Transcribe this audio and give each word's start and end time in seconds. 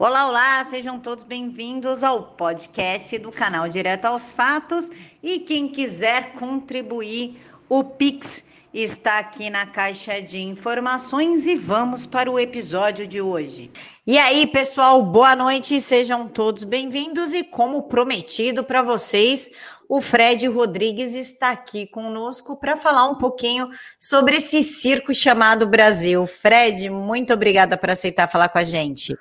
Olá, 0.00 0.28
olá, 0.28 0.64
sejam 0.70 1.00
todos 1.00 1.24
bem-vindos 1.24 2.04
ao 2.04 2.22
podcast 2.22 3.18
do 3.18 3.32
canal 3.32 3.68
Direto 3.68 4.04
aos 4.04 4.30
Fatos. 4.30 4.88
E 5.20 5.40
quem 5.40 5.66
quiser 5.66 6.34
contribuir, 6.34 7.42
o 7.68 7.82
Pix 7.82 8.44
está 8.72 9.18
aqui 9.18 9.50
na 9.50 9.66
caixa 9.66 10.22
de 10.22 10.38
informações 10.38 11.48
e 11.48 11.56
vamos 11.56 12.06
para 12.06 12.30
o 12.30 12.38
episódio 12.38 13.08
de 13.08 13.20
hoje. 13.20 13.72
E 14.06 14.16
aí, 14.16 14.46
pessoal, 14.46 15.02
boa 15.02 15.34
noite, 15.34 15.80
sejam 15.80 16.28
todos 16.28 16.62
bem-vindos 16.62 17.32
e 17.32 17.42
como 17.42 17.88
prometido 17.88 18.62
para 18.62 18.82
vocês, 18.82 19.50
o 19.88 20.00
Fred 20.00 20.46
Rodrigues 20.46 21.16
está 21.16 21.50
aqui 21.50 21.88
conosco 21.88 22.56
para 22.56 22.76
falar 22.76 23.08
um 23.08 23.16
pouquinho 23.16 23.68
sobre 23.98 24.36
esse 24.36 24.62
circo 24.62 25.12
chamado 25.12 25.66
Brasil. 25.66 26.24
Fred, 26.24 26.88
muito 26.88 27.34
obrigada 27.34 27.76
por 27.76 27.90
aceitar 27.90 28.28
falar 28.28 28.48
com 28.48 28.58
a 28.58 28.64
gente. 28.64 29.18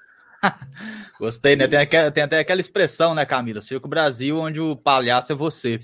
Gostei, 1.19 1.55
né? 1.55 1.67
Tem, 1.67 1.79
aquela, 1.79 2.11
tem, 2.11 2.23
até 2.23 2.39
aquela 2.39 2.61
expressão, 2.61 3.15
né, 3.15 3.25
Camila? 3.25 3.61
Circo 3.61 3.87
Brasil, 3.87 4.37
onde 4.37 4.61
o 4.61 4.75
palhaço 4.75 5.31
é 5.31 5.35
você. 5.35 5.79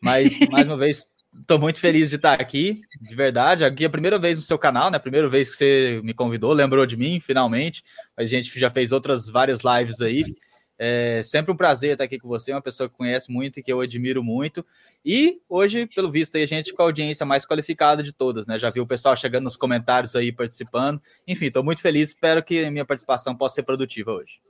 Mas, 0.00 0.38
mais 0.50 0.66
uma 0.66 0.76
vez, 0.76 1.06
estou 1.40 1.58
muito 1.58 1.78
feliz 1.78 2.10
de 2.10 2.16
estar 2.16 2.40
aqui, 2.40 2.80
de 3.00 3.14
verdade. 3.14 3.64
Aqui 3.64 3.84
é 3.84 3.86
a 3.86 3.90
primeira 3.90 4.18
vez 4.18 4.38
no 4.38 4.44
seu 4.44 4.58
canal, 4.58 4.90
né? 4.90 4.98
Primeira 4.98 5.28
vez 5.28 5.50
que 5.50 5.56
você 5.56 6.00
me 6.04 6.14
convidou, 6.14 6.52
lembrou 6.52 6.84
de 6.86 6.96
mim, 6.96 7.20
finalmente. 7.20 7.82
A 8.16 8.24
gente 8.24 8.58
já 8.58 8.70
fez 8.70 8.92
outras 8.92 9.28
várias 9.28 9.60
lives 9.60 10.00
aí. 10.00 10.24
É 10.78 11.22
sempre 11.22 11.52
um 11.52 11.56
prazer 11.56 11.92
estar 11.92 12.04
aqui 12.04 12.18
com 12.18 12.28
você, 12.28 12.52
uma 12.52 12.60
pessoa 12.60 12.88
que 12.88 12.96
conhece 12.96 13.32
muito 13.32 13.58
e 13.58 13.62
que 13.62 13.72
eu 13.72 13.80
admiro 13.80 14.22
muito. 14.22 14.64
E 15.04 15.40
hoje, 15.48 15.86
pelo 15.86 16.10
visto, 16.10 16.36
aí, 16.36 16.42
a 16.42 16.46
gente 16.46 16.74
com 16.74 16.82
a 16.82 16.84
audiência 16.84 17.24
mais 17.24 17.46
qualificada 17.46 18.02
de 18.02 18.12
todas, 18.12 18.46
né? 18.46 18.58
Já 18.58 18.70
viu 18.70 18.82
o 18.82 18.86
pessoal 18.86 19.16
chegando 19.16 19.44
nos 19.44 19.56
comentários 19.56 20.14
aí, 20.14 20.30
participando. 20.30 21.00
Enfim, 21.26 21.46
estou 21.46 21.64
muito 21.64 21.80
feliz, 21.80 22.10
espero 22.10 22.42
que 22.42 22.64
a 22.64 22.70
minha 22.70 22.84
participação 22.84 23.34
possa 23.34 23.56
ser 23.56 23.62
produtiva 23.62 24.12
hoje. 24.12 24.40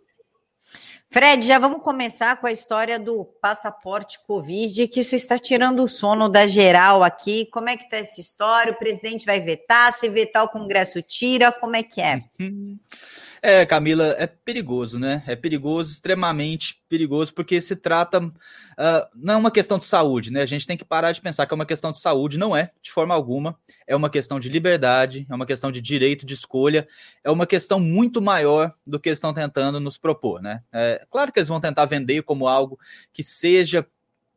Fred, 1.09 1.47
já 1.47 1.59
vamos 1.59 1.83
começar 1.83 2.37
com 2.41 2.47
a 2.49 2.53
história 2.53 2.99
do 2.99 3.25
passaporte 3.41 4.19
Covid, 4.27 4.89
que 4.89 5.01
isso 5.01 5.15
está 5.15 5.39
tirando 5.39 5.83
o 5.83 5.89
sono 5.89 6.29
da 6.29 6.47
geral 6.47 7.05
aqui. 7.05 7.47
Como 7.53 7.69
é 7.69 7.77
que 7.77 7.85
está 7.85 7.99
essa 7.99 8.21
história? 8.21 8.73
O 8.73 8.77
presidente 8.77 9.25
vai 9.25 9.41
vetar? 9.41 9.93
Se 9.93 10.09
vetar, 10.09 10.43
o 10.43 10.49
Congresso 10.49 11.01
tira? 11.01 11.53
Como 11.53 11.77
é 11.77 11.83
que 11.85 12.01
é? 12.01 12.25
É, 13.49 13.65
Camila, 13.65 14.07
é 14.19 14.27
perigoso, 14.27 14.99
né? 14.99 15.23
É 15.25 15.37
perigoso, 15.37 15.93
extremamente 15.93 16.83
perigoso, 16.89 17.33
porque 17.33 17.61
se 17.61 17.77
trata. 17.77 18.19
Uh, 18.19 18.33
não 19.15 19.35
é 19.35 19.37
uma 19.37 19.53
questão 19.53 19.79
de 19.79 19.85
saúde, 19.85 20.33
né? 20.33 20.43
A 20.43 20.47
gente 20.47 20.67
tem 20.67 20.77
que 20.77 20.85
parar 20.85 21.13
de 21.13 21.21
pensar 21.21 21.47
que 21.47 21.55
é 21.55 21.55
uma 21.55 21.65
questão 21.65 21.93
de 21.93 22.01
saúde, 22.01 22.39
não 22.39 22.57
é, 22.57 22.73
de 22.83 22.91
forma 22.91 23.15
alguma. 23.15 23.57
É 23.87 23.95
uma 23.95 24.11
questão 24.11 24.41
de 24.41 24.49
liberdade, 24.49 25.29
é 25.31 25.33
uma 25.33 25.47
questão 25.47 25.71
de 25.71 25.81
direito 25.81 26.27
de 26.27 26.35
escolha, 26.35 26.89
é 27.23 27.31
uma 27.31 27.47
questão 27.47 27.79
muito 27.79 28.21
maior 28.21 28.75
do 28.85 28.99
que 28.99 29.11
estão 29.11 29.33
tentando 29.33 29.79
nos 29.79 29.97
propor, 29.97 30.43
né? 30.43 30.65
É 30.73 31.07
claro 31.09 31.31
que 31.33 31.39
eles 31.39 31.49
vão 31.49 31.61
tentar 31.61 31.85
vender 31.85 32.23
como 32.23 32.49
algo 32.49 32.77
que 33.13 33.23
seja 33.23 33.87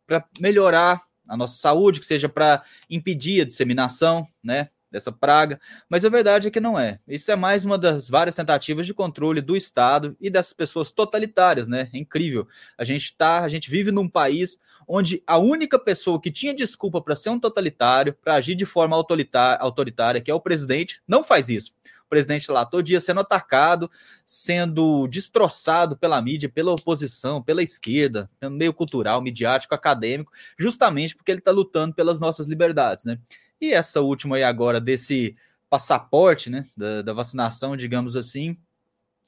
para 0.05 0.23
melhorar 0.39 1.01
a 1.27 1.35
nossa 1.35 1.57
saúde, 1.57 1.99
que 1.99 2.05
seja 2.05 2.29
para 2.29 2.61
impedir 2.87 3.41
a 3.41 3.45
disseminação, 3.45 4.27
né? 4.43 4.69
Dessa 4.91 5.11
praga, 5.11 5.59
mas 5.89 6.03
a 6.03 6.09
verdade 6.09 6.47
é 6.47 6.51
que 6.51 6.59
não 6.59 6.79
é. 6.79 6.99
Isso 7.07 7.31
é 7.31 7.35
mais 7.35 7.65
uma 7.65 7.77
das 7.77 8.09
várias 8.09 8.35
tentativas 8.35 8.85
de 8.85 8.93
controle 8.93 9.41
do 9.41 9.55
Estado 9.55 10.15
e 10.19 10.29
dessas 10.29 10.53
pessoas 10.53 10.91
totalitárias, 10.91 11.67
né? 11.67 11.89
É 11.93 11.97
incrível. 11.97 12.47
A 12.77 12.83
gente 12.83 13.15
tá, 13.15 13.43
a 13.43 13.49
gente 13.49 13.69
vive 13.69 13.91
num 13.91 14.07
país 14.07 14.57
onde 14.87 15.21
a 15.27 15.37
única 15.37 15.77
pessoa 15.77 16.19
que 16.19 16.31
tinha 16.31 16.53
desculpa 16.53 17.01
para 17.01 17.15
ser 17.15 17.29
um 17.29 17.39
totalitário, 17.39 18.15
para 18.23 18.35
agir 18.35 18.55
de 18.55 18.65
forma 18.65 18.95
autoritária, 18.95 20.21
que 20.21 20.31
é 20.31 20.33
o 20.33 20.41
presidente, 20.41 21.01
não 21.07 21.23
faz 21.23 21.49
isso. 21.49 21.71
O 22.05 22.09
presidente 22.09 22.49
lá 22.49 22.65
todo 22.65 22.81
dia 22.81 22.99
sendo 22.99 23.19
atacado, 23.19 23.89
sendo 24.25 25.07
destroçado 25.07 25.95
pela 25.95 26.19
mídia, 26.19 26.49
pela 26.49 26.71
oposição, 26.71 27.39
pela 27.39 27.61
esquerda, 27.61 28.27
pelo 28.39 28.55
meio 28.55 28.73
cultural, 28.73 29.21
midiático, 29.21 29.75
acadêmico, 29.75 30.31
justamente 30.57 31.15
porque 31.15 31.29
ele 31.29 31.37
está 31.37 31.51
lutando 31.51 31.93
pelas 31.93 32.19
nossas 32.19 32.47
liberdades, 32.47 33.05
né? 33.05 33.19
E 33.61 33.73
essa 33.73 34.01
última 34.01 34.37
aí 34.37 34.43
agora 34.43 34.79
desse 34.79 35.35
passaporte, 35.69 36.49
né, 36.49 36.65
da, 36.75 37.01
da 37.01 37.13
vacinação, 37.13 37.75
digamos 37.77 38.15
assim, 38.15 38.57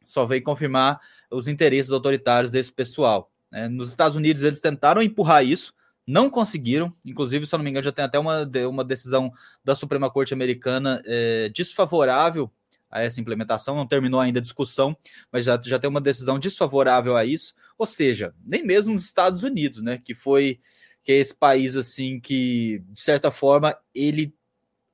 só 0.04 0.26
veio 0.26 0.44
confirmar 0.44 1.00
os 1.30 1.48
interesses 1.48 1.92
autoritários 1.92 2.52
desse 2.52 2.72
pessoal. 2.72 3.32
Né? 3.52 3.68
Nos 3.68 3.90
Estados 3.90 4.18
Unidos 4.18 4.44
eles 4.44 4.62
tentaram 4.62 5.02
empurrar 5.02 5.46
isso, 5.46 5.74
não 6.06 6.30
conseguiram. 6.30 6.94
Inclusive, 7.06 7.46
se 7.46 7.54
eu 7.54 7.58
não 7.58 7.64
me 7.64 7.70
engano, 7.70 7.84
já 7.84 7.92
tem 7.92 8.06
até 8.06 8.18
uma, 8.18 8.50
uma 8.68 8.84
decisão 8.84 9.32
da 9.64 9.76
Suprema 9.76 10.10
Corte 10.10 10.34
Americana 10.34 11.02
é, 11.06 11.50
desfavorável 11.50 12.52
a 12.90 13.02
essa 13.02 13.22
implementação. 13.22 13.76
Não 13.76 13.88
terminou 13.88 14.20
ainda 14.20 14.40
a 14.40 14.42
discussão, 14.42 14.98
mas 15.32 15.46
já, 15.46 15.60
já 15.64 15.78
tem 15.80 15.90
uma 15.90 16.02
decisão 16.02 16.40
desfavorável 16.40 17.16
a 17.16 17.24
isso. 17.24 17.54
Ou 17.78 17.86
seja, 17.86 18.34
nem 18.44 18.66
mesmo 18.66 18.94
nos 18.94 19.06
Estados 19.06 19.44
Unidos, 19.44 19.82
né, 19.82 20.00
que 20.04 20.16
foi 20.16 20.60
que 21.04 21.12
é 21.12 21.16
esse 21.16 21.36
país 21.36 21.76
assim 21.76 22.20
que, 22.20 22.84
de 22.90 23.02
certa 23.02 23.32
forma, 23.32 23.78
ele 23.94 24.34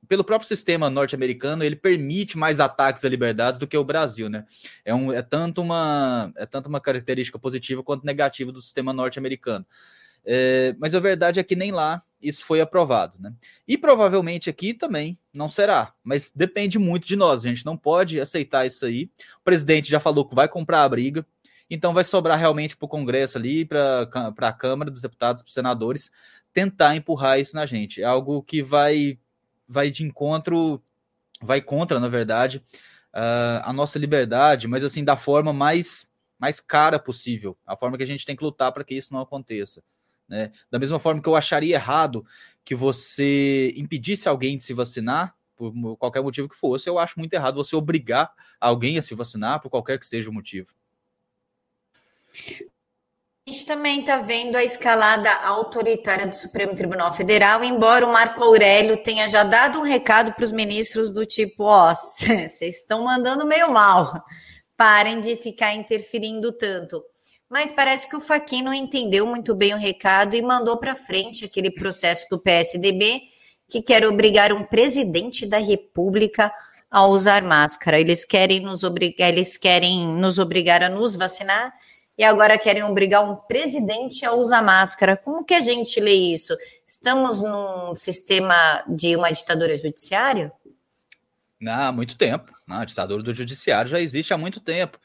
pelo 0.07 0.23
próprio 0.23 0.47
sistema 0.47 0.90
norte-americano, 0.90 1.63
ele 1.63 1.75
permite 1.75 2.38
mais 2.38 2.59
ataques 2.59 3.03
à 3.03 3.09
liberdade 3.09 3.59
do 3.59 3.68
que 3.68 3.78
o 3.78 3.84
Brasil, 3.84 4.29
né? 4.29 4.45
É, 4.85 4.95
um, 4.95 5.12
é, 5.12 5.22
tanto 5.22 5.62
uma, 5.62 6.31
é 6.38 6.45
tanto 6.45 6.68
uma 6.68 6.79
característica 6.79 7.38
positiva 7.38 7.84
quanto 7.84 8.06
negativa 8.06 8.51
do 8.51 8.62
sistema 8.62 8.94
norte-americano. 8.94 9.66
É, 10.25 10.75
mas 10.79 10.95
a 10.95 11.00
verdade 11.00 11.40
é 11.40 11.44
que 11.44 11.56
nem 11.56 11.72
lá 11.72 12.01
isso 12.22 12.44
foi 12.44 12.59
aprovado, 12.59 13.22
né? 13.22 13.34
E 13.68 13.78
provavelmente 13.78 14.50
aqui 14.50 14.74
também 14.74 15.18
não 15.34 15.47
será, 15.47 15.94
mas 16.03 16.31
depende 16.35 16.79
muito 16.79 17.07
de 17.07 17.16
nós. 17.16 17.45
A 17.45 17.47
gente 17.47 17.66
não 17.66 17.78
pode 17.78 18.19
aceitar 18.19 18.66
isso 18.66 18.85
aí. 18.85 19.09
O 19.39 19.44
presidente 19.44 19.89
já 19.89 20.00
falou 20.00 20.28
que 20.28 20.35
vai 20.35 20.47
comprar 20.47 20.84
a 20.84 20.89
briga. 20.89 21.25
Então 21.70 21.94
vai 21.94 22.04
sobrar 22.04 22.40
realmente 22.40 22.76
para 22.78 22.86
o 22.86 22.90
Congresso 22.90 23.38
ali, 23.38 23.66
para 23.66 24.10
a 24.38 24.54
Câmara 24.54 24.90
dos 24.90 25.02
Deputados, 25.02 25.42
para 25.42 25.48
os 25.48 25.54
senadores, 25.54 26.12
tentar 26.54 26.96
empurrar 26.96 27.40
isso 27.40 27.56
na 27.56 27.66
gente. 27.66 28.02
É 28.02 28.06
algo 28.06 28.42
que 28.42 28.62
vai, 28.62 29.20
vai 29.68 29.92
de 29.92 30.04
encontro, 30.04 30.82
vai 31.42 31.62
contra, 31.62 32.00
na 32.00 32.08
verdade, 32.08 32.64
uh, 33.14 33.62
a 33.64 33.74
nossa 33.74 34.00
liberdade, 34.00 34.68
mas 34.68 34.84
assim, 34.84 35.04
da 35.04 35.18
forma 35.18 35.52
mais, 35.52 36.10
mais 36.40 36.60
cara 36.60 36.98
possível, 36.98 37.58
a 37.66 37.76
forma 37.76 37.98
que 37.98 38.04
a 38.04 38.08
gente 38.08 38.26
tem 38.26 38.36
que 38.36 38.44
lutar 38.44 38.72
para 38.72 38.84
que 38.84 38.96
isso 38.96 39.14
não 39.14 39.22
aconteça. 39.22 39.84
Né? 40.28 40.52
Da 40.70 40.80
mesma 40.80 41.00
forma 41.00 41.22
que 41.22 41.30
eu 41.30 41.36
acharia 41.36 41.76
errado 41.76 42.26
que 42.64 42.76
você 42.76 43.74
impedisse 43.78 44.28
alguém 44.28 44.58
de 44.58 44.64
se 44.64 44.74
vacinar, 44.74 45.36
por 45.56 45.74
qualquer 45.98 46.22
motivo 46.22 46.48
que 46.48 46.56
fosse, 46.56 46.88
eu 46.88 47.00
acho 47.00 47.18
muito 47.18 47.34
errado 47.34 47.56
você 47.56 47.76
obrigar 47.76 48.32
alguém 48.60 48.98
a 48.98 49.02
se 49.02 49.16
vacinar 49.16 49.60
por 49.60 49.70
qualquer 49.70 49.98
que 49.98 50.06
seja 50.06 50.30
o 50.30 50.34
motivo. 50.34 50.74
A 53.48 53.52
gente 53.52 53.66
também 53.66 54.02
está 54.02 54.18
vendo 54.18 54.58
a 54.58 54.64
escalada 54.64 55.31
autoritária 55.31 56.28
do 56.28 56.36
Supremo 56.36 56.75
Tribunal 56.75 57.14
Federal, 57.14 57.64
embora 57.64 58.06
o 58.06 58.12
Marco 58.12 58.44
Aurélio 58.44 59.02
tenha 59.02 59.25
já 59.30 59.46
dado 59.46 59.80
um 59.80 59.84
recado 59.84 60.34
para 60.34 60.44
os 60.44 60.52
ministros 60.52 61.14
do 61.14 61.25
tipo: 61.25 61.64
ó, 61.64 61.94
vocês 61.96 62.62
estão 62.62 63.06
mandando 63.06 63.46
meio 63.46 63.72
mal, 63.72 64.22
parem 64.75 65.22
de 65.22 65.38
ficar 65.38 65.74
interferindo 65.74 66.52
tanto. 66.52 67.02
Mas 67.50 67.72
parece 67.72 68.09
que 68.09 68.18
o 68.18 68.20
Faquin 68.20 68.62
não 68.62 68.74
entendeu 68.74 69.25
muito 69.25 69.56
bem 69.56 69.74
o 69.74 69.78
recado 69.78 70.36
e 70.36 70.42
mandou 70.42 70.78
para 70.78 70.94
frente 70.94 71.46
aquele 71.46 71.72
processo 71.72 72.28
do 72.30 72.38
PSDB 72.38 73.22
que 73.69 73.81
quer 73.81 74.06
obrigar 74.06 74.52
um 74.52 74.66
presidente 74.66 75.46
da 75.46 75.58
República 75.58 76.52
a 76.92 77.06
usar 77.06 77.42
máscara. 77.44 77.98
Eles 77.98 78.25
querem 78.25 78.59
nos 78.59 78.84
obrigar, 78.84 79.30
eles 79.30 79.56
querem 79.56 80.06
nos 80.06 80.38
obrigar 80.38 80.84
a 80.84 80.90
nos 80.90 81.16
vacinar 81.16 81.74
e 82.18 82.24
agora 82.24 82.58
querem 82.58 82.84
obrigar 82.84 83.22
um 83.22 83.36
presidente 83.36 84.26
a 84.26 84.34
usar 84.34 84.64
máscara. 84.64 85.16
Como 85.16 85.46
que 85.46 85.54
a 85.54 85.62
gente 85.62 86.00
lê 86.00 86.14
isso? 86.14 86.58
Estamos 86.86 87.44
num 87.44 87.94
sistema 87.96 88.84
de 88.88 89.16
uma 89.16 89.30
ditadura 89.30 89.78
judiciária? 89.78 90.52
Há 91.66 91.92
muito 91.92 92.18
tempo. 92.18 92.52
A 92.68 92.84
ditadura 92.86 93.22
do 93.22 93.34
judiciário 93.34 93.92
já 93.92 94.00
existe 94.00 94.34
há 94.34 94.38
muito 94.38 94.60
tempo. 94.60 95.00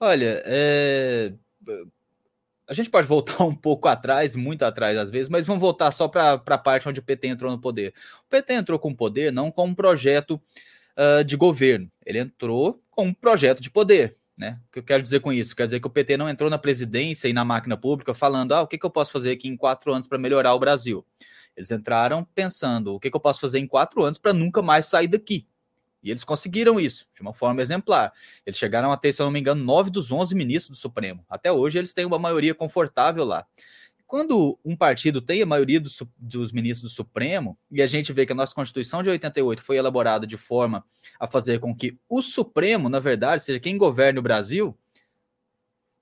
Olha, 0.00 0.42
é... 0.46 1.32
a 2.66 2.72
gente 2.72 2.88
pode 2.88 3.06
voltar 3.06 3.42
um 3.44 3.54
pouco 3.54 3.86
atrás, 3.86 4.34
muito 4.34 4.64
atrás 4.64 4.96
às 4.96 5.10
vezes, 5.10 5.28
mas 5.28 5.46
vamos 5.46 5.60
voltar 5.60 5.90
só 5.90 6.08
para 6.08 6.32
a 6.34 6.58
parte 6.58 6.88
onde 6.88 7.00
o 7.00 7.02
PT 7.02 7.28
entrou 7.28 7.50
no 7.50 7.60
poder. 7.60 7.92
O 8.26 8.28
PT 8.30 8.54
entrou 8.54 8.78
com 8.78 8.94
poder 8.94 9.30
não 9.30 9.50
com 9.50 9.66
um 9.66 9.74
projeto 9.74 10.40
uh, 10.96 11.22
de 11.22 11.36
governo, 11.36 11.90
ele 12.06 12.18
entrou 12.18 12.82
com 12.90 13.06
um 13.06 13.14
projeto 13.14 13.60
de 13.60 13.70
poder. 13.70 14.16
Né? 14.38 14.58
O 14.68 14.72
que 14.72 14.78
eu 14.78 14.82
quero 14.84 15.02
dizer 15.02 15.20
com 15.20 15.32
isso? 15.32 15.56
Quer 15.56 15.64
dizer 15.64 15.80
que 15.80 15.86
o 15.86 15.90
PT 15.90 16.16
não 16.16 16.28
entrou 16.28 16.48
na 16.48 16.58
presidência 16.58 17.26
e 17.28 17.32
na 17.32 17.44
máquina 17.44 17.76
pública 17.76 18.14
falando: 18.14 18.52
ah, 18.52 18.62
o 18.62 18.66
que, 18.66 18.78
que 18.78 18.86
eu 18.86 18.90
posso 18.90 19.10
fazer 19.10 19.32
aqui 19.32 19.48
em 19.48 19.56
quatro 19.56 19.92
anos 19.92 20.06
para 20.06 20.16
melhorar 20.16 20.54
o 20.54 20.58
Brasil? 20.58 21.04
Eles 21.56 21.70
entraram 21.70 22.24
pensando: 22.34 22.94
o 22.94 23.00
que, 23.00 23.10
que 23.10 23.16
eu 23.16 23.20
posso 23.20 23.40
fazer 23.40 23.58
em 23.58 23.66
quatro 23.66 24.04
anos 24.04 24.18
para 24.18 24.32
nunca 24.32 24.62
mais 24.62 24.86
sair 24.86 25.08
daqui? 25.08 25.46
E 26.00 26.10
eles 26.10 26.22
conseguiram 26.22 26.78
isso 26.78 27.08
de 27.12 27.20
uma 27.20 27.32
forma 27.32 27.60
exemplar. 27.60 28.12
Eles 28.46 28.56
chegaram 28.56 28.92
a 28.92 28.96
ter, 28.96 29.12
se 29.12 29.20
eu 29.20 29.26
não 29.26 29.32
me 29.32 29.40
engano, 29.40 29.64
nove 29.64 29.90
dos 29.90 30.12
onze 30.12 30.32
ministros 30.34 30.78
do 30.78 30.80
Supremo. 30.80 31.24
Até 31.28 31.50
hoje 31.50 31.76
eles 31.76 31.92
têm 31.92 32.04
uma 32.04 32.18
maioria 32.18 32.54
confortável 32.54 33.24
lá 33.24 33.44
quando 34.08 34.58
um 34.64 34.74
partido 34.74 35.20
tem 35.20 35.42
a 35.42 35.46
maioria 35.46 35.78
dos, 35.78 36.02
dos, 36.16 36.50
ministros 36.50 36.90
do 36.90 36.96
Supremo, 36.96 37.58
e 37.70 37.82
a 37.82 37.86
gente 37.86 38.10
vê 38.10 38.24
que 38.24 38.32
a 38.32 38.34
nossa 38.34 38.54
Constituição 38.54 39.02
de 39.02 39.10
88 39.10 39.62
foi 39.62 39.76
elaborada 39.76 40.26
de 40.26 40.38
forma 40.38 40.82
a 41.20 41.26
fazer 41.26 41.60
com 41.60 41.76
que 41.76 41.98
o 42.08 42.22
Supremo, 42.22 42.88
na 42.88 43.00
verdade, 43.00 43.42
seja 43.42 43.60
quem 43.60 43.76
governe 43.76 44.18
o 44.18 44.22
Brasil, 44.22 44.74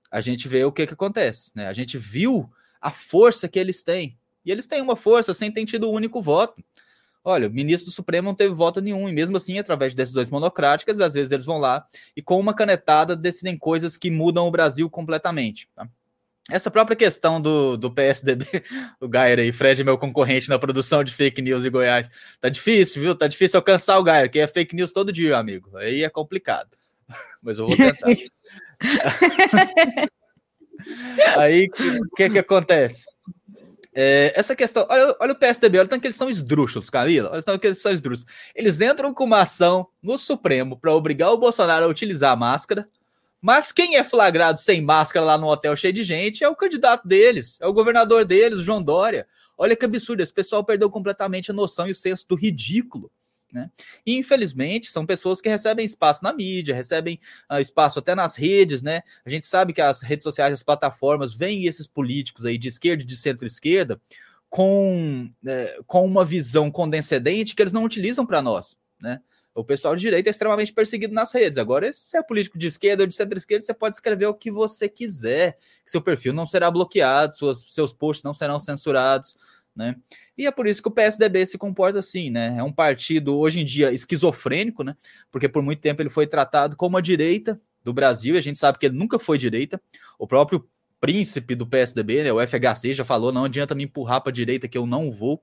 a 0.09 0.21
gente 0.21 0.47
vê 0.47 0.63
o 0.63 0.71
que, 0.71 0.87
que 0.87 0.93
acontece, 0.93 1.51
né? 1.53 1.67
A 1.67 1.73
gente 1.73 1.97
viu 1.97 2.49
a 2.79 2.91
força 2.91 3.49
que 3.49 3.59
eles 3.59 3.83
têm. 3.83 4.17
E 4.45 4.51
eles 4.51 4.67
têm 4.67 4.81
uma 4.81 4.95
força 4.95 5.33
sem 5.33 5.51
ter 5.51 5.65
tido 5.65 5.89
um 5.89 5.93
único 5.93 6.21
voto. 6.21 6.63
Olha, 7.25 7.49
o 7.49 7.51
ministro 7.51 7.91
do 7.91 7.93
Supremo 7.93 8.29
não 8.29 8.35
teve 8.35 8.55
voto 8.55 8.79
nenhum, 8.79 9.09
e 9.09 9.11
mesmo 9.11 9.35
assim, 9.35 9.59
através 9.59 9.91
de 9.91 9.97
decisões 9.97 10.29
monocráticas, 10.29 11.01
às 11.01 11.13
vezes 11.13 11.33
eles 11.33 11.43
vão 11.43 11.57
lá 11.57 11.85
e 12.15 12.21
com 12.21 12.39
uma 12.39 12.53
canetada 12.53 13.17
decidem 13.17 13.57
coisas 13.57 13.97
que 13.97 14.09
mudam 14.09 14.47
o 14.47 14.51
Brasil 14.51 14.89
completamente. 14.89 15.67
Tá? 15.75 15.89
Essa 16.49 16.71
própria 16.71 16.95
questão 16.95 17.41
do, 17.41 17.75
do 17.75 17.91
PSDB, 17.91 18.45
o 19.01 19.07
Gayer 19.07 19.39
aí, 19.39 19.51
Fred 19.51 19.81
é 19.81 19.83
meu 19.83 19.97
concorrente 19.97 20.47
na 20.47 20.57
produção 20.57 21.03
de 21.03 21.13
fake 21.13 21.41
news 21.41 21.65
em 21.65 21.71
Goiás. 21.71 22.09
Tá 22.39 22.47
difícil, 22.47 23.01
viu? 23.01 23.15
Tá 23.15 23.27
difícil 23.27 23.57
alcançar 23.57 23.97
o 23.97 24.03
Gayer, 24.03 24.31
que 24.31 24.39
é 24.39 24.47
fake 24.47 24.75
news 24.75 24.93
todo 24.93 25.11
dia, 25.11 25.37
amigo. 25.37 25.75
Aí 25.77 26.03
é 26.03 26.09
complicado. 26.09 26.69
Mas 27.43 27.59
eu 27.59 27.67
vou 27.67 27.75
tentar. 27.75 28.07
aí, 31.37 31.67
o 32.01 32.15
que, 32.15 32.29
que 32.29 32.39
acontece? 32.39 33.05
É, 33.99 34.31
essa 34.35 34.55
questão, 34.55 34.85
olha, 34.87 35.15
olha, 35.19 35.33
o 35.33 35.35
PSDB, 35.35 35.79
olha 35.79 35.87
tanto 35.87 36.01
que 36.01 36.07
eles 36.07 36.15
são 36.15 36.29
esdrúxulos, 36.29 36.87
Camila, 36.87 37.31
olha 37.31 37.41
tanto 37.41 37.59
que 37.59 37.65
eles 37.65 37.81
são 37.81 37.91
esdrúxulos. 37.91 38.31
Eles 38.53 38.79
entram 38.79 39.11
com 39.11 39.23
uma 39.23 39.41
ação 39.41 39.87
no 40.03 40.19
Supremo 40.19 40.77
para 40.77 40.93
obrigar 40.93 41.31
o 41.31 41.37
Bolsonaro 41.37 41.85
a 41.85 41.89
utilizar 41.89 42.31
a 42.31 42.35
máscara, 42.35 42.87
mas 43.41 43.71
quem 43.71 43.97
é 43.97 44.03
flagrado 44.03 44.59
sem 44.59 44.81
máscara 44.81 45.25
lá 45.25 45.37
no 45.37 45.47
hotel 45.47 45.75
cheio 45.75 45.93
de 45.93 46.03
gente 46.03 46.43
é 46.43 46.49
o 46.49 46.55
candidato 46.55 47.07
deles, 47.07 47.57
é 47.61 47.67
o 47.67 47.73
governador 47.73 48.25
deles, 48.25 48.61
João 48.61 48.81
Dória. 48.81 49.27
Olha 49.57 49.75
que 49.75 49.85
absurdo, 49.85 50.21
esse 50.21 50.33
pessoal 50.33 50.63
perdeu 50.63 50.89
completamente 50.89 51.51
a 51.51 51.53
noção 51.53 51.87
e 51.87 51.91
o 51.91 51.95
senso 51.95 52.27
do 52.27 52.35
ridículo. 52.35 53.11
Né? 53.51 53.71
E 54.05 54.17
infelizmente 54.17 54.91
são 54.91 55.05
pessoas 55.05 55.39
que 55.39 55.47
recebem 55.47 55.85
espaço 55.85 56.23
na 56.23 56.33
mídia, 56.33 56.75
recebem 56.75 57.19
uh, 57.49 57.59
espaço 57.59 57.99
até 57.99 58.13
nas 58.13 58.35
redes, 58.35 58.83
né? 58.83 59.03
A 59.25 59.29
gente 59.29 59.45
sabe 59.45 59.71
que 59.71 59.81
as 59.81 60.01
redes 60.01 60.23
sociais, 60.23 60.51
as 60.51 60.63
plataformas, 60.63 61.33
veem 61.33 61.65
esses 61.65 61.87
políticos 61.87 62.45
aí 62.45 62.57
de 62.57 62.67
esquerda 62.67 63.03
e 63.03 63.05
de 63.05 63.15
centro-esquerda 63.15 64.01
com, 64.49 65.31
é, 65.45 65.79
com 65.87 66.05
uma 66.05 66.25
visão 66.25 66.69
condescendente 66.69 67.55
que 67.55 67.61
eles 67.61 67.73
não 67.73 67.83
utilizam 67.83 68.25
para 68.25 68.41
nós, 68.41 68.77
né? 69.01 69.21
O 69.57 69.63
pessoal 69.63 69.95
de 69.95 70.01
direita 70.01 70.29
é 70.29 70.31
extremamente 70.31 70.71
perseguido 70.71 71.15
nas 71.15 71.33
redes. 71.33 71.57
Agora, 71.57 71.91
se 71.91 72.15
é 72.15 72.21
político 72.21 72.59
de 72.59 72.67
esquerda 72.67 73.01
ou 73.01 73.07
de 73.07 73.15
centro-esquerda, 73.15 73.65
você 73.65 73.73
pode 73.73 73.95
escrever 73.95 74.27
o 74.27 74.33
que 74.35 74.51
você 74.51 74.87
quiser, 74.87 75.57
seu 75.83 75.99
perfil 75.99 76.31
não 76.31 76.45
será 76.45 76.69
bloqueado, 76.69 77.35
suas, 77.35 77.61
seus 77.71 77.91
posts 77.91 78.23
não 78.23 78.35
serão 78.35 78.59
censurados, 78.59 79.35
né? 79.75 79.95
E 80.37 80.45
é 80.45 80.51
por 80.51 80.67
isso 80.67 80.79
que 80.79 80.87
o 80.87 80.91
PSDB 80.91 81.43
se 81.47 81.57
comporta 81.57 81.97
assim, 81.97 82.29
né? 82.29 82.55
É 82.59 82.61
um 82.61 82.71
partido 82.71 83.35
hoje 83.35 83.59
em 83.59 83.65
dia 83.65 83.91
esquizofrênico, 83.91 84.83
né? 84.83 84.95
Porque 85.31 85.49
por 85.49 85.63
muito 85.63 85.81
tempo 85.81 86.03
ele 86.03 86.09
foi 86.11 86.27
tratado 86.27 86.75
como 86.75 86.95
a 86.95 87.01
direita 87.01 87.59
do 87.83 87.91
Brasil, 87.91 88.35
e 88.35 88.37
a 88.37 88.41
gente 88.41 88.59
sabe 88.59 88.77
que 88.77 88.85
ele 88.85 88.95
nunca 88.95 89.17
foi 89.17 89.39
direita. 89.39 89.81
O 90.19 90.27
próprio 90.27 90.69
príncipe 90.99 91.55
do 91.55 91.65
PSDB, 91.65 92.23
né, 92.23 92.31
o 92.31 92.39
FHC, 92.39 92.93
já 92.93 93.03
falou: 93.03 93.31
não 93.31 93.45
adianta 93.45 93.73
me 93.73 93.85
empurrar 93.85 94.21
para 94.21 94.29
a 94.29 94.33
direita 94.33 94.67
que 94.67 94.77
eu 94.77 94.85
não 94.85 95.11
vou. 95.11 95.41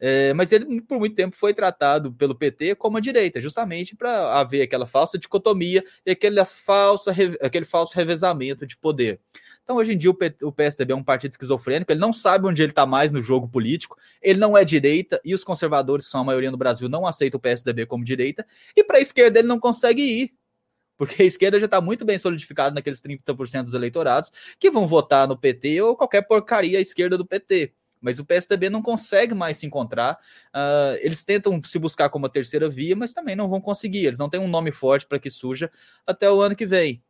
É, 0.00 0.32
mas 0.32 0.52
ele, 0.52 0.80
por 0.82 0.98
muito 0.98 1.16
tempo, 1.16 1.36
foi 1.36 1.52
tratado 1.52 2.12
pelo 2.12 2.34
PT 2.34 2.76
como 2.76 2.96
a 2.96 3.00
direita, 3.00 3.40
justamente 3.40 3.96
para 3.96 4.38
haver 4.38 4.62
aquela 4.62 4.86
falsa 4.86 5.18
dicotomia 5.18 5.84
e 6.06 6.12
aquela 6.12 6.44
falsa, 6.44 7.14
aquele 7.40 7.64
falso 7.64 7.94
revezamento 7.94 8.66
de 8.66 8.76
poder. 8.76 9.20
Então, 9.62 9.76
hoje 9.76 9.92
em 9.92 9.98
dia, 9.98 10.10
o 10.10 10.52
PSDB 10.52 10.92
é 10.92 10.96
um 10.96 11.04
partido 11.04 11.32
esquizofrênico, 11.32 11.92
ele 11.92 12.00
não 12.00 12.12
sabe 12.12 12.46
onde 12.46 12.62
ele 12.62 12.72
está 12.72 12.86
mais 12.86 13.12
no 13.12 13.20
jogo 13.20 13.46
político, 13.46 13.98
ele 14.22 14.38
não 14.38 14.56
é 14.56 14.64
direita, 14.64 15.20
e 15.22 15.34
os 15.34 15.44
conservadores, 15.44 16.06
que 16.06 16.12
são 16.12 16.22
a 16.22 16.24
maioria 16.24 16.50
no 16.50 16.56
Brasil, 16.56 16.88
não 16.88 17.06
aceitam 17.06 17.36
o 17.36 17.40
PSDB 17.40 17.84
como 17.84 18.02
direita, 18.02 18.46
e 18.74 18.82
para 18.82 18.96
a 18.96 19.00
esquerda 19.00 19.40
ele 19.40 19.48
não 19.48 19.60
consegue 19.60 20.02
ir, 20.02 20.32
porque 20.96 21.22
a 21.22 21.26
esquerda 21.26 21.60
já 21.60 21.66
está 21.66 21.80
muito 21.80 22.04
bem 22.04 22.18
solidificada 22.18 22.74
naqueles 22.74 23.00
30% 23.00 23.64
dos 23.64 23.74
eleitorados 23.74 24.32
que 24.58 24.70
vão 24.70 24.86
votar 24.86 25.28
no 25.28 25.38
PT 25.38 25.80
ou 25.82 25.96
qualquer 25.96 26.22
porcaria 26.22 26.78
à 26.78 26.80
esquerda 26.80 27.16
do 27.16 27.24
PT. 27.24 27.72
Mas 28.00 28.18
o 28.18 28.24
PSDB 28.24 28.70
não 28.70 28.82
consegue 28.82 29.34
mais 29.34 29.56
se 29.56 29.66
encontrar. 29.66 30.18
Uh, 30.54 30.98
eles 31.00 31.24
tentam 31.24 31.60
se 31.64 31.78
buscar 31.78 32.08
como 32.10 32.26
a 32.26 32.30
terceira 32.30 32.68
via, 32.68 32.96
mas 32.96 33.12
também 33.12 33.36
não 33.36 33.48
vão 33.48 33.60
conseguir. 33.60 34.06
Eles 34.06 34.18
não 34.18 34.28
têm 34.28 34.40
um 34.40 34.48
nome 34.48 34.72
forte 34.72 35.06
para 35.06 35.18
que 35.18 35.30
surja 35.30 35.70
até 36.06 36.30
o 36.30 36.40
ano 36.40 36.56
que 36.56 36.66
vem. 36.66 37.02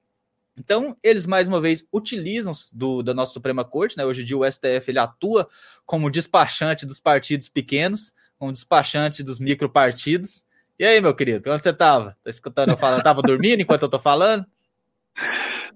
Então, 0.58 0.96
eles 1.02 1.24
mais 1.24 1.46
uma 1.46 1.60
vez 1.60 1.84
utilizam 1.92 2.52
do, 2.72 3.02
da 3.02 3.14
nossa 3.14 3.32
Suprema 3.32 3.64
Corte, 3.64 3.96
né? 3.96 4.04
Hoje 4.04 4.22
em 4.22 4.24
dia 4.24 4.36
o 4.36 4.44
STF 4.44 4.90
ele 4.90 4.98
atua 4.98 5.48
como 5.86 6.10
despachante 6.10 6.84
dos 6.84 6.98
partidos 6.98 7.48
pequenos, 7.48 8.12
como 8.36 8.52
despachante 8.52 9.22
dos 9.22 9.38
micropartidos. 9.38 10.46
E 10.76 10.84
aí, 10.84 11.00
meu 11.00 11.14
querido, 11.14 11.50
onde 11.52 11.62
você 11.62 11.70
estava? 11.70 12.16
Tá 12.24 12.30
escutando 12.30 12.70
eu 12.70 12.76
falar? 12.76 13.02
Tava 13.02 13.22
dormindo 13.22 13.60
enquanto 13.60 13.82
eu 13.82 13.88
tô 13.88 14.00
falando? 14.00 14.44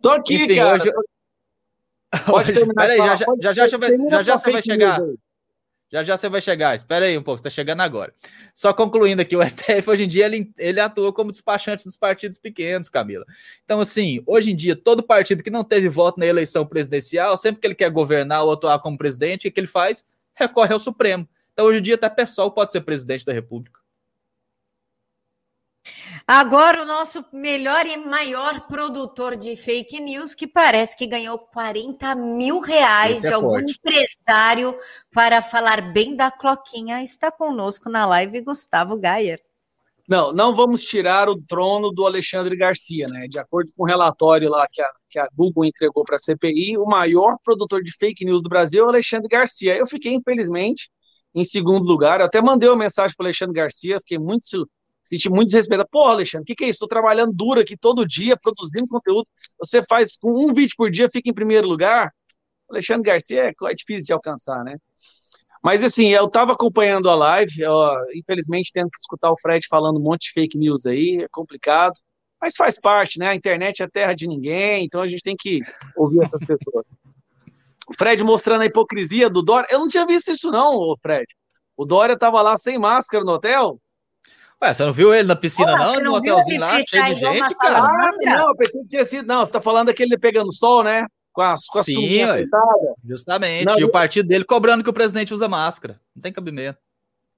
Tô 0.01 0.11
aqui, 0.11 0.35
Enfim, 0.35 0.57
cara. 0.57 0.75
Hoje... 0.75 0.91
Pode 2.27 2.53
terminar. 2.53 2.83
Peraí, 2.83 2.99
já, 2.99 3.17
já, 3.17 3.27
já, 3.41 3.53
já, 3.53 3.79
já, 4.11 4.23
já 4.23 4.39
você 4.39 4.53
vai 4.53 4.63
chegar. 4.63 5.01
Já 5.93 6.03
já 6.03 6.17
você 6.17 6.29
vai 6.31 6.41
chegar. 6.41 6.75
Espera 6.75 7.05
aí 7.05 7.19
um 7.19 7.23
pouco, 7.23 7.39
está 7.39 7.51
chegando 7.51 7.83
agora. 7.83 8.15
Só 8.55 8.73
concluindo 8.73 9.21
aqui, 9.21 9.37
o 9.37 9.43
STF 9.45 9.91
hoje 9.91 10.05
em 10.05 10.09
dia 10.09 10.25
ele, 10.25 10.51
ele 10.57 10.81
atua 10.81 11.13
como 11.13 11.31
despachante 11.31 11.85
dos 11.85 11.99
partidos 11.99 12.39
pequenos, 12.39 12.89
Camila. 12.89 13.27
Então, 13.63 13.79
assim, 13.79 14.23
hoje 14.27 14.53
em 14.53 14.57
dia, 14.57 14.75
todo 14.75 15.03
partido 15.03 15.43
que 15.43 15.51
não 15.51 15.63
teve 15.63 15.91
voto 15.91 16.19
na 16.19 16.25
eleição 16.25 16.67
presidencial, 16.67 17.37
sempre 17.37 17.61
que 17.61 17.67
ele 17.67 17.75
quer 17.75 17.91
governar 17.91 18.43
ou 18.43 18.53
atuar 18.53 18.79
como 18.79 18.97
presidente, 18.97 19.49
o 19.49 19.53
que 19.53 19.61
ele 19.61 19.67
faz? 19.67 20.03
Recorre 20.35 20.73
ao 20.73 20.81
Supremo. 20.81 21.29
Então, 21.53 21.67
hoje 21.67 21.81
em 21.81 21.83
dia, 21.83 21.97
até 21.97 22.09
pessoal 22.09 22.51
pode 22.51 22.73
ser 22.73 22.81
presidente 22.81 23.27
da 23.27 23.33
República. 23.35 23.82
Agora, 26.27 26.83
o 26.83 26.87
nosso 26.87 27.25
melhor 27.33 27.87
e 27.87 27.97
maior 27.97 28.67
produtor 28.69 29.37
de 29.37 29.57
fake 29.57 30.01
news, 30.01 30.35
que 30.35 30.47
parece 30.47 30.97
que 30.97 31.07
ganhou 31.07 31.39
40 31.39 32.15
mil 32.15 32.61
reais 32.61 33.19
Esse 33.19 33.27
de 33.27 33.33
é 33.33 33.35
algum 33.35 33.51
forte. 33.51 33.73
empresário 33.73 34.79
para 35.13 35.43
falar 35.43 35.93
bem 35.93 36.15
da 36.15 36.31
Cloquinha, 36.31 37.03
está 37.03 37.31
conosco 37.31 37.91
na 37.91 38.07
live 38.07 38.41
Gustavo 38.41 38.97
Gayer. 38.97 39.41
Não, 40.09 40.33
não 40.33 40.55
vamos 40.55 40.85
tirar 40.85 41.29
o 41.29 41.39
trono 41.47 41.91
do 41.91 42.07
Alexandre 42.07 42.57
Garcia, 42.57 43.09
né? 43.09 43.27
De 43.29 43.39
acordo 43.39 43.73
com 43.77 43.85
o 43.85 43.87
relatório 43.87 44.51
lá 44.51 44.67
que 44.71 44.83
a, 44.83 44.89
que 45.09 45.19
a 45.19 45.29
Google 45.35 45.65
entregou 45.65 46.05
para 46.05 46.17
a 46.17 46.19
CPI, 46.19 46.77
o 46.77 46.85
maior 46.85 47.37
produtor 47.43 47.83
de 47.83 47.93
fake 47.97 48.25
news 48.25 48.43
do 48.43 48.49
Brasil 48.49 48.83
é 48.83 48.87
o 48.87 48.89
Alexandre 48.89 49.29
Garcia. 49.29 49.77
Eu 49.77 49.87
fiquei, 49.87 50.13
infelizmente, 50.13 50.91
em 51.35 51.45
segundo 51.45 51.87
lugar. 51.87 52.21
Eu 52.21 52.27
até 52.27 52.43
mandei 52.43 52.69
uma 52.69 52.77
mensagem 52.77 53.17
para 53.17 53.25
o 53.25 53.27
Alexandre 53.27 53.55
Garcia, 53.55 54.01
fiquei 54.01 54.19
muito 54.19 54.45
senti 55.05 55.29
muito 55.29 55.47
desrespeito. 55.47 55.87
Pô, 55.91 56.07
Alexandre, 56.07 56.43
o 56.43 56.47
que, 56.47 56.55
que 56.55 56.65
é 56.65 56.69
isso? 56.69 56.77
Estou 56.77 56.89
trabalhando 56.89 57.33
duro 57.33 57.61
aqui 57.61 57.77
todo 57.77 58.07
dia, 58.07 58.37
produzindo 58.37 58.89
conteúdo. 58.89 59.27
Você 59.59 59.83
faz 59.83 60.17
com 60.17 60.33
um 60.33 60.53
vídeo 60.53 60.75
por 60.77 60.91
dia, 60.91 61.11
fica 61.11 61.31
em 61.31 61.35
primeiro 61.35 61.67
lugar. 61.67 62.13
Alexandre 62.71 63.03
Garcia 63.03 63.45
é, 63.45 63.53
é 63.71 63.75
difícil 63.75 64.07
de 64.07 64.13
alcançar, 64.13 64.65
né? 64.65 64.77
Mas 65.63 65.85
assim, 65.85 66.09
eu 66.09 66.27
estava 66.27 66.53
acompanhando 66.53 67.09
a 67.09 67.15
live, 67.15 67.63
infelizmente 68.17 68.73
tendo 68.73 68.91
que 68.91 68.99
escutar 68.99 69.31
o 69.31 69.39
Fred 69.41 69.65
falando 69.69 69.99
um 69.99 70.03
monte 70.03 70.23
de 70.23 70.33
fake 70.33 70.59
news 70.59 70.87
aí, 70.87 71.21
é 71.23 71.29
complicado. 71.31 71.95
Mas 72.41 72.57
faz 72.57 72.81
parte, 72.81 73.21
né? 73.21 73.29
A 73.29 73.35
internet 73.37 73.81
é 73.81 73.89
terra 73.89 74.15
de 74.15 74.27
ninguém, 74.27 74.85
então 74.85 75.01
a 75.01 75.07
gente 75.07 75.23
tem 75.23 75.37
que 75.39 75.61
ouvir 75.97 76.25
essas 76.25 76.41
pessoas. 76.41 76.85
O 77.89 77.95
Fred 77.97 78.25
mostrando 78.25 78.63
a 78.63 78.67
hipocrisia 78.67 79.31
do 79.31 79.43
Dória. 79.43 79.69
Eu 79.71 79.79
não 79.79 79.87
tinha 79.87 80.05
visto 80.05 80.33
isso, 80.33 80.51
não, 80.51 80.97
Fred. 81.01 81.27
O 81.77 81.85
Dória 81.85 82.15
estava 82.15 82.43
lá 82.43 82.59
sem 82.59 82.81
máscara 82.81 83.25
no 83.25 83.31
hotel, 83.31 83.79
Ué, 84.63 84.73
você 84.73 84.85
não 84.85 84.93
viu 84.93 85.13
ele 85.13 85.27
na 85.27 85.35
piscina, 85.35 85.75
não? 85.75 85.95
não? 85.95 86.05
No 86.05 86.15
hotelzinho 86.15 86.61
lá, 86.61 86.79
cheio 86.89 87.05
de 87.07 87.15
gente, 87.15 87.55
cara. 87.57 87.81
Ah, 87.81 88.13
não, 88.23 88.49
eu 88.49 88.57
pensei 88.57 88.81
que 88.83 88.89
tinha 88.89 89.05
sido. 89.05 89.27
Não, 89.27 89.45
você 89.45 89.53
tá 89.53 89.61
falando 89.61 89.89
daquele 89.89 90.17
pegando 90.17 90.53
sol, 90.53 90.85
né? 90.85 91.07
Com 91.33 91.43
a, 91.43 91.57
com 91.69 91.79
a 91.81 91.85
Sim, 91.85 92.21
justamente. 93.05 93.65
Não, 93.65 93.79
e 93.79 93.85
o 93.85 93.91
partido 93.91 94.29
dele 94.29 94.45
cobrando 94.45 94.85
que 94.85 94.91
o 94.91 94.93
presidente 94.93 95.35
usa 95.35 95.49
máscara. 95.49 95.99
Não 96.15 96.23
tem 96.23 96.33
cabimento. 96.33 96.79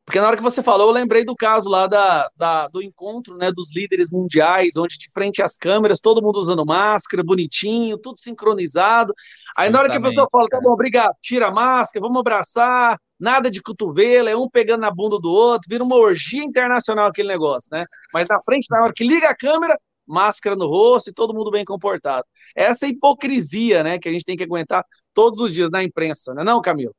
Porque 0.04 0.20
na 0.20 0.26
hora 0.26 0.36
que 0.36 0.42
você 0.42 0.62
falou, 0.62 0.88
eu 0.88 0.92
lembrei 0.92 1.24
do 1.24 1.34
caso 1.34 1.70
lá 1.70 1.86
da, 1.86 2.28
da, 2.36 2.68
do 2.68 2.82
encontro 2.82 3.38
né, 3.38 3.50
dos 3.50 3.74
líderes 3.74 4.10
mundiais, 4.10 4.76
onde 4.76 4.98
de 4.98 5.10
frente 5.10 5.40
às 5.40 5.56
câmeras, 5.56 6.00
todo 6.00 6.22
mundo 6.22 6.36
usando 6.38 6.66
máscara, 6.66 7.22
bonitinho, 7.22 7.96
tudo 7.96 8.18
sincronizado. 8.18 9.14
Aí 9.56 9.68
Justamente, 9.68 9.72
na 9.72 9.80
hora 9.80 9.90
que 9.90 9.96
a 9.96 10.10
pessoa 10.10 10.28
fala, 10.30 10.48
tá 10.48 10.60
bom, 10.60 10.72
obrigado, 10.72 11.14
tira 11.22 11.48
a 11.48 11.50
máscara, 11.50 12.02
vamos 12.02 12.20
abraçar, 12.20 12.98
nada 13.24 13.50
de 13.50 13.62
cotovelo, 13.62 14.28
é 14.28 14.36
um 14.36 14.48
pegando 14.48 14.82
na 14.82 14.90
bunda 14.90 15.18
do 15.18 15.30
outro, 15.30 15.68
vira 15.68 15.82
uma 15.82 15.96
orgia 15.96 16.44
internacional 16.44 17.08
aquele 17.08 17.28
negócio, 17.28 17.70
né? 17.72 17.86
Mas 18.12 18.28
na 18.28 18.40
frente, 18.42 18.66
na 18.70 18.82
hora 18.82 18.92
que 18.94 19.02
liga 19.02 19.28
a 19.28 19.36
câmera, 19.36 19.80
máscara 20.06 20.54
no 20.54 20.66
rosto 20.66 21.08
e 21.08 21.14
todo 21.14 21.34
mundo 21.34 21.50
bem 21.50 21.64
comportado. 21.64 22.26
Essa 22.54 22.86
hipocrisia, 22.86 23.82
né, 23.82 23.98
que 23.98 24.08
a 24.08 24.12
gente 24.12 24.24
tem 24.24 24.36
que 24.36 24.44
aguentar 24.44 24.84
todos 25.14 25.40
os 25.40 25.54
dias 25.54 25.70
na 25.70 25.82
imprensa, 25.82 26.34
né, 26.34 26.44
não, 26.44 26.60
Camilo? 26.60 26.94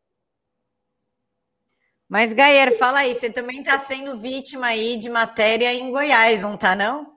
Mas, 2.10 2.34
Gayer, 2.34 2.76
fala 2.78 3.00
aí, 3.00 3.14
você 3.14 3.32
também 3.32 3.60
está 3.60 3.78
sendo 3.78 4.20
vítima 4.20 4.68
aí 4.68 4.98
de 4.98 5.10
matéria 5.10 5.74
em 5.74 5.92
Goiás, 5.92 6.42
não 6.42 6.58
tá, 6.58 6.76
não? 6.76 7.16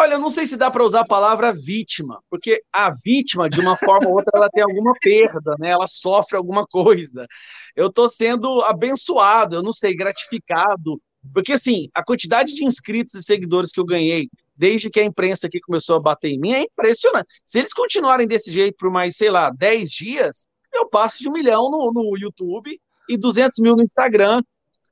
Olha, 0.00 0.12
eu 0.12 0.20
não 0.20 0.30
sei 0.30 0.46
se 0.46 0.56
dá 0.56 0.70
para 0.70 0.84
usar 0.84 1.00
a 1.00 1.06
palavra 1.06 1.52
vítima, 1.52 2.22
porque 2.30 2.62
a 2.72 2.92
vítima, 3.04 3.50
de 3.50 3.58
uma 3.58 3.76
forma 3.76 4.08
ou 4.08 4.14
outra, 4.14 4.30
ela 4.32 4.48
tem 4.48 4.62
alguma 4.62 4.92
perda, 5.00 5.56
né? 5.58 5.70
Ela 5.70 5.88
sofre 5.88 6.36
alguma 6.36 6.64
coisa. 6.64 7.26
Eu 7.74 7.88
estou 7.88 8.08
sendo 8.08 8.62
abençoado, 8.62 9.56
eu 9.56 9.62
não 9.62 9.72
sei, 9.72 9.96
gratificado, 9.96 11.02
porque 11.34 11.54
assim, 11.54 11.88
a 11.92 12.04
quantidade 12.04 12.54
de 12.54 12.64
inscritos 12.64 13.14
e 13.14 13.22
seguidores 13.24 13.72
que 13.72 13.80
eu 13.80 13.84
ganhei 13.84 14.28
desde 14.56 14.88
que 14.88 15.00
a 15.00 15.04
imprensa 15.04 15.48
aqui 15.48 15.58
começou 15.58 15.96
a 15.96 16.00
bater 16.00 16.30
em 16.30 16.38
mim, 16.38 16.52
é 16.52 16.62
impressionante. 16.62 17.26
Se 17.42 17.58
eles 17.58 17.72
continuarem 17.72 18.28
desse 18.28 18.52
jeito 18.52 18.76
por 18.78 18.92
mais, 18.92 19.16
sei 19.16 19.30
lá, 19.30 19.50
10 19.50 19.90
dias, 19.90 20.46
eu 20.72 20.88
passo 20.88 21.18
de 21.18 21.28
um 21.28 21.32
milhão 21.32 21.68
no, 21.72 21.92
no 21.92 22.16
YouTube 22.16 22.80
e 23.08 23.18
200 23.18 23.58
mil 23.58 23.74
no 23.74 23.82
Instagram. 23.82 24.44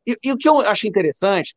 E, 0.05 0.17
e 0.25 0.33
o 0.33 0.37
que 0.37 0.49
eu 0.49 0.59
acho 0.61 0.89
interessante 0.89 1.55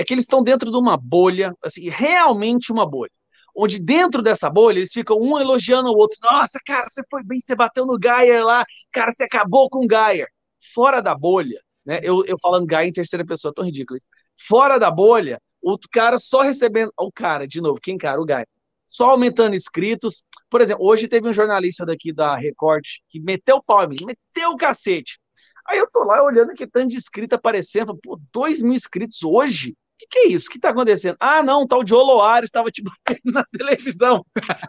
é 0.00 0.04
que 0.04 0.14
eles 0.14 0.24
estão 0.24 0.42
dentro 0.42 0.70
de 0.70 0.78
uma 0.78 0.96
bolha, 0.96 1.54
assim, 1.62 1.90
realmente 1.90 2.72
uma 2.72 2.88
bolha. 2.88 3.12
Onde 3.54 3.82
dentro 3.82 4.22
dessa 4.22 4.48
bolha 4.48 4.78
eles 4.78 4.92
ficam 4.92 5.18
um 5.20 5.38
elogiando 5.38 5.90
o 5.90 5.96
outro. 5.96 6.16
Nossa, 6.22 6.58
cara, 6.64 6.88
você 6.88 7.02
foi 7.10 7.22
bem, 7.22 7.38
você 7.38 7.54
bateu 7.54 7.84
no 7.84 7.98
Gaia 7.98 8.42
lá, 8.42 8.64
cara, 8.90 9.12
você 9.12 9.24
acabou 9.24 9.68
com 9.68 9.84
o 9.84 9.86
Gaia. 9.86 10.26
Fora 10.72 11.02
da 11.02 11.14
bolha, 11.14 11.60
né? 11.84 12.00
Eu, 12.02 12.24
eu 12.24 12.38
falando 12.40 12.66
Gaia 12.66 12.88
em 12.88 12.92
terceira 12.92 13.26
pessoa, 13.26 13.52
tão 13.52 13.62
ridículo 13.62 13.98
isso. 13.98 14.06
Fora 14.48 14.78
da 14.78 14.90
bolha, 14.90 15.38
o 15.60 15.76
cara 15.92 16.18
só 16.18 16.40
recebendo. 16.40 16.90
O 16.98 17.12
cara, 17.12 17.46
de 17.46 17.60
novo, 17.60 17.78
quem 17.78 17.98
cara? 17.98 18.22
O 18.22 18.24
Gaia. 18.24 18.48
Só 18.88 19.10
aumentando 19.10 19.54
inscritos. 19.54 20.24
Por 20.48 20.62
exemplo, 20.62 20.82
hoje 20.86 21.08
teve 21.08 21.28
um 21.28 21.32
jornalista 21.32 21.84
daqui 21.84 22.10
da 22.10 22.36
Record 22.36 22.84
que 23.10 23.20
meteu 23.20 23.56
o 23.56 23.62
pau 23.62 23.84
em 23.84 23.88
mim, 23.88 24.06
meteu 24.06 24.52
o 24.52 24.56
cacete. 24.56 25.20
Aí 25.68 25.78
eu 25.78 25.88
tô 25.90 26.04
lá 26.04 26.24
olhando 26.24 26.54
que 26.54 26.66
tanto 26.66 26.88
de 26.88 26.96
inscrito 26.96 27.34
aparecendo, 27.34 27.96
pô, 27.96 28.18
dois 28.32 28.62
mil 28.62 28.72
inscritos 28.72 29.22
hoje? 29.22 29.76
Que, 30.00 30.06
que 30.06 30.18
é 30.20 30.28
isso? 30.28 30.46
O 30.48 30.50
que 30.50 30.58
está 30.58 30.70
acontecendo? 30.70 31.16
Ah, 31.20 31.42
não, 31.42 31.66
tal 31.66 31.84
de 31.84 31.94
Oloares 31.94 32.48
estava 32.48 32.70
te 32.70 32.82
batendo 32.82 33.32
na 33.32 33.44
televisão. 33.52 34.24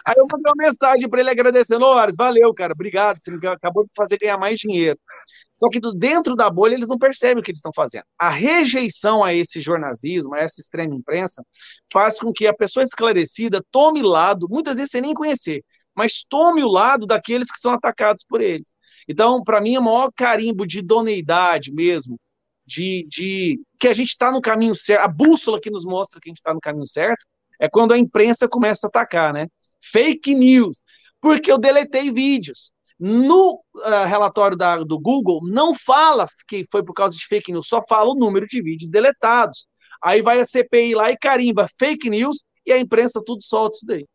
Aí 0.06 0.16
eu 0.18 0.28
mandei 0.30 0.52
uma 0.52 0.66
mensagem 0.66 1.10
para 1.10 1.20
ele 1.22 1.30
agradecendo: 1.30 1.86
Oloares, 1.86 2.16
valeu, 2.18 2.54
cara, 2.54 2.74
obrigado, 2.74 3.20
você 3.20 3.32
acabou 3.48 3.84
de 3.86 3.92
fazer 3.96 4.18
ganhar 4.18 4.38
mais 4.38 4.60
dinheiro. 4.60 5.00
Só 5.58 5.70
que 5.70 5.80
dentro 5.96 6.36
da 6.36 6.50
bolha 6.50 6.74
eles 6.74 6.88
não 6.88 6.98
percebem 6.98 7.40
o 7.40 7.44
que 7.44 7.52
eles 7.52 7.60
estão 7.60 7.72
fazendo. 7.74 8.04
A 8.18 8.30
rejeição 8.30 9.24
a 9.24 9.34
esse 9.34 9.62
jornalismo, 9.62 10.34
a 10.34 10.40
essa 10.40 10.60
extrema 10.60 10.96
imprensa, 10.96 11.46
faz 11.94 12.18
com 12.20 12.34
que 12.34 12.48
a 12.48 12.54
pessoa 12.54 12.84
esclarecida 12.84 13.64
tome 13.72 14.02
lado, 14.02 14.48
muitas 14.50 14.78
vezes 14.78 14.92
sem 14.92 15.02
nem 15.02 15.14
conhecer, 15.14 15.64
mas 15.96 16.24
tome 16.28 16.64
o 16.64 16.68
lado 16.68 17.06
daqueles 17.06 17.52
que 17.52 17.60
são 17.60 17.72
atacados 17.74 18.24
por 18.28 18.42
eles. 18.42 18.74
Então, 19.08 19.44
para 19.44 19.62
mim, 19.62 19.76
é 19.76 19.80
o 19.80 19.84
maior 19.84 20.12
carimbo 20.16 20.66
de 20.66 20.80
idoneidade 20.80 21.72
mesmo, 21.72 22.20
de, 22.66 23.06
de 23.10 23.62
que 23.80 23.88
a 23.88 23.94
gente 23.94 24.10
está 24.10 24.32
no 24.32 24.42
caminho 24.42 24.76
certo, 24.76 25.04
a 25.04 25.08
bússola 25.08 25.60
que 25.60 25.70
nos 25.70 25.86
mostra 25.86 26.20
que 26.20 26.30
a 26.30 26.32
gente 26.32 26.38
está 26.38 26.54
no 26.54 26.60
caminho 26.60 26.88
certo, 26.88 27.26
é 27.60 27.70
quando 27.70 27.92
a 27.94 27.98
imprensa 27.98 28.48
começa 28.48 28.88
a 28.88 28.90
atacar, 28.90 29.34
né? 29.34 29.48
Fake 29.80 30.34
news, 30.36 30.82
porque 31.20 31.52
eu 31.52 31.58
deletei 31.58 32.12
vídeos. 32.12 32.72
No 33.00 33.64
uh, 33.76 34.06
relatório 34.06 34.56
da, 34.56 34.78
do 34.78 35.00
Google, 35.00 35.42
não 35.44 35.74
fala 35.74 36.28
que 36.48 36.66
foi 36.72 36.84
por 36.84 36.94
causa 36.94 37.18
de 37.18 37.26
fake 37.26 37.52
news, 37.52 37.68
só 37.68 37.82
fala 37.84 38.12
o 38.12 38.16
número 38.16 38.48
de 38.48 38.62
vídeos 38.62 38.90
deletados. 38.90 39.68
Aí 40.04 40.22
vai 40.22 40.40
a 40.40 40.46
CPI 40.46 40.96
lá 40.96 41.12
e 41.12 41.18
carimba 41.18 41.68
fake 41.80 42.10
news 42.10 42.44
e 42.66 42.72
a 42.72 42.78
imprensa 42.78 43.22
tudo 43.24 43.42
solta 43.42 43.76
isso 43.76 43.86
daí. 43.86 44.06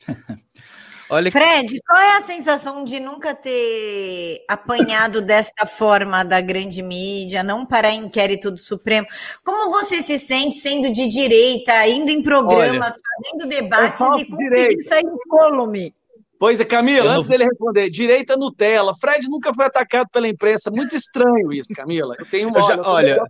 Olha... 1.10 1.30
Fred, 1.30 1.80
qual 1.86 2.00
é 2.00 2.16
a 2.16 2.20
sensação 2.20 2.84
de 2.84 3.00
nunca 3.00 3.34
ter 3.34 4.44
apanhado 4.48 5.20
desta 5.22 5.66
forma 5.66 6.24
da 6.24 6.40
grande 6.40 6.82
mídia, 6.82 7.42
não 7.42 7.66
para 7.66 7.90
inquérito 7.92 8.50
do 8.50 8.60
Supremo? 8.60 9.06
Como 9.44 9.72
você 9.72 9.96
se 9.96 10.18
sente 10.18 10.54
sendo 10.54 10.92
de 10.92 11.08
direita, 11.08 11.86
indo 11.88 12.10
em 12.10 12.22
programas, 12.22 12.94
Olha, 12.94 13.34
fazendo 13.34 13.48
debates 13.48 14.00
e 14.00 14.24
conseguindo 14.26 14.82
sair 14.84 15.04
incólume? 15.04 15.94
Pois 16.38 16.58
é, 16.58 16.64
Camila, 16.64 17.16
antes 17.16 17.28
dele 17.28 17.44
responder, 17.44 17.90
direita 17.90 18.34
Nutella. 18.34 18.94
Fred 18.98 19.28
nunca 19.28 19.52
foi 19.52 19.66
atacado 19.66 20.08
pela 20.10 20.26
imprensa. 20.26 20.70
Muito 20.70 20.96
estranho 20.96 21.52
isso, 21.52 21.74
Camila. 21.74 22.14
Eu 22.18 22.24
tenho 22.24 22.48
uma. 22.48 22.60
Eu 22.60 22.66
já, 22.66 22.80
olha, 22.80 23.22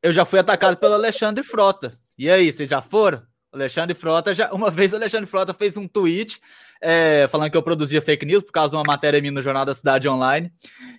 eu 0.00 0.12
já 0.12 0.24
fui 0.24 0.38
atacado 0.38 0.76
pelo 0.76 0.94
Alexandre 0.94 1.42
Frota. 1.42 1.98
E 2.16 2.30
aí, 2.30 2.52
vocês 2.52 2.70
já 2.70 2.80
foram? 2.80 3.22
Alexandre 3.52 3.94
Frota 3.94 4.34
já. 4.34 4.52
Uma 4.52 4.70
vez 4.70 4.92
o 4.92 4.96
Alexandre 4.96 5.26
Frota 5.26 5.52
fez 5.52 5.76
um 5.76 5.88
tweet 5.88 6.40
é, 6.80 7.28
falando 7.30 7.50
que 7.50 7.56
eu 7.56 7.62
produzia 7.62 8.00
fake 8.00 8.24
news 8.24 8.42
por 8.42 8.52
causa 8.52 8.70
de 8.70 8.76
uma 8.76 8.84
matéria 8.84 9.20
minha 9.20 9.32
no 9.32 9.42
Jornal 9.42 9.64
da 9.64 9.74
Cidade 9.74 10.08
Online. 10.08 10.50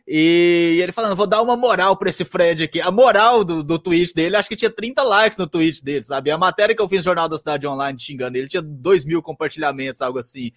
E 0.07 0.77
ele 0.81 0.91
falando, 0.91 1.15
vou 1.15 1.25
dar 1.25 1.41
uma 1.41 1.57
moral 1.57 1.97
para 1.97 2.09
esse 2.09 2.23
Fred 2.23 2.63
aqui. 2.63 2.79
A 2.79 2.91
moral 2.91 3.43
do, 3.43 3.63
do 3.63 3.79
tweet 3.79 4.13
dele, 4.13 4.35
acho 4.35 4.47
que 4.47 4.55
tinha 4.55 4.69
30 4.69 5.01
likes 5.01 5.37
no 5.37 5.47
tweet 5.47 5.83
dele, 5.83 6.03
sabe? 6.03 6.29
A 6.29 6.37
matéria 6.37 6.75
que 6.75 6.81
eu 6.81 6.87
fiz 6.87 6.99
no 6.99 7.05
Jornal 7.05 7.27
da 7.27 7.37
Cidade 7.37 7.65
Online 7.65 7.99
xingando 7.99 8.37
ele 8.37 8.47
tinha 8.47 8.61
2 8.61 9.05
mil 9.05 9.21
compartilhamentos, 9.23 10.01
algo 10.01 10.19
assim. 10.19 10.51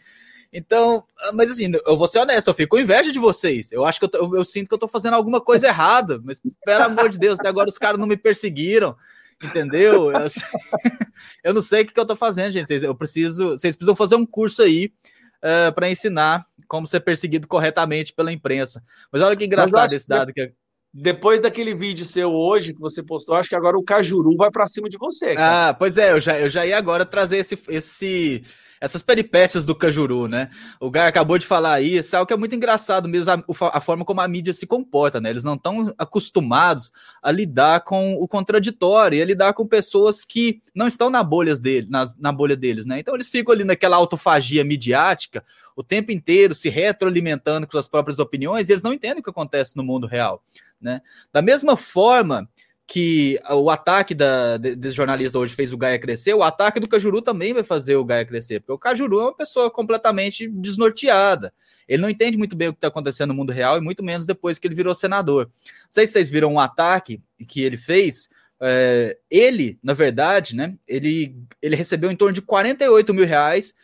Então, 0.53 1.05
mas 1.33 1.51
assim, 1.51 1.73
eu 1.85 1.97
vou 1.97 2.07
ser 2.07 2.21
honesto, 2.21 2.49
eu 2.49 2.55
fico 2.55 2.77
com 2.77 2.83
inveja 2.83 3.11
de 3.11 3.19
vocês. 3.19 3.73
Eu 3.73 3.85
acho 3.85 3.99
que 3.99 4.07
eu, 4.07 4.11
eu, 4.15 4.37
eu 4.37 4.45
sinto 4.45 4.69
que 4.69 4.75
eu 4.75 4.79
tô 4.79 4.87
fazendo 4.87 5.15
alguma 5.15 5.41
coisa 5.41 5.67
errada, 5.67 6.21
mas 6.23 6.41
pelo 6.65 6.85
amor 6.85 7.09
de 7.09 7.19
Deus, 7.19 7.41
até 7.41 7.49
agora 7.49 7.69
os 7.69 7.79
caras 7.79 7.99
não 7.99 8.07
me 8.07 8.17
perseguiram. 8.17 8.95
Entendeu? 9.43 10.11
Eu, 10.11 10.29
eu 11.45 11.55
não 11.55 11.63
sei 11.63 11.83
o 11.83 11.87
que, 11.87 11.93
que 11.93 12.01
eu 12.01 12.07
tô 12.07 12.17
fazendo, 12.17 12.53
gente. 12.53 12.73
Eu 12.73 12.95
preciso, 12.95 13.51
vocês 13.51 13.77
precisam 13.77 13.97
fazer 13.97 14.17
um 14.17 14.27
curso 14.27 14.63
aí 14.63 14.93
uh, 15.39 15.73
para 15.75 15.91
ensinar 15.91 16.47
como 16.69 16.87
ser 16.87 17.01
perseguido 17.01 17.47
corretamente 17.47 18.13
pela 18.13 18.33
imprensa. 18.33 18.83
Mas 19.13 19.23
olha 19.23 19.37
que 19.37 19.45
engraçado 19.45 19.93
esse 19.93 20.09
dado 20.09 20.33
que 20.33 20.53
depois 20.97 21.41
daquele 21.41 21.75
vídeo 21.75 22.05
seu 22.05 22.31
hoje 22.31 22.73
que 22.73 22.79
você 22.79 23.03
postou, 23.03 23.35
acho 23.35 23.49
que 23.49 23.57
agora 23.57 23.77
o 23.77 23.83
Cajuru 23.83 24.37
vai 24.37 24.49
para 24.49 24.69
cima 24.69 24.89
de 24.89 24.97
você. 24.97 25.35
Cara. 25.35 25.71
Ah, 25.71 25.75
pois 25.75 25.99
é, 25.99 26.13
eu 26.13 26.21
já, 26.21 26.39
eu 26.39 26.49
já 26.49 26.65
ia 26.65 26.79
agora 26.79 27.05
trazer 27.05 27.39
esse, 27.39 27.59
esse 27.69 28.45
essas 28.85 29.03
peripécias 29.03 29.65
do 29.65 29.75
Cajuru, 29.75 30.29
né? 30.29 30.51
O 30.79 30.91
Gar 30.91 31.09
acabou 31.09 31.39
de 31.39 31.47
falar 31.47 31.81
isso 31.81 32.15
é 32.15 32.19
algo 32.19 32.27
que 32.27 32.35
é 32.35 32.37
muito 32.37 32.55
engraçado 32.55 33.09
mesmo, 33.09 33.33
a, 33.33 33.43
a 33.73 33.81
forma 33.81 34.05
como 34.05 34.21
a 34.21 34.29
mídia 34.29 34.53
se 34.53 34.67
comporta, 34.67 35.21
né? 35.21 35.31
Eles 35.31 35.43
não 35.43 35.55
estão 35.55 35.95
acostumados 35.97 36.93
a 37.23 37.31
lidar 37.31 37.81
com 37.81 38.15
o 38.15 38.29
contraditório 38.29 39.23
a 39.23 39.25
lidar 39.25 39.55
com 39.55 39.67
pessoas 39.67 40.23
que 40.23 40.61
não 40.75 40.87
estão 40.87 41.09
na, 41.09 41.23
bolhas 41.23 41.59
dele, 41.59 41.87
na, 41.89 42.07
na 42.19 42.31
bolha 42.31 42.55
deles, 42.55 42.85
né? 42.85 43.01
Então 43.01 43.15
eles 43.15 43.31
ficam 43.31 43.55
ali 43.55 43.65
naquela 43.65 43.97
autofagia 43.97 44.63
midiática 44.63 45.43
o 45.75 45.83
tempo 45.83 46.13
inteiro 46.13 46.55
se 46.55 46.69
retroalimentando 46.69 47.67
com 47.67 47.73
suas 47.73 47.89
próprias 47.89 48.19
opiniões 48.19 48.69
e 48.69 48.73
eles 48.73 48.83
não 48.83 48.93
entendem 48.93 49.21
o 49.21 49.23
que 49.23 49.31
acontece 49.31 49.77
no 49.77 49.83
mundo 49.83 50.07
real, 50.07 50.43
né? 50.81 51.01
Da 51.33 51.41
mesma 51.41 51.77
forma 51.77 52.49
que 52.87 53.41
o 53.51 53.71
ataque 53.71 54.15
da, 54.15 54.57
desse 54.57 54.97
jornalista 54.97 55.39
hoje 55.39 55.55
fez 55.55 55.73
o 55.73 55.79
Gaia 55.79 55.99
crescer, 55.99 56.35
o 56.35 56.43
ataque 56.43 56.79
do 56.79 56.89
Cajuru 56.89 57.23
também 57.23 57.55
vai 57.55 57.63
fazer 57.63 57.97
o 57.97 58.05
Gaia 58.05 58.25
crescer, 58.25 58.61
porque 58.61 58.73
o 58.73 58.79
Cajuru 58.79 59.21
é 59.21 59.23
uma 59.25 59.37
pessoa 59.37 59.71
completamente 59.71 60.49
desnorteada. 60.49 61.53
Ele 61.89 62.03
não 62.03 62.11
entende 62.11 62.37
muito 62.37 62.55
bem 62.55 62.69
o 62.69 62.73
que 62.73 62.79
está 62.79 62.89
acontecendo 62.89 63.29
no 63.29 63.35
mundo 63.35 63.53
real, 63.53 63.79
e 63.79 63.81
muito 63.81 64.03
menos 64.03 64.27
depois 64.27 64.59
que 64.59 64.67
ele 64.67 64.75
virou 64.75 64.95
senador. 64.95 65.47
Não 65.47 65.89
sei 65.91 66.07
se 66.07 66.13
vocês 66.13 66.29
viram 66.29 66.53
um 66.53 66.61
ataque 66.61 67.23
que 67.49 67.63
ele 67.63 67.77
fez. 67.77 68.29
É, 68.61 69.19
ele, 69.31 69.79
na 69.83 69.93
verdade, 69.93 70.55
né, 70.55 70.75
ele, 70.87 71.37
ele 71.61 71.77
recebeu 71.77 72.11
em 72.11 72.17
torno 72.17 72.35
de 72.35 72.43
48 72.43 73.13
mil 73.13 73.27
reais 73.27 73.75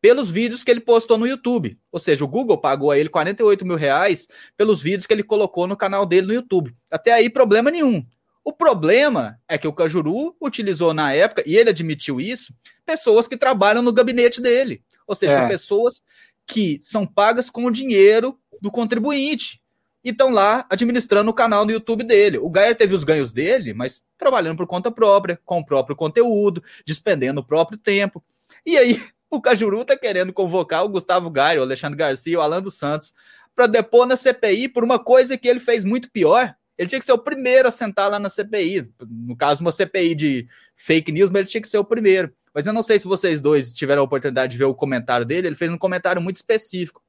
pelos 0.00 0.30
vídeos 0.30 0.62
que 0.62 0.70
ele 0.70 0.80
postou 0.80 1.18
no 1.18 1.26
YouTube. 1.26 1.78
Ou 1.92 1.98
seja, 1.98 2.24
o 2.24 2.28
Google 2.28 2.58
pagou 2.58 2.90
a 2.90 2.98
ele 2.98 3.08
48 3.08 3.66
mil 3.66 3.76
reais 3.76 4.28
pelos 4.56 4.82
vídeos 4.82 5.06
que 5.06 5.12
ele 5.12 5.22
colocou 5.22 5.66
no 5.66 5.76
canal 5.76 6.06
dele 6.06 6.26
no 6.26 6.32
YouTube. 6.32 6.74
Até 6.90 7.12
aí, 7.12 7.28
problema 7.28 7.70
nenhum. 7.70 8.04
O 8.44 8.52
problema 8.52 9.38
é 9.46 9.58
que 9.58 9.68
o 9.68 9.72
Cajuru 9.72 10.34
utilizou 10.40 10.94
na 10.94 11.12
época, 11.12 11.42
e 11.46 11.56
ele 11.56 11.70
admitiu 11.70 12.20
isso, 12.20 12.54
pessoas 12.84 13.28
que 13.28 13.36
trabalham 13.36 13.82
no 13.82 13.92
gabinete 13.92 14.40
dele. 14.40 14.82
Ou 15.06 15.14
seja, 15.14 15.34
é. 15.34 15.36
são 15.36 15.48
pessoas 15.48 16.02
que 16.46 16.78
são 16.82 17.06
pagas 17.06 17.50
com 17.50 17.64
o 17.64 17.70
dinheiro 17.70 18.38
do 18.60 18.70
contribuinte 18.70 19.60
e 20.02 20.10
estão 20.10 20.30
lá 20.30 20.66
administrando 20.70 21.30
o 21.30 21.34
canal 21.34 21.64
no 21.64 21.72
YouTube 21.72 22.02
dele. 22.02 22.38
O 22.38 22.50
Gaia 22.50 22.74
teve 22.74 22.94
os 22.94 23.04
ganhos 23.04 23.32
dele, 23.32 23.74
mas 23.74 24.02
trabalhando 24.16 24.56
por 24.56 24.66
conta 24.66 24.90
própria, 24.90 25.38
com 25.44 25.60
o 25.60 25.64
próprio 25.64 25.94
conteúdo, 25.94 26.62
despendendo 26.86 27.40
o 27.40 27.44
próprio 27.44 27.78
tempo. 27.78 28.24
E 28.64 28.76
aí, 28.76 28.98
o 29.30 29.40
Cajuru 29.40 29.84
tá 29.84 29.96
querendo 29.96 30.32
convocar 30.32 30.84
o 30.84 30.88
Gustavo 30.88 31.30
Gaia, 31.30 31.60
o 31.60 31.62
Alexandre 31.62 31.98
Garcia, 31.98 32.38
o 32.38 32.42
Alan 32.42 32.62
dos 32.62 32.78
Santos, 32.78 33.12
para 33.54 33.66
depor 33.66 34.06
na 34.06 34.16
CPI 34.16 34.68
por 34.68 34.82
uma 34.82 34.98
coisa 34.98 35.36
que 35.36 35.46
ele 35.46 35.60
fez 35.60 35.84
muito 35.84 36.10
pior, 36.10 36.54
ele 36.80 36.88
tinha 36.88 36.98
que 36.98 37.04
ser 37.04 37.12
o 37.12 37.18
primeiro 37.18 37.68
a 37.68 37.70
sentar 37.70 38.10
lá 38.10 38.18
na 38.18 38.30
CPI. 38.30 38.90
No 39.06 39.36
caso, 39.36 39.60
uma 39.60 39.70
CPI 39.70 40.14
de 40.14 40.48
fake 40.74 41.12
news, 41.12 41.28
mas 41.28 41.40
ele 41.40 41.48
tinha 41.50 41.60
que 41.60 41.68
ser 41.68 41.76
o 41.76 41.84
primeiro. 41.84 42.32
Mas 42.54 42.66
eu 42.66 42.72
não 42.72 42.82
sei 42.82 42.98
se 42.98 43.06
vocês 43.06 43.38
dois 43.38 43.70
tiveram 43.74 44.00
a 44.00 44.04
oportunidade 44.06 44.52
de 44.52 44.56
ver 44.56 44.64
o 44.64 44.74
comentário 44.74 45.26
dele. 45.26 45.48
Ele 45.48 45.56
fez 45.56 45.70
um 45.70 45.76
comentário 45.76 46.22
muito 46.22 46.36
específico. 46.36 47.02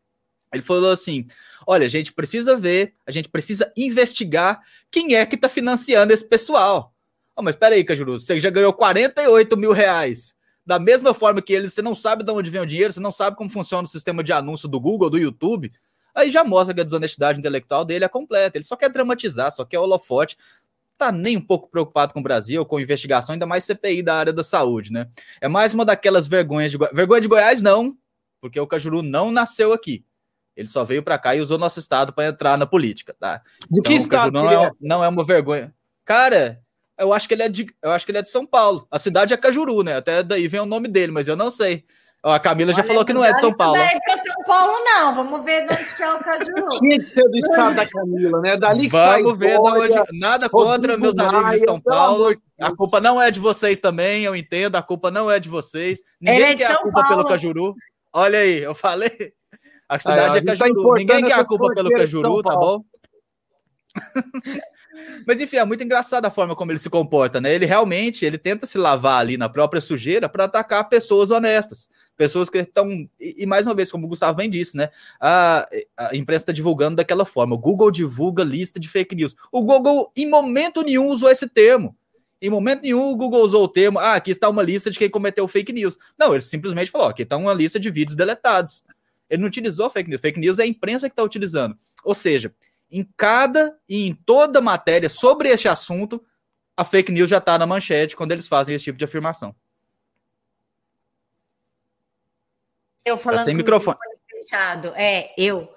Ele 0.54 0.62
falou 0.62 0.92
assim: 0.92 1.26
olha, 1.66 1.86
a 1.86 1.90
gente 1.90 2.12
precisa 2.12 2.58
ver, 2.58 2.96
a 3.08 3.14
gente 3.14 3.30
precisa 3.30 3.72
investigar 3.78 4.62
quem 4.92 5.16
é 5.16 5.26
que 5.26 5.36
está 5.36 5.48
financiando 5.48 6.12
esse 6.12 6.28
pessoal. 6.28 6.94
Oh, 7.34 7.42
mas 7.42 7.56
peraí, 7.56 7.82
Cajuru, 7.86 8.20
você 8.20 8.42
já 8.42 8.50
ganhou 8.50 8.74
48 8.74 9.56
mil 9.56 9.72
reais. 9.72 10.36
Da 10.66 10.80
mesma 10.80 11.14
forma 11.14 11.42
que 11.42 11.54
eles, 11.54 11.74
você 11.74 11.82
não 11.82 11.96
sabe 11.96 12.26
de 12.26 12.32
onde 12.32 12.50
vem 12.50 12.60
o 12.60 12.66
dinheiro, 12.66 12.92
você 12.92 13.00
não 13.00 13.10
sabe 13.10 13.38
como 13.38 13.50
funciona 13.50 13.86
o 13.86 13.90
sistema 13.90 14.22
de 14.22 14.34
anúncio 14.34 14.68
do 14.68 14.82
Google, 14.82 15.10
do 15.10 15.18
YouTube. 15.18 15.72
Aí 16.14 16.30
já 16.30 16.44
mostra 16.44 16.74
que 16.74 16.82
a 16.82 16.84
desonestidade 16.84 17.40
intelectual 17.40 17.86
dele 17.86 18.06
é 18.06 18.10
completa. 18.10 18.58
Ele 18.58 18.66
só 18.66 18.76
quer 18.76 18.90
dramatizar, 18.90 19.52
só 19.52 19.66
quer 19.66 19.80
holofote. 19.80 20.38
Tá 20.98 21.12
nem 21.12 21.38
um 21.38 21.42
pouco 21.42 21.70
preocupado 21.70 22.14
com 22.14 22.20
o 22.20 22.24
Brasil, 22.24 22.66
com 22.66 22.80
investigação, 22.80 23.34
ainda 23.34 23.48
mais 23.48 23.64
CPI 23.64 24.04
da 24.04 24.16
área 24.16 24.34
da 24.34 24.44
saúde, 24.44 24.92
né? 24.92 25.10
É 25.40 25.48
mais 25.48 25.74
uma 25.74 25.84
daquelas 25.84 26.28
vergonhas 26.28 26.72
de 26.72 26.78
Goiás. 26.78 26.96
Vergonha 26.96 27.22
de 27.22 27.28
Goiás, 27.28 27.62
não, 27.62 27.98
porque 28.40 28.60
o 28.60 28.68
Cajuru 28.68 29.02
não 29.02 29.32
nasceu 29.32 29.74
aqui. 29.74 30.06
Ele 30.56 30.68
só 30.68 30.84
veio 30.84 31.02
para 31.02 31.18
cá 31.18 31.36
e 31.36 31.42
usou 31.42 31.58
nosso 31.58 31.80
estado 31.80 32.14
para 32.14 32.28
entrar 32.28 32.58
na 32.58 32.68
política, 32.68 33.16
tá? 33.20 33.38
De 33.38 33.80
então, 33.80 33.84
que 33.84 33.94
estado? 33.94 34.32
Não 34.32 34.52
é, 34.52 34.72
não 34.80 35.04
é 35.04 35.08
uma 35.08 35.24
vergonha. 35.24 35.74
Cara, 36.06 36.62
Eu 37.02 37.12
acho 37.14 37.28
que 37.28 37.34
ele 37.34 37.42
é 37.42 37.50
de, 37.50 37.66
eu 37.82 37.92
acho 37.92 38.06
que 38.06 38.12
ele 38.12 38.20
é 38.20 38.22
de 38.22 38.30
São 38.30 38.46
Paulo. 38.46 38.86
A 38.92 39.00
cidade 39.00 39.34
é 39.34 39.38
Cajuru, 39.38 39.82
né? 39.82 39.96
Até 39.96 40.22
daí 40.22 40.48
vem 40.48 40.60
o 40.60 40.68
nome 40.68 40.88
dele, 40.88 41.12
mas 41.12 41.28
eu 41.28 41.36
não 41.36 41.50
sei. 41.50 41.84
A 42.24 42.40
Camila 42.40 42.72
já 42.72 42.84
falou 42.84 43.04
que 43.04 43.14
não 43.14 43.26
é 43.26 43.34
de 43.34 43.40
São 43.40 43.52
Paulo. 43.52 43.76
Não 43.76 43.84
é 43.84 44.00
para 44.00 44.18
São 44.18 44.44
Paulo, 44.46 44.74
não. 44.86 45.16
Vamos 45.16 45.44
ver 45.44 45.66
de 45.66 45.74
onde 45.74 45.96
que 45.96 46.04
é 46.04 46.14
o 46.14 46.20
Cajuru. 46.20 46.66
Tinha 46.80 46.98
que 46.98 47.04
ser 47.04 47.24
do 47.24 47.38
estado 47.38 47.76
da 47.76 47.88
Camila, 47.88 48.42
né? 48.42 48.58
Dali 48.58 48.90
que 48.90 48.96
Vamos 48.96 49.40
ver 49.40 49.60
de 49.60 49.68
onde. 49.68 50.20
Nada 50.20 50.48
contra 50.48 50.98
meus 50.98 51.18
amigos 51.18 51.52
de 51.52 51.60
São 51.66 51.82
Paulo. 51.82 52.36
A 52.60 52.76
culpa 52.76 53.02
não 53.02 53.20
é 53.20 53.32
de 53.32 53.40
vocês 53.40 53.80
também, 53.80 54.24
eu 54.24 54.36
entendo. 54.36 54.76
A 54.76 54.84
culpa 54.84 55.10
não 55.10 55.32
é 55.32 55.40
de 55.40 55.50
vocês. 55.50 56.00
Ninguém 56.22 56.52
é 56.52 56.56
quer 56.56 56.72
a 56.72 56.78
culpa 56.78 57.02
Paulo. 57.02 57.18
pelo 57.18 57.28
Cajuru. 57.28 57.76
Olha 58.14 58.40
aí, 58.40 58.60
eu 58.60 58.76
falei. 58.76 59.34
A 59.90 59.98
cidade 59.98 60.38
é 60.38 60.42
Cajuru. 60.44 60.90
Tá 60.90 60.96
Ninguém 61.00 61.26
quer 61.26 61.34
a 61.34 61.44
culpa 61.44 61.74
pelo 61.74 61.90
Cajuru, 61.90 62.42
tá 62.44 62.56
bom? 62.56 62.84
Mas 65.26 65.40
enfim, 65.40 65.58
é 65.58 65.66
muito 65.66 65.84
engraçada 65.84 66.28
a 66.28 66.32
forma 66.32 66.56
como 66.56 66.72
ele 66.72 66.80
se 66.80 66.90
comporta, 66.90 67.40
né? 67.40 67.54
Ele 67.54 67.66
realmente 67.66 68.26
ele 68.26 68.38
tenta 68.38 68.66
se 68.66 68.78
lavar 68.78 69.20
ali 69.20 69.38
na 69.38 69.48
própria 69.48 69.82
sujeira 69.82 70.28
para 70.28 70.46
atacar 70.46 70.88
pessoas 70.90 71.32
honestas, 71.32 71.88
pessoas 72.18 72.50
que 72.50 72.60
estão 72.60 73.08
e, 73.20 73.46
mais 73.46 73.66
uma 73.66 73.74
vez, 73.74 73.92
como 73.92 74.06
o 74.06 74.10
Gustavo 74.10 74.38
bem 74.38 74.50
disse, 74.50 74.76
né? 74.76 74.90
A, 75.20 75.68
a 75.98 76.16
imprensa 76.16 76.44
está 76.44 76.52
divulgando 76.52 76.98
daquela 76.98 77.26
forma. 77.26 77.56
O 77.56 77.60
Google 77.60 77.92
divulga 77.92 78.44
lista 78.44 78.80
de 78.80 78.90
fake 78.90 79.16
news. 79.16 79.36
O 79.52 79.64
Google 79.64 80.12
em 80.16 80.30
momento 80.30 80.82
nenhum 80.82 81.08
usou 81.08 81.30
esse 81.30 81.48
termo. 81.48 81.96
Em 82.42 82.50
momento 82.50 82.82
nenhum 82.82 83.12
o 83.12 83.16
Google 83.16 83.44
usou 83.44 83.64
o 83.64 83.68
termo, 83.68 84.00
ah, 84.00 84.16
aqui 84.16 84.32
está 84.32 84.50
uma 84.50 84.64
lista 84.64 84.90
de 84.90 84.98
quem 84.98 85.10
cometeu 85.10 85.48
fake 85.48 85.72
news. 85.72 85.98
Não, 86.18 86.34
ele 86.34 86.44
simplesmente 86.44 86.90
falou, 86.90 87.08
aqui 87.08 87.22
está 87.22 87.38
uma 87.38 87.54
lista 87.54 87.80
de 87.80 87.90
vídeos 87.92 88.16
deletados. 88.16 88.84
Ele 89.30 89.42
não 89.42 89.48
utilizou 89.48 89.90
fake 89.90 90.10
news. 90.10 90.22
Fake 90.22 90.40
news 90.40 90.60
é 90.60 90.64
a 90.64 90.68
imprensa 90.68 91.08
que 91.08 91.14
está 91.14 91.24
utilizando. 91.24 91.78
Ou 92.04 92.14
seja, 92.14 92.54
em 92.92 93.08
cada 93.16 93.78
e 93.88 94.08
em 94.08 94.14
toda 94.14 94.62
matéria 94.62 95.10
sobre 95.10 95.50
este 95.50 95.68
assunto, 95.68 96.24
a 96.76 96.84
fake 96.84 97.12
news 97.12 97.30
já 97.30 97.38
está 97.38 97.58
na 97.58 97.66
manchete 97.66 98.16
quando 98.16 98.32
eles 98.32 98.48
fazem 98.48 98.76
esse 98.76 98.86
tipo 98.86 98.98
de 98.98 99.06
afirmação. 99.06 99.56
Eu 103.06 103.18
falando 103.18 103.40
tá 103.40 103.46
sem 103.46 103.56
microfone. 103.56 103.98
Fechado. 104.30 104.94
É, 104.96 105.34
eu. 105.38 105.74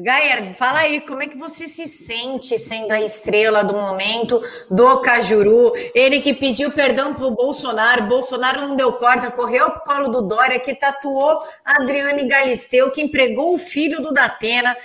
Gaia, 0.00 0.54
fala 0.54 0.78
aí, 0.78 1.00
como 1.00 1.24
é 1.24 1.26
que 1.26 1.36
você 1.36 1.66
se 1.66 1.88
sente 1.88 2.56
sendo 2.56 2.92
a 2.92 3.00
estrela 3.00 3.64
do 3.64 3.74
momento 3.74 4.40
do 4.70 5.00
Cajuru? 5.00 5.72
Ele 5.92 6.20
que 6.20 6.32
pediu 6.32 6.70
perdão 6.70 7.14
pro 7.14 7.32
Bolsonaro, 7.32 8.06
Bolsonaro 8.06 8.60
não 8.60 8.76
deu 8.76 8.92
corda, 8.92 9.28
correu 9.32 9.68
pro 9.72 9.80
colo 9.80 10.08
do 10.08 10.22
Dória, 10.22 10.60
que 10.60 10.72
tatuou 10.72 11.42
a 11.64 11.82
Adriane 11.82 12.28
Galisteu, 12.28 12.92
que 12.92 13.02
empregou 13.02 13.56
o 13.56 13.58
filho 13.58 14.00
do 14.00 14.12
Datena. 14.12 14.76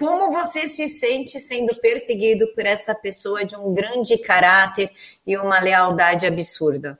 Como 0.00 0.32
você 0.32 0.66
se 0.66 0.88
sente 0.88 1.38
sendo 1.38 1.78
perseguido 1.78 2.50
por 2.54 2.64
essa 2.64 2.94
pessoa 2.94 3.44
de 3.44 3.54
um 3.54 3.74
grande 3.74 4.16
caráter 4.16 4.90
e 5.26 5.36
uma 5.36 5.60
lealdade 5.60 6.24
absurda? 6.24 6.98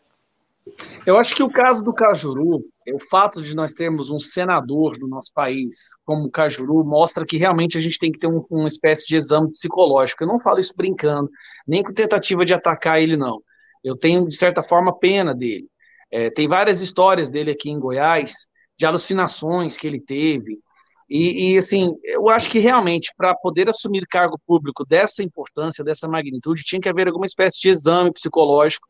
Eu 1.06 1.16
acho 1.16 1.34
que 1.34 1.42
o 1.42 1.50
caso 1.50 1.82
do 1.82 1.94
Cajuru, 1.94 2.62
o 2.92 2.98
fato 3.10 3.40
de 3.40 3.56
nós 3.56 3.72
termos 3.72 4.10
um 4.10 4.18
senador 4.18 4.98
no 4.98 5.08
nosso 5.08 5.32
país 5.32 5.94
como 6.04 6.26
o 6.26 6.30
Cajuru, 6.30 6.84
mostra 6.84 7.24
que 7.24 7.38
realmente 7.38 7.78
a 7.78 7.80
gente 7.80 7.98
tem 7.98 8.12
que 8.12 8.18
ter 8.18 8.26
um, 8.26 8.44
uma 8.50 8.68
espécie 8.68 9.06
de 9.06 9.16
exame 9.16 9.50
psicológico. 9.50 10.22
Eu 10.22 10.28
não 10.28 10.38
falo 10.38 10.60
isso 10.60 10.74
brincando, 10.76 11.30
nem 11.66 11.82
com 11.82 11.94
tentativa 11.94 12.44
de 12.44 12.52
atacar 12.52 13.00
ele, 13.00 13.16
não. 13.16 13.42
Eu 13.82 13.96
tenho, 13.96 14.28
de 14.28 14.36
certa 14.36 14.62
forma, 14.62 14.94
pena 14.98 15.34
dele. 15.34 15.70
É, 16.12 16.28
tem 16.28 16.46
várias 16.46 16.82
histórias 16.82 17.30
dele 17.30 17.52
aqui 17.52 17.70
em 17.70 17.80
Goiás, 17.80 18.46
de 18.76 18.84
alucinações 18.84 19.78
que 19.78 19.86
ele 19.86 19.98
teve, 19.98 20.60
e, 21.10 21.54
e, 21.54 21.58
assim, 21.58 21.92
eu 22.04 22.28
acho 22.28 22.48
que 22.48 22.60
realmente, 22.60 23.12
para 23.16 23.34
poder 23.34 23.68
assumir 23.68 24.06
cargo 24.06 24.38
público 24.46 24.86
dessa 24.86 25.24
importância, 25.24 25.82
dessa 25.82 26.06
magnitude, 26.06 26.62
tinha 26.62 26.80
que 26.80 26.88
haver 26.88 27.08
alguma 27.08 27.26
espécie 27.26 27.60
de 27.60 27.68
exame 27.68 28.12
psicológico, 28.12 28.86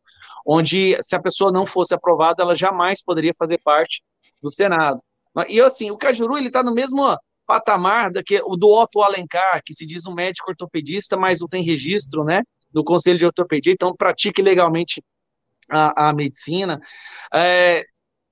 onde, 0.46 1.02
se 1.02 1.16
a 1.16 1.20
pessoa 1.20 1.50
não 1.50 1.64
fosse 1.64 1.94
aprovada, 1.94 2.42
ela 2.42 2.54
jamais 2.54 3.02
poderia 3.02 3.32
fazer 3.38 3.58
parte 3.64 4.02
do 4.42 4.50
Senado. 4.50 5.00
E 5.48 5.60
assim, 5.62 5.90
o 5.90 5.96
Cajuru 5.96 6.36
ele 6.36 6.48
está 6.48 6.62
no 6.62 6.74
mesmo 6.74 7.16
patamar 7.46 8.12
do, 8.12 8.22
que, 8.22 8.38
do 8.38 8.68
Otto 8.68 9.00
Alencar, 9.00 9.62
que 9.64 9.72
se 9.72 9.86
diz 9.86 10.06
um 10.06 10.14
médico 10.14 10.50
ortopedista, 10.50 11.16
mas 11.16 11.40
não 11.40 11.48
tem 11.48 11.64
registro, 11.64 12.22
né, 12.22 12.42
do 12.70 12.84
Conselho 12.84 13.18
de 13.18 13.24
Ortopedia, 13.24 13.72
então 13.72 13.96
pratique 13.96 14.42
legalmente 14.42 15.02
a, 15.70 16.10
a 16.10 16.12
medicina. 16.12 16.80
É, 17.34 17.82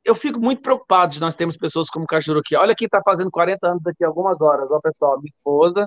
eu 0.08 0.14
fico 0.14 0.40
muito 0.40 0.62
preocupado 0.62 1.12
de 1.12 1.20
nós 1.20 1.36
termos 1.36 1.54
pessoas 1.54 1.90
como 1.90 2.04
o 2.04 2.08
Cajuru 2.08 2.40
aqui. 2.40 2.56
Olha 2.56 2.74
quem 2.74 2.86
está 2.86 3.02
fazendo 3.02 3.30
40 3.30 3.68
anos 3.68 3.82
daqui 3.82 4.02
a 4.02 4.06
algumas 4.06 4.40
horas. 4.40 4.70
Ó, 4.70 4.80
pessoal, 4.80 5.20
minha 5.20 5.30
esposa. 5.34 5.86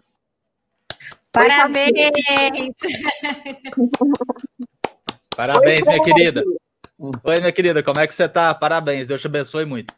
Parabéns! 1.31 1.91
Parabéns, 5.35 5.87
minha 5.87 6.03
querida. 6.03 6.43
Oi, 6.99 7.39
minha 7.39 7.51
querida, 7.51 7.81
como 7.81 7.99
é 7.99 8.05
que 8.05 8.13
você 8.13 8.25
está? 8.25 8.53
Parabéns, 8.53 9.07
Deus 9.07 9.21
te 9.21 9.25
abençoe 9.25 9.65
muito. 9.65 9.91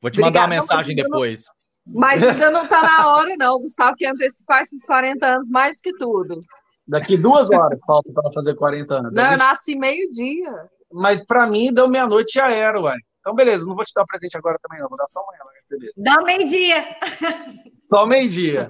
Vou 0.00 0.08
te 0.08 0.20
mandar 0.20 0.42
uma 0.42 0.48
mensagem 0.48 0.94
depois. 0.94 1.46
Mas 1.84 2.22
ainda 2.22 2.52
não 2.52 2.62
está 2.62 2.80
na 2.80 3.08
hora, 3.08 3.34
não. 3.36 3.58
Gustavo 3.58 3.96
quer 3.96 4.10
antecipar 4.10 4.62
esses 4.62 4.86
40 4.86 5.26
anos 5.26 5.50
mais 5.50 5.80
que 5.80 5.92
tudo. 5.94 6.40
Daqui 6.86 7.16
duas 7.16 7.50
horas 7.50 7.80
falta 7.84 8.12
para 8.12 8.30
fazer 8.30 8.54
40 8.54 8.94
anos. 8.94 9.16
Não, 9.16 9.32
eu 9.32 9.38
nasci 9.38 9.74
meio-dia 9.74 10.70
mas 10.92 11.24
para 11.24 11.46
mim, 11.46 11.72
deu 11.72 11.88
meia-noite 11.88 12.34
já 12.34 12.50
era, 12.50 12.80
uai. 12.80 12.96
Então, 13.20 13.34
beleza, 13.34 13.66
não 13.66 13.74
vou 13.74 13.84
te 13.84 13.92
dar 13.94 14.02
o 14.02 14.06
presente 14.06 14.36
agora 14.36 14.58
também, 14.62 14.80
não. 14.80 14.88
Vou 14.88 14.96
dar 14.96 15.06
só 15.08 15.20
amanhã 15.20 15.40
vai 15.44 15.54
receber. 15.60 15.90
Dá 15.96 16.22
meio-dia. 16.22 16.96
Só 17.90 18.04
meio-dia. 18.04 18.68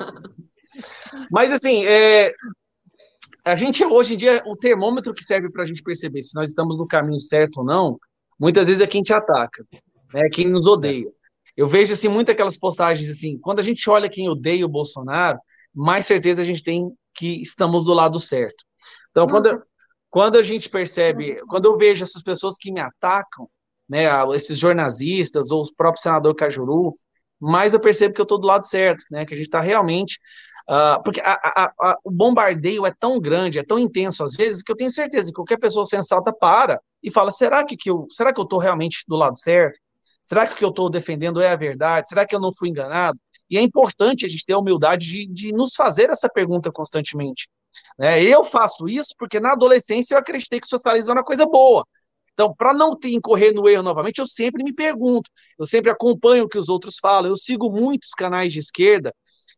Mas, 1.31 1.51
assim, 1.51 1.87
é... 1.87 2.33
a 3.45 3.57
gente, 3.57 3.85
hoje 3.85 4.15
em 4.15 4.17
dia, 4.17 4.43
o 4.47 4.55
termômetro 4.57 5.15
que 5.15 5.25
serve 5.25 5.51
para 5.51 5.63
a 5.63 5.67
gente 5.67 5.83
perceber 5.83 6.23
se 6.23 6.35
nós 6.35 6.51
estamos 6.51 6.77
no 6.77 6.87
caminho 6.87 7.21
certo 7.21 7.59
ou 7.59 7.65
não, 7.65 7.99
muitas 8.39 8.67
vezes 8.67 8.83
é 8.83 8.87
quem 8.87 9.03
te 9.03 9.15
ataca, 9.15 9.65
é 10.15 10.29
quem 10.29 10.49
nos 10.49 10.67
odeia. 10.67 11.11
Eu 11.57 11.67
vejo, 11.67 11.95
assim, 11.95 12.09
muitas 12.09 12.35
aquelas 12.35 12.59
postagens, 12.59 13.09
assim, 13.09 13.39
quando 13.39 13.61
a 13.61 13.63
gente 13.63 13.89
olha 13.89 14.11
quem 14.11 14.29
odeia 14.29 14.67
o 14.67 14.71
Bolsonaro, 14.71 15.39
mais 15.75 16.05
certeza 16.05 16.43
a 16.43 16.45
gente 16.45 16.63
tem 16.63 16.91
que 17.15 17.41
estamos 17.41 17.85
do 17.85 17.95
lado 17.95 18.21
certo. 18.21 18.65
Então, 19.11 19.27
quando, 19.27 19.47
eu, 19.47 19.63
quando 20.17 20.37
a 20.37 20.43
gente 20.43 20.71
percebe, 20.71 21.39
quando 21.47 21.67
eu 21.67 21.77
vejo 21.77 22.03
essas 22.03 22.23
pessoas 22.23 22.57
que 22.59 22.73
me 22.73 22.81
atacam, 22.81 23.51
né, 23.87 24.05
esses 24.35 24.59
jornalistas 24.59 25.51
ou 25.51 25.63
o 25.63 25.75
próprio 25.77 26.03
senador 26.03 26.35
Cajuru, 26.35 26.91
mais 27.39 27.75
eu 27.75 27.81
percebo 27.81 28.15
que 28.15 28.21
eu 28.23 28.23
estou 28.23 28.41
do 28.41 28.47
lado 28.47 28.67
certo, 28.67 29.05
né, 29.11 29.27
que 29.27 29.35
a 29.35 29.37
gente 29.37 29.45
está 29.45 29.61
realmente, 29.61 30.19
uh, 30.71 31.03
porque 31.03 31.21
a, 31.21 31.35
a, 31.35 31.73
a, 31.79 31.99
o 32.03 32.11
bombardeio 32.11 32.87
é 32.87 32.95
tão 32.99 33.21
grande, 33.21 33.59
é 33.59 33.63
tão 33.63 33.79
intenso 33.79 34.25
às 34.25 34.33
vezes 34.35 34.63
que 34.63 34.73
eu 34.73 34.77
tenho 34.77 34.91
certeza 34.91 35.27
que 35.27 35.35
qualquer 35.35 35.59
pessoa 35.59 35.85
sensata 35.85 36.33
para 36.33 36.81
e 37.03 37.11
fala, 37.11 37.31
será 37.31 37.63
que, 37.63 37.77
que 37.77 37.91
eu, 37.91 38.07
será 38.11 38.33
que 38.33 38.41
eu 38.41 38.45
estou 38.45 38.59
realmente 38.59 39.05
do 39.07 39.17
lado 39.17 39.39
certo? 39.39 39.79
Será 40.23 40.47
que 40.47 40.55
o 40.55 40.57
que 40.57 40.65
eu 40.65 40.71
estou 40.71 40.89
defendendo 40.89 41.43
é 41.43 41.51
a 41.51 41.57
verdade? 41.57 42.09
Será 42.09 42.25
que 42.25 42.35
eu 42.35 42.41
não 42.41 42.55
fui 42.55 42.71
enganado? 42.71 43.19
E 43.51 43.59
é 43.59 43.61
importante 43.61 44.25
a 44.25 44.31
gente 44.31 44.47
ter 44.47 44.55
a 44.55 44.59
humildade 44.59 45.05
de, 45.05 45.27
de 45.27 45.53
nos 45.53 45.75
fazer 45.75 46.09
essa 46.09 46.27
pergunta 46.27 46.73
constantemente. 46.73 47.51
Né? 47.99 48.23
Eu 48.23 48.45
faço 48.45 48.89
isso 48.89 49.15
porque 49.19 49.41
na 49.41 49.53
adolescência 49.53 50.15
eu 50.15 50.19
acreditei 50.19 50.61
que 50.61 50.67
o 50.67 50.71
socialismo 50.71 51.13
era 51.13 51.21
uma 51.21 51.25
coisa 51.25 51.47
boa. 51.47 51.87
Então, 52.37 52.55
para 52.55 52.75
não 52.75 52.99
incorrer 53.05 53.55
no 53.55 53.67
erro 53.67 53.83
novamente, 53.83 54.19
eu 54.19 54.27
sempre 54.27 54.63
me 54.63 54.73
pergunto, 54.75 55.31
eu 55.59 55.67
sempre 55.67 55.91
acompanho 55.91 56.45
o 56.45 56.49
que 56.49 56.59
os 56.59 56.69
outros 56.69 56.99
falam, 57.01 57.31
eu 57.31 57.37
sigo 57.37 57.71
muitos 57.71 58.11
canais 58.11 58.53
de 58.53 58.59
esquerda, 58.59 59.11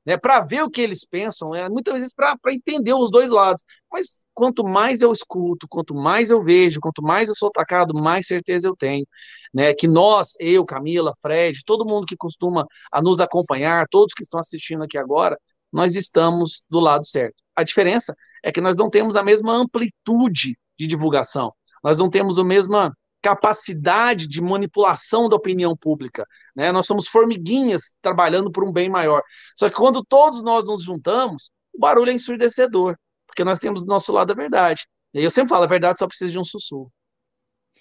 né, 0.07 0.17
para 0.17 0.41
ver 0.41 0.63
o 0.63 0.71
que 0.71 0.81
eles 0.81 1.05
pensam, 1.05 1.55
é, 1.55 1.69
muitas 1.69 1.95
vezes 1.95 2.15
para 2.15 2.37
entender 2.51 2.95
os 2.95 3.11
dois 3.11 3.31
lados. 3.31 3.63
Mas 3.93 4.23
quanto 4.33 4.63
mais 4.63 5.03
eu 5.03 5.13
escuto, 5.13 5.67
quanto 5.69 5.93
mais 5.95 6.31
eu 6.31 6.41
vejo, 6.41 6.81
quanto 6.81 7.03
mais 7.03 7.29
eu 7.29 7.35
sou 7.35 7.49
atacado, 7.49 7.93
mais 7.95 8.27
certeza 8.27 8.69
eu 8.69 8.77
tenho. 8.77 9.07
Né, 9.53 9.75
que 9.75 9.89
nós, 9.89 10.35
eu, 10.39 10.65
Camila, 10.65 11.13
Fred, 11.21 11.61
todo 11.67 11.87
mundo 11.87 12.07
que 12.07 12.17
costuma 12.17 12.65
nos 13.03 13.19
acompanhar, 13.19 13.87
todos 13.91 14.15
que 14.15 14.23
estão 14.23 14.39
assistindo 14.39 14.85
aqui 14.85 14.97
agora, 14.97 15.37
nós 15.73 15.97
estamos 15.97 16.63
do 16.69 16.81
lado 16.81 17.05
certo. 17.07 17.37
A 17.55 17.63
diferença 17.63 18.15
é 18.43 18.53
que 18.53 18.61
nós 18.61 18.77
não 18.77 18.89
temos 18.89 19.17
a 19.17 19.23
mesma 19.23 19.53
amplitude 19.53 20.59
de 20.79 20.87
divulgação, 20.87 21.53
nós 21.83 21.99
não 21.99 22.09
temos 22.09 22.39
a 22.39 22.45
mesma 22.45 22.97
capacidade 23.21 24.29
de 24.29 24.41
manipulação 24.41 25.29
da 25.29 25.37
opinião 25.37 25.77
pública, 25.77 26.25
né? 26.55 26.71
Nós 26.71 26.87
somos 26.87 27.09
formiguinhas 27.09 27.95
trabalhando 28.01 28.51
por 28.51 28.65
um 28.65 28.73
bem 28.73 28.89
maior. 28.89 29.23
Só 29.57 29.69
que 29.69 29.75
quando 29.75 30.05
todos 30.05 30.43
nós 30.43 30.67
nos 30.67 30.85
juntamos, 30.85 31.51
o 31.75 31.81
barulho 31.81 32.11
é 32.11 32.15
ensurdecedor, 32.15 32.97
porque 33.27 33.43
nós 33.43 33.59
temos 33.59 33.83
do 33.85 33.89
nosso 33.89 34.13
lado 34.13 34.31
a 34.31 34.37
verdade. 34.37 34.87
E 35.13 35.23
eu 35.23 35.31
sempre 35.31 35.49
falo, 35.49 35.65
a 35.65 35.69
verdade 35.69 35.99
só 35.99 36.07
precisa 36.07 36.33
de 36.33 36.39
um 36.39 36.45
sussurro. 36.45 36.93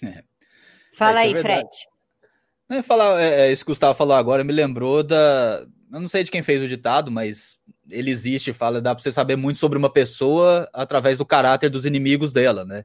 É. 0.00 0.22
Fala 0.94 1.20
aí, 1.20 1.32
é 1.32 1.40
Fred. 1.40 1.68
É, 2.70 2.82
falar, 2.82 3.20
é, 3.20 3.40
é, 3.40 3.52
isso 3.52 3.64
que 3.64 3.70
o 3.70 3.72
Gustavo 3.72 3.98
falou 3.98 4.14
agora 4.14 4.44
me 4.44 4.52
lembrou 4.52 5.02
da. 5.02 5.66
Eu 5.92 6.00
não 6.00 6.08
sei 6.08 6.22
de 6.22 6.30
quem 6.30 6.42
fez 6.42 6.62
o 6.62 6.68
ditado, 6.68 7.10
mas 7.10 7.58
ele 7.90 8.10
existe, 8.10 8.52
fala, 8.52 8.80
dá 8.80 8.94
para 8.94 9.02
você 9.02 9.12
saber 9.12 9.36
muito 9.36 9.58
sobre 9.58 9.78
uma 9.78 9.90
pessoa 9.90 10.68
através 10.72 11.18
do 11.18 11.26
caráter 11.26 11.70
dos 11.70 11.86
inimigos 11.86 12.32
dela, 12.32 12.64
né? 12.64 12.84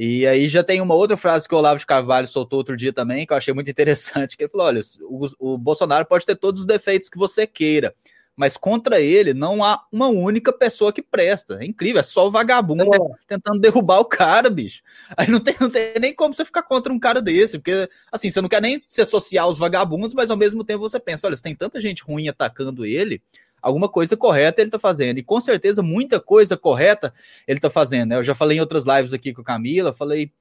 E 0.00 0.24
aí 0.28 0.48
já 0.48 0.62
tem 0.62 0.80
uma 0.80 0.94
outra 0.94 1.16
frase 1.16 1.48
que 1.48 1.54
o 1.54 1.58
Olavo 1.58 1.80
de 1.80 1.86
Carvalho 1.86 2.26
soltou 2.26 2.58
outro 2.58 2.76
dia 2.76 2.92
também, 2.92 3.26
que 3.26 3.32
eu 3.32 3.36
achei 3.36 3.52
muito 3.52 3.68
interessante, 3.70 4.36
que 4.36 4.44
ele 4.44 4.50
falou, 4.50 4.68
olha, 4.68 4.80
o, 5.02 5.54
o 5.54 5.58
Bolsonaro 5.58 6.06
pode 6.06 6.24
ter 6.24 6.36
todos 6.36 6.60
os 6.60 6.66
defeitos 6.66 7.08
que 7.08 7.18
você 7.18 7.48
queira, 7.48 7.92
mas 8.36 8.56
contra 8.56 9.00
ele 9.00 9.34
não 9.34 9.64
há 9.64 9.84
uma 9.90 10.06
única 10.06 10.52
pessoa 10.52 10.92
que 10.92 11.02
presta. 11.02 11.58
É 11.60 11.66
incrível, 11.66 11.98
é 11.98 12.04
só 12.04 12.28
o 12.28 12.30
vagabundo 12.30 12.84
é. 12.94 12.98
tentando 13.26 13.58
derrubar 13.58 13.98
o 13.98 14.04
cara, 14.04 14.48
bicho. 14.48 14.80
Aí 15.16 15.28
não 15.28 15.40
tem, 15.40 15.56
não 15.60 15.68
tem 15.68 15.94
nem 16.00 16.14
como 16.14 16.32
você 16.32 16.44
ficar 16.44 16.62
contra 16.62 16.92
um 16.92 17.00
cara 17.00 17.20
desse, 17.20 17.58
porque 17.58 17.88
assim, 18.12 18.30
você 18.30 18.40
não 18.40 18.48
quer 18.48 18.62
nem 18.62 18.80
se 18.88 19.00
associar 19.00 19.46
aos 19.46 19.58
vagabundos, 19.58 20.14
mas 20.14 20.30
ao 20.30 20.36
mesmo 20.36 20.62
tempo 20.62 20.78
você 20.78 21.00
pensa, 21.00 21.26
olha, 21.26 21.36
se 21.36 21.42
tem 21.42 21.56
tanta 21.56 21.80
gente 21.80 22.04
ruim 22.04 22.28
atacando 22.28 22.86
ele, 22.86 23.20
alguma 23.60 23.88
coisa 23.88 24.16
correta 24.16 24.60
ele 24.60 24.70
tá 24.70 24.78
fazendo. 24.78 25.18
E 25.18 25.22
com 25.22 25.40
certeza 25.40 25.82
muita 25.82 26.20
coisa 26.20 26.56
correta 26.56 27.12
ele 27.46 27.60
tá 27.60 27.70
fazendo. 27.70 28.10
Né? 28.10 28.16
Eu 28.16 28.24
já 28.24 28.34
falei 28.34 28.58
em 28.58 28.60
outras 28.60 28.84
lives 28.84 29.12
aqui 29.12 29.32
com 29.32 29.40
a 29.40 29.44
Camila, 29.44 29.92
falei 29.92 30.32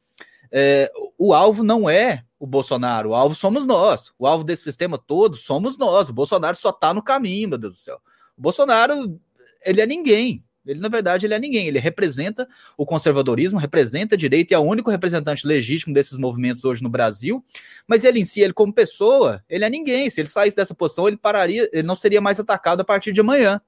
é, 0.52 0.92
o 1.18 1.34
alvo 1.34 1.64
não 1.64 1.90
é 1.90 2.24
o 2.40 2.46
Bolsonaro, 2.46 3.10
o 3.10 3.16
alvo 3.16 3.36
somos 3.36 3.66
nós. 3.66 4.14
O 4.18 4.28
alvo 4.28 4.44
desse 4.44 4.64
sistema 4.64 4.98
todo 4.98 5.36
somos 5.36 5.78
nós. 5.78 6.10
O 6.10 6.14
Bolsonaro 6.14 6.56
só 6.56 6.70
está 6.70 6.94
no 6.94 7.02
caminho, 7.02 7.50
meu 7.50 7.58
Deus 7.58 7.74
do 7.74 7.80
céu. 7.80 8.00
O 8.38 8.42
Bolsonaro, 8.42 9.20
ele 9.66 9.82
é 9.82 9.86
ninguém. 9.86 10.44
Ele, 10.72 10.80
na 10.80 10.90
verdade, 10.90 11.26
ele 11.26 11.34
é 11.34 11.40
ninguém. 11.40 11.68
Ele 11.68 11.80
representa 11.80 12.48
o 12.78 12.86
conservadorismo, 12.86 13.60
representa 13.60 14.16
a 14.16 14.18
direita 14.18 14.54
e 14.54 14.56
é 14.56 14.60
o 14.60 14.64
único 14.64 14.90
representante 14.90 15.46
legítimo 15.46 15.94
desses 15.94 16.18
movimentos 16.18 16.64
hoje 16.64 16.84
no 16.84 16.90
Brasil. 16.90 17.44
Mas 17.88 18.04
ele 18.04 18.20
em 18.20 18.26
si, 18.26 18.42
ele 18.42 18.54
como 18.54 18.74
pessoa, 18.74 19.44
ele 19.50 19.66
é 19.66 19.70
ninguém. 19.70 20.10
Se 20.10 20.22
ele 20.22 20.28
saísse 20.28 20.56
dessa 20.56 20.76
posição, 20.76 21.08
ele 21.08 21.18
pararia, 21.18 21.70
ele 21.72 21.88
não 21.88 21.96
seria 21.96 22.22
mais 22.22 22.40
atacado 22.40 22.82
a 22.82 22.86
partir 22.86 23.12
de 23.12 23.22
amanhã. 23.22 23.62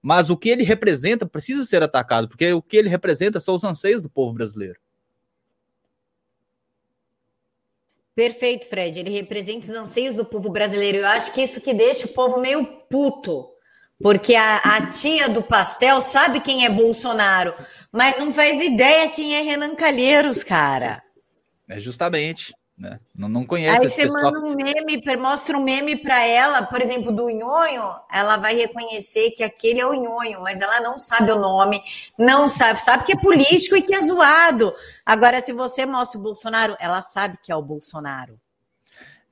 Mas 0.00 0.30
o 0.30 0.36
que 0.36 0.48
ele 0.48 0.62
representa 0.62 1.26
precisa 1.26 1.64
ser 1.64 1.82
atacado, 1.82 2.28
porque 2.28 2.52
o 2.52 2.62
que 2.62 2.76
ele 2.76 2.88
representa 2.88 3.40
são 3.40 3.54
os 3.54 3.64
anseios 3.64 4.00
do 4.00 4.08
povo 4.08 4.32
brasileiro. 4.32 4.78
Perfeito, 8.14 8.68
Fred. 8.68 8.98
Ele 8.98 9.10
representa 9.10 9.66
os 9.66 9.74
anseios 9.74 10.16
do 10.16 10.24
povo 10.24 10.50
brasileiro. 10.50 10.98
Eu 10.98 11.06
acho 11.06 11.32
que 11.32 11.40
isso 11.40 11.60
que 11.60 11.72
deixa 11.72 12.06
o 12.06 12.08
povo 12.08 12.40
meio 12.40 12.66
puto. 12.88 13.48
Porque 14.00 14.34
a, 14.34 14.58
a 14.58 14.86
tia 14.86 15.28
do 15.28 15.42
pastel 15.42 16.00
sabe 16.00 16.40
quem 16.40 16.64
é 16.64 16.70
Bolsonaro, 16.70 17.52
mas 17.90 18.18
não 18.18 18.32
faz 18.32 18.62
ideia 18.62 19.10
quem 19.10 19.36
é 19.36 19.42
Renan 19.42 19.74
Calheiros, 19.74 20.44
cara. 20.44 21.02
É 21.68 21.80
justamente. 21.80 22.54
Né? 22.78 23.00
Não, 23.12 23.28
não 23.28 23.44
conhece 23.44 23.82
Aí 23.82 23.90
você 23.90 24.02
pessoal. 24.02 24.32
manda 24.32 24.38
um 24.38 24.54
meme, 24.54 25.02
mostra 25.18 25.58
um 25.58 25.64
meme 25.64 25.96
para 25.96 26.24
ela, 26.24 26.62
por 26.62 26.80
exemplo, 26.80 27.10
do 27.10 27.28
Nhonho, 27.28 27.92
ela 28.08 28.36
vai 28.36 28.54
reconhecer 28.54 29.32
que 29.32 29.42
aquele 29.42 29.80
é 29.80 29.86
o 29.86 29.94
Nhonho, 29.94 30.40
mas 30.42 30.60
ela 30.60 30.80
não 30.80 30.96
sabe 30.96 31.32
o 31.32 31.40
nome, 31.40 31.82
não 32.16 32.46
sabe, 32.46 32.80
sabe 32.80 33.02
que 33.02 33.12
é 33.12 33.16
político 33.16 33.76
e 33.76 33.82
que 33.82 33.96
é 33.96 34.00
zoado. 34.00 34.72
Agora, 35.04 35.40
se 35.40 35.52
você 35.52 35.84
mostra 35.84 36.20
o 36.20 36.22
Bolsonaro, 36.22 36.76
ela 36.78 37.02
sabe 37.02 37.36
que 37.42 37.50
é 37.50 37.56
o 37.56 37.62
Bolsonaro. 37.62 38.38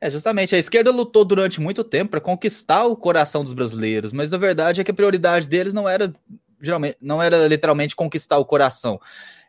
É, 0.00 0.10
justamente, 0.10 0.54
a 0.54 0.58
esquerda 0.58 0.90
lutou 0.90 1.24
durante 1.24 1.60
muito 1.60 1.82
tempo 1.82 2.10
para 2.10 2.20
conquistar 2.20 2.84
o 2.84 2.96
coração 2.96 3.42
dos 3.42 3.54
brasileiros, 3.54 4.12
mas 4.12 4.32
a 4.32 4.38
verdade 4.38 4.80
é 4.80 4.84
que 4.84 4.90
a 4.90 4.94
prioridade 4.94 5.48
deles 5.48 5.72
não 5.72 5.88
era 5.88 6.12
geralmente 6.60 6.96
não 7.00 7.22
era 7.22 7.46
literalmente 7.46 7.94
conquistar 7.96 8.38
o 8.38 8.44
coração, 8.44 9.00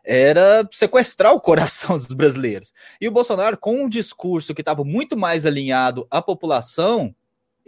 era 0.04 0.66
sequestrar 0.72 1.32
o 1.34 1.40
coração 1.40 1.96
dos 1.98 2.06
brasileiros. 2.08 2.72
E 3.00 3.08
o 3.08 3.12
Bolsonaro, 3.12 3.58
com 3.58 3.84
um 3.84 3.88
discurso 3.88 4.54
que 4.54 4.62
estava 4.62 4.84
muito 4.84 5.16
mais 5.16 5.44
alinhado 5.44 6.06
à 6.10 6.22
população, 6.22 7.14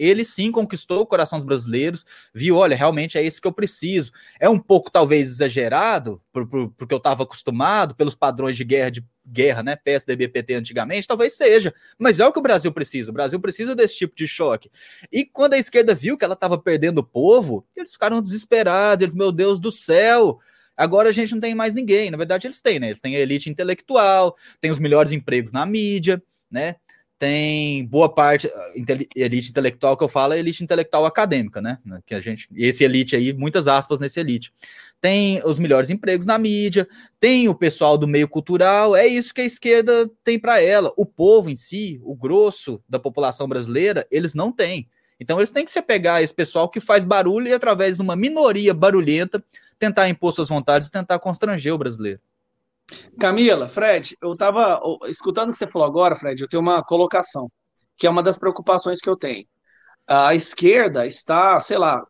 ele 0.01 0.25
sim 0.25 0.51
conquistou 0.51 1.03
o 1.03 1.07
coração 1.07 1.39
dos 1.39 1.47
brasileiros, 1.47 2.07
viu, 2.35 2.57
olha, 2.57 2.75
realmente 2.75 3.19
é 3.19 3.23
isso 3.23 3.41
que 3.41 3.47
eu 3.47 3.53
preciso. 3.53 4.11
É 4.41 4.49
um 4.49 4.59
pouco, 4.59 4.91
talvez, 4.91 5.29
exagerado, 5.29 6.23
por, 6.33 6.47
por, 6.47 6.71
porque 6.71 6.95
eu 6.95 6.99
estava 6.99 7.25
acostumado 7.25 7.95
pelos 7.95 8.15
padrões 8.15 8.57
de 8.57 8.65
guerra, 8.65 8.91
de 8.91 9.05
guerra, 9.27 9.63
né, 9.63 9.77
PSDB, 9.77 10.29
PT 10.29 10.55
antigamente, 10.55 11.07
talvez 11.07 11.37
seja, 11.37 11.73
mas 11.99 12.19
é 12.19 12.27
o 12.27 12.33
que 12.33 12.39
o 12.39 12.43
Brasil 12.43 12.73
precisa, 12.73 13.11
o 13.11 13.15
Brasil 13.15 13.39
precisa 13.39 13.77
desse 13.77 13.97
tipo 13.97 14.17
de 14.17 14.27
choque. 14.27 14.71
E 15.13 15.25
quando 15.25 15.53
a 15.55 15.59
esquerda 15.59 15.95
viu 15.95 16.17
que 16.17 16.25
ela 16.25 16.35
estava 16.35 16.59
perdendo 16.59 16.99
o 16.99 17.05
povo, 17.05 17.65
eles 17.77 17.93
ficaram 17.93 18.23
desesperados, 18.23 19.03
eles, 19.03 19.15
meu 19.15 19.31
Deus 19.31 19.61
do 19.61 19.71
céu, 19.71 20.41
Agora 20.77 21.11
a 21.11 21.13
gente 21.13 21.35
não 21.35 21.41
tem 21.41 21.55
mais 21.55 21.75
ninguém. 21.75 22.11
Na 22.11 22.17
verdade, 22.17 22.47
eles 22.47 22.63
têm, 22.63 22.81
né? 22.81 22.87
Eles 22.89 23.03
têm 23.03 23.15
a 23.15 23.21
elite 23.21 23.51
intelectual, 23.51 24.35
tem 24.63 24.71
os 24.71 24.79
melhores 24.79 25.13
empregos 25.13 25.53
na 25.53 25.67
mídia, 25.67 26.23
né? 26.51 26.77
Tem 27.21 27.85
boa 27.85 28.09
parte, 28.09 28.51
elite 29.15 29.51
intelectual 29.51 29.95
que 29.95 30.03
eu 30.03 30.09
falo 30.09 30.33
é 30.33 30.39
elite 30.39 30.65
intelectual 30.65 31.05
acadêmica, 31.05 31.61
né? 31.61 31.77
Que 32.07 32.15
a 32.15 32.21
gente, 32.21 32.49
esse 32.57 32.83
elite 32.83 33.15
aí, 33.15 33.35
muitas 33.35 33.69
aspas 33.69 34.01
nesse 34.01 34.19
elite. 34.19 34.51
Tem 35.03 35.39
os 35.45 35.59
melhores 35.59 35.91
empregos 35.91 36.25
na 36.25 36.39
mídia, 36.39 36.89
tem 37.21 37.47
o 37.47 37.55
pessoal 37.55 37.99
do 37.99 38.09
meio 38.09 38.27
cultural, 38.27 38.97
é 38.97 39.07
isso 39.07 39.35
que 39.35 39.43
a 39.43 39.45
esquerda 39.45 40.11
tem 40.25 40.39
para 40.39 40.63
ela. 40.63 40.95
O 40.97 41.05
povo 41.05 41.51
em 41.51 41.57
si, 41.57 42.01
o 42.03 42.17
grosso 42.17 42.83
da 42.89 42.99
população 42.99 43.47
brasileira, 43.47 44.07
eles 44.11 44.33
não 44.33 44.51
têm. 44.51 44.89
Então 45.21 45.39
eles 45.39 45.51
têm 45.51 45.67
que 45.67 45.71
se 45.71 45.83
pegar 45.83 46.23
esse 46.23 46.33
pessoal 46.33 46.71
que 46.71 46.81
faz 46.81 47.05
barulho 47.05 47.49
e 47.49 47.53
através 47.53 47.97
de 47.97 48.03
uma 48.03 48.17
minoria 48.17 48.73
barulhenta 48.73 49.45
tentar 49.79 50.09
impor 50.09 50.33
suas 50.33 50.49
vontades 50.49 50.89
tentar 50.89 51.19
constranger 51.19 51.75
o 51.75 51.79
brasileiro. 51.79 52.19
Camila, 53.19 53.69
Fred, 53.69 54.17
eu 54.23 54.33
estava 54.33 54.81
escutando 55.09 55.49
o 55.49 55.53
que 55.53 55.59
você 55.59 55.67
falou 55.67 55.87
agora, 55.87 56.15
Fred, 56.15 56.41
eu 56.41 56.49
tenho 56.49 56.63
uma 56.63 56.83
colocação, 56.83 57.51
que 57.97 58.07
é 58.07 58.11
uma 58.11 58.23
das 58.23 58.39
preocupações 58.39 59.01
que 59.01 59.09
eu 59.09 59.17
tenho. 59.17 59.47
A 60.07 60.35
esquerda 60.35 61.07
está, 61.07 61.61
sei 61.61 61.79
lá, 61.79 62.05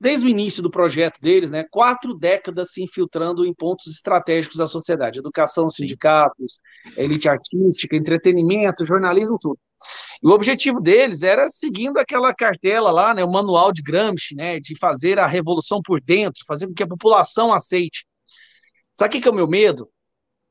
desde 0.00 0.26
o 0.26 0.28
início 0.28 0.62
do 0.62 0.70
projeto 0.70 1.20
deles, 1.20 1.50
né, 1.50 1.64
quatro 1.70 2.14
décadas 2.14 2.72
se 2.72 2.82
infiltrando 2.82 3.46
em 3.46 3.54
pontos 3.54 3.86
estratégicos 3.86 4.58
da 4.58 4.66
sociedade, 4.66 5.18
educação, 5.18 5.68
sindicatos, 5.68 6.60
elite 6.96 7.28
artística, 7.28 7.96
entretenimento, 7.96 8.84
jornalismo, 8.84 9.38
tudo. 9.40 9.58
E 10.22 10.26
o 10.26 10.30
objetivo 10.30 10.80
deles 10.80 11.22
era 11.22 11.48
seguindo 11.48 11.98
aquela 11.98 12.34
cartela 12.34 12.90
lá, 12.90 13.14
né, 13.14 13.24
o 13.24 13.30
manual 13.30 13.72
de 13.72 13.82
Gramsci, 13.82 14.34
né, 14.34 14.58
de 14.60 14.76
fazer 14.78 15.18
a 15.18 15.26
revolução 15.26 15.80
por 15.82 16.00
dentro, 16.00 16.44
fazer 16.46 16.66
com 16.66 16.74
que 16.74 16.82
a 16.82 16.88
população 16.88 17.52
aceite. 17.52 18.06
Sabe 18.94 19.08
o 19.08 19.12
que, 19.12 19.20
que 19.20 19.28
é 19.28 19.30
o 19.30 19.34
meu 19.34 19.46
medo? 19.46 19.88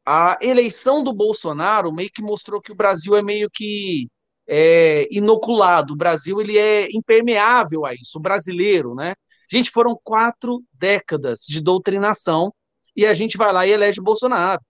A 0.06 0.38
eleição 0.42 1.04
do 1.04 1.14
Bolsonaro 1.14 1.92
meio 1.92 2.10
que 2.12 2.22
mostrou 2.22 2.62
que 2.62 2.72
o 2.72 2.76
Brasil 2.76 3.16
é 3.16 3.24
meio 3.24 3.50
que 3.50 4.08
é, 4.48 5.08
inoculado. 5.12 5.94
O 5.94 5.98
Brasil 5.98 6.40
ele 6.40 6.58
é 6.58 6.88
impermeável 6.92 7.86
a 7.86 7.94
isso, 7.94 8.18
o 8.18 8.22
brasileiro, 8.22 8.94
né? 8.94 9.16
Gente, 9.52 9.72
foram 9.72 10.00
quatro 10.04 10.64
décadas 10.74 11.40
de 11.48 11.62
doutrinação 11.62 12.54
e 12.96 13.06
a 13.06 13.14
gente 13.14 13.38
vai 13.38 13.52
lá 13.52 13.66
e 13.66 13.72
elege 13.72 14.02
Bolsonaro. 14.02 14.62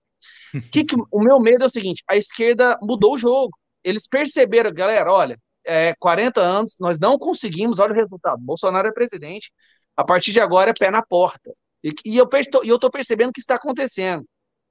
que 0.71 0.83
que, 0.85 0.95
o 1.11 1.21
meu 1.21 1.39
medo 1.39 1.63
é 1.63 1.67
o 1.67 1.69
seguinte: 1.69 2.03
a 2.09 2.15
esquerda 2.15 2.77
mudou 2.81 3.15
o 3.15 3.17
jogo 3.17 3.51
eles 3.85 4.07
perceberam, 4.07 4.73
galera, 4.73 5.13
olha, 5.13 5.37
é, 5.63 5.93
40 5.99 6.41
anos, 6.41 6.75
nós 6.79 6.99
não 6.99 7.19
conseguimos, 7.19 7.77
olha 7.77 7.93
o 7.93 7.95
resultado. 7.95 8.41
Bolsonaro 8.41 8.87
é 8.87 8.91
presidente, 8.91 9.51
a 9.95 10.03
partir 10.03 10.31
de 10.33 10.39
agora 10.39 10.71
é 10.71 10.73
pé 10.73 10.89
na 10.89 11.03
porta. 11.03 11.53
E, 11.83 11.93
e 12.03 12.17
eu 12.17 12.27
estou 12.27 12.89
percebendo 12.89 13.31
que 13.31 13.39
está 13.39 13.55
acontecendo. 13.55 14.25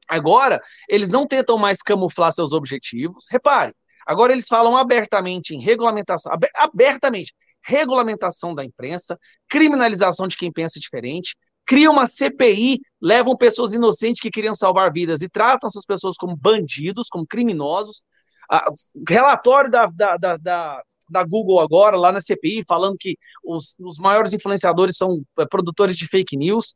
Agora, 0.08 0.60
eles 0.88 1.10
não 1.10 1.26
tentam 1.26 1.58
mais 1.58 1.82
camuflar 1.82 2.32
seus 2.32 2.52
objetivos. 2.52 3.26
Repare, 3.30 3.72
agora 4.06 4.32
eles 4.32 4.46
falam 4.46 4.76
abertamente 4.76 5.54
em 5.54 5.60
regulamentação, 5.60 6.32
abertamente, 6.56 7.34
regulamentação 7.62 8.54
da 8.54 8.64
imprensa, 8.64 9.18
criminalização 9.48 10.28
de 10.28 10.36
quem 10.36 10.52
pensa 10.52 10.78
diferente, 10.78 11.34
cria 11.66 11.90
uma 11.90 12.06
CPI, 12.06 12.80
levam 13.00 13.36
pessoas 13.36 13.72
inocentes 13.72 14.20
que 14.20 14.30
queriam 14.30 14.54
salvar 14.54 14.92
vidas 14.92 15.22
e 15.22 15.28
tratam 15.28 15.68
essas 15.68 15.84
pessoas 15.84 16.16
como 16.16 16.36
bandidos, 16.36 17.08
como 17.08 17.26
criminosos, 17.26 18.04
a, 18.50 18.68
relatório 19.08 19.70
da, 19.70 19.86
da, 19.86 20.16
da, 20.16 20.36
da, 20.36 20.82
da 21.14 21.24
Google 21.24 21.60
agora, 21.60 21.96
lá 21.96 22.10
na 22.10 22.20
CPI, 22.20 22.64
falando 22.66 22.96
que 22.98 23.16
os, 23.44 23.76
os 23.78 23.98
maiores 23.98 24.32
influenciadores 24.32 24.96
são 24.96 25.22
é, 25.38 25.46
produtores 25.46 25.96
de 25.96 26.08
fake 26.08 26.36
news. 26.36 26.74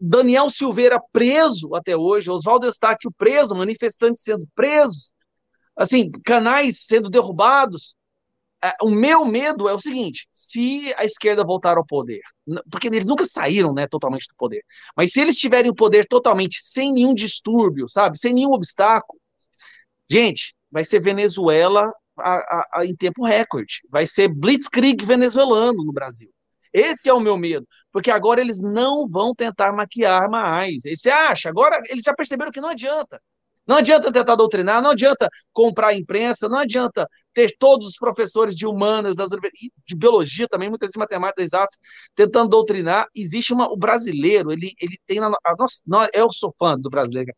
Daniel 0.00 0.48
Silveira 0.48 1.00
preso 1.12 1.74
até 1.74 1.96
hoje, 1.96 2.30
Oswaldo 2.30 2.66
Eustáquio 2.66 3.12
preso, 3.18 3.56
manifestantes 3.56 4.22
sendo 4.22 4.46
presos, 4.54 5.12
assim, 5.76 6.08
canais 6.24 6.86
sendo 6.86 7.10
derrubados. 7.10 7.96
É, 8.62 8.72
o 8.80 8.90
meu 8.90 9.24
medo 9.24 9.68
é 9.68 9.74
o 9.74 9.80
seguinte: 9.80 10.28
se 10.32 10.94
a 10.96 11.04
esquerda 11.04 11.42
voltar 11.42 11.76
ao 11.76 11.84
poder, 11.84 12.20
porque 12.70 12.86
eles 12.86 13.08
nunca 13.08 13.26
saíram 13.26 13.74
né, 13.74 13.88
totalmente 13.88 14.28
do 14.28 14.36
poder, 14.36 14.62
mas 14.96 15.12
se 15.12 15.20
eles 15.20 15.36
tiverem 15.36 15.70
o 15.70 15.74
poder 15.74 16.06
totalmente 16.06 16.60
sem 16.60 16.92
nenhum 16.92 17.12
distúrbio, 17.12 17.88
sabe, 17.88 18.18
sem 18.18 18.32
nenhum 18.32 18.52
obstáculo, 18.52 19.20
gente, 20.08 20.54
vai 20.70 20.84
ser 20.84 21.00
Venezuela 21.00 21.92
a, 22.20 22.64
a, 22.74 22.86
em 22.86 22.94
tempo 22.94 23.24
recorde. 23.24 23.80
Vai 23.90 24.06
ser 24.06 24.28
blitzkrieg 24.28 25.04
venezuelano 25.04 25.84
no 25.84 25.92
Brasil. 25.92 26.30
Esse 26.72 27.08
é 27.08 27.14
o 27.14 27.20
meu 27.20 27.36
medo, 27.36 27.66
porque 27.92 28.10
agora 28.10 28.40
eles 28.40 28.60
não 28.60 29.06
vão 29.06 29.34
tentar 29.34 29.72
maquiar 29.72 30.30
mais. 30.30 30.84
E 30.84 30.96
você 30.96 31.10
acha? 31.10 31.48
Agora 31.48 31.80
eles 31.88 32.04
já 32.04 32.14
perceberam 32.14 32.52
que 32.52 32.60
não 32.60 32.68
adianta. 32.68 33.20
Não 33.66 33.76
adianta 33.76 34.12
tentar 34.12 34.34
doutrinar, 34.34 34.82
não 34.82 34.90
adianta 34.90 35.28
comprar 35.52 35.88
a 35.88 35.94
imprensa, 35.94 36.48
não 36.48 36.58
adianta 36.58 37.06
ter 37.32 37.54
todos 37.58 37.86
os 37.86 37.96
professores 37.96 38.56
de 38.56 38.66
humanas, 38.66 39.16
das, 39.16 39.30
de 39.30 39.94
biologia 39.94 40.48
também, 40.48 40.68
muitas 40.68 40.90
de 40.90 40.98
matemática 40.98 41.42
exatas, 41.42 41.78
tentando 42.16 42.48
doutrinar. 42.48 43.06
Existe 43.14 43.52
uma, 43.52 43.70
o 43.70 43.76
brasileiro, 43.76 44.50
ele, 44.50 44.72
ele 44.80 44.98
tem. 45.06 45.20
A, 45.20 45.28
a, 45.28 45.54
nós, 45.86 46.08
eu 46.12 46.32
sou 46.32 46.52
fã 46.58 46.76
do 46.76 46.90
brasileiro 46.90 47.32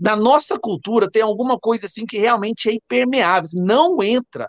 da 0.00 0.16
nossa 0.16 0.58
cultura 0.58 1.10
tem 1.10 1.20
alguma 1.20 1.58
coisa 1.58 1.84
assim 1.84 2.06
que 2.06 2.16
realmente 2.16 2.70
é 2.70 2.72
impermeável, 2.72 3.50
não 3.54 4.02
entra. 4.02 4.48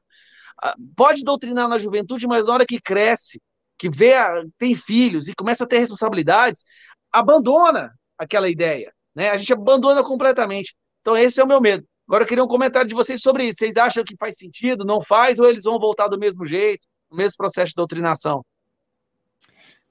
Ah, 0.63 0.75
pode 0.95 1.23
doutrinar 1.23 1.67
na 1.67 1.77
juventude, 1.77 2.25
mas 2.25 2.47
na 2.47 2.53
hora 2.53 2.65
que 2.65 2.79
cresce, 2.79 3.41
que 3.77 3.89
vê, 3.89 4.13
tem 4.57 4.73
filhos 4.75 5.27
e 5.27 5.35
começa 5.35 5.65
a 5.65 5.67
ter 5.67 5.79
responsabilidades, 5.79 6.63
abandona 7.11 7.93
aquela 8.17 8.49
ideia, 8.49 8.93
né? 9.13 9.29
A 9.31 9.37
gente 9.37 9.51
abandona 9.51 10.03
completamente. 10.03 10.73
Então 11.01 11.17
esse 11.17 11.41
é 11.41 11.43
o 11.43 11.47
meu 11.47 11.59
medo. 11.59 11.85
Agora 12.07 12.23
eu 12.23 12.27
queria 12.27 12.43
um 12.43 12.47
comentário 12.47 12.87
de 12.87 12.95
vocês 12.95 13.21
sobre 13.21 13.45
isso. 13.45 13.59
Vocês 13.59 13.75
acham 13.75 14.03
que 14.03 14.15
faz 14.17 14.37
sentido, 14.37 14.85
não 14.85 15.01
faz, 15.01 15.39
ou 15.39 15.47
eles 15.47 15.63
vão 15.63 15.79
voltar 15.79 16.07
do 16.07 16.19
mesmo 16.19 16.45
jeito, 16.45 16.87
no 17.09 17.17
mesmo 17.17 17.35
processo 17.37 17.69
de 17.69 17.75
doutrinação? 17.75 18.45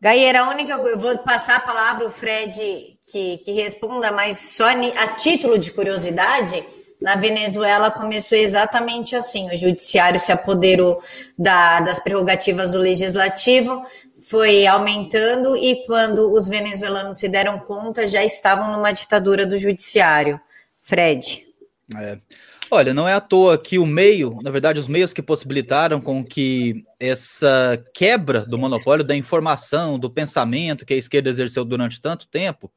Gaieira, 0.00 0.40
a 0.40 0.48
única 0.48 0.72
eu 0.72 0.98
vou 0.98 1.18
passar 1.18 1.56
a 1.56 1.60
palavra 1.60 2.04
ao 2.04 2.10
Fred 2.10 2.98
que, 3.04 3.38
que 3.38 3.52
responda, 3.52 4.10
mas 4.10 4.38
só 4.38 4.66
a 4.66 5.08
título 5.08 5.58
de 5.58 5.72
curiosidade, 5.72 6.64
na 6.98 7.16
Venezuela 7.16 7.90
começou 7.90 8.38
exatamente 8.38 9.14
assim: 9.14 9.52
o 9.52 9.56
judiciário 9.56 10.18
se 10.18 10.32
apoderou 10.32 11.02
da, 11.38 11.80
das 11.80 11.98
prerrogativas 11.98 12.72
do 12.72 12.78
legislativo, 12.78 13.82
foi 14.26 14.66
aumentando, 14.66 15.54
e 15.56 15.84
quando 15.86 16.32
os 16.32 16.48
venezuelanos 16.48 17.18
se 17.18 17.28
deram 17.28 17.58
conta, 17.58 18.06
já 18.06 18.24
estavam 18.24 18.72
numa 18.72 18.92
ditadura 18.92 19.44
do 19.44 19.58
judiciário. 19.58 20.40
Fred. 20.82 21.44
É. 21.96 22.18
Olha, 22.72 22.94
não 22.94 23.09
é 23.09 23.12
à 23.12 23.20
toa 23.20 23.59
que 23.59 23.80
o 23.80 23.87
meio, 23.87 24.38
na 24.42 24.50
verdade, 24.50 24.78
os 24.78 24.87
meios 24.87 25.12
que 25.12 25.20
possibilitaram 25.20 26.00
com 26.00 26.24
que 26.24 26.85
essa 27.00 27.83
quebra 27.94 28.46
do 28.46 28.56
monopólio 28.56 29.04
da 29.04 29.16
informação, 29.16 29.98
do 29.98 30.09
pensamento 30.09 30.87
que 30.87 30.94
a 30.94 30.96
esquerda 30.96 31.28
exerceu 31.28 31.64
durante 31.64 32.00
tanto 32.00 32.28
tempo, 32.28 32.70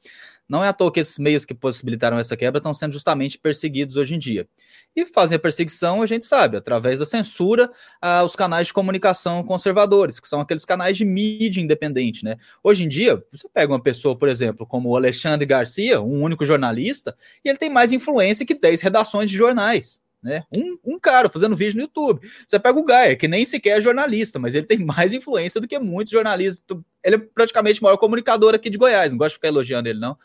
não 0.50 0.64
é 0.64 0.68
à 0.68 0.74
toa 0.74 0.92
que 0.92 1.00
esses 1.00 1.20
meios 1.20 1.46
que 1.46 1.54
possibilitaram 1.54 2.18
essa 2.18 2.36
quebra 2.36 2.58
estão 2.58 2.74
sendo 2.74 2.94
justamente 2.94 3.38
perseguidos 3.38 3.96
hoje 3.96 4.16
em 4.16 4.20
dia. 4.20 4.48
E 4.96 5.06
fazem 5.06 5.36
a 5.36 5.40
perseguição, 5.40 6.02
a 6.02 6.06
gente 6.06 6.24
sabe, 6.26 6.58
através 6.58 7.00
da 7.00 7.06
censura 7.06 7.72
aos 8.02 8.36
canais 8.36 8.68
de 8.68 8.74
comunicação 8.74 9.44
conservadores, 9.44 10.20
que 10.20 10.28
são 10.28 10.40
aqueles 10.40 10.66
canais 10.66 10.96
de 10.96 11.04
mídia 11.04 11.62
independente, 11.62 12.24
né? 12.24 12.38
Hoje 12.64 12.84
em 12.84 12.88
dia, 12.88 13.24
você 13.32 13.48
pega 13.50 13.74
uma 13.74 13.82
pessoa, 13.82 14.16
por 14.16 14.30
exemplo, 14.30 14.68
como 14.68 14.90
o 14.90 14.96
Alexandre 14.96 15.46
Garcia, 15.46 16.02
um 16.02 16.22
único 16.22 16.46
jornalista, 16.46 17.16
e 17.44 17.50
ele 17.50 17.58
tem 17.58 17.70
mais 17.70 17.92
influência 17.92 18.46
que 18.46 18.54
10 18.54 18.82
redações 18.82 19.32
de 19.32 19.38
jornais. 19.38 20.02
Né? 20.24 20.44
Um, 20.56 20.78
um 20.86 21.00
cara 21.00 21.30
fazendo 21.30 21.56
vídeo 21.56 21.76
no 21.76 21.82
YouTube. 21.82 22.26
Você 22.48 22.58
pega 22.58 22.80
o 22.80 22.86
Gaia, 22.86 23.16
que 23.16 23.28
nem 23.28 23.44
sequer 23.44 23.80
é 23.80 23.82
jornalista, 23.82 24.40
mas 24.40 24.56
ele 24.56 24.66
tem 24.66 24.80
mais 24.80 25.14
influência 25.14 25.60
do 25.60 25.68
que 25.68 25.78
muitos 25.78 26.12
jornalistas. 26.12 26.64
Ele 27.04 27.16
é 27.16 27.20
praticamente 27.20 27.82
o 27.82 27.84
maior 27.84 27.98
comunicador 27.98 28.54
aqui 28.54 28.70
de 28.70 28.78
Goiás. 28.78 29.12
Não 29.12 29.18
gosto 29.18 29.32
de 29.32 29.36
ficar 29.36 29.50
elogiando 29.50 29.90
ele, 29.90 30.00
não 30.00 30.18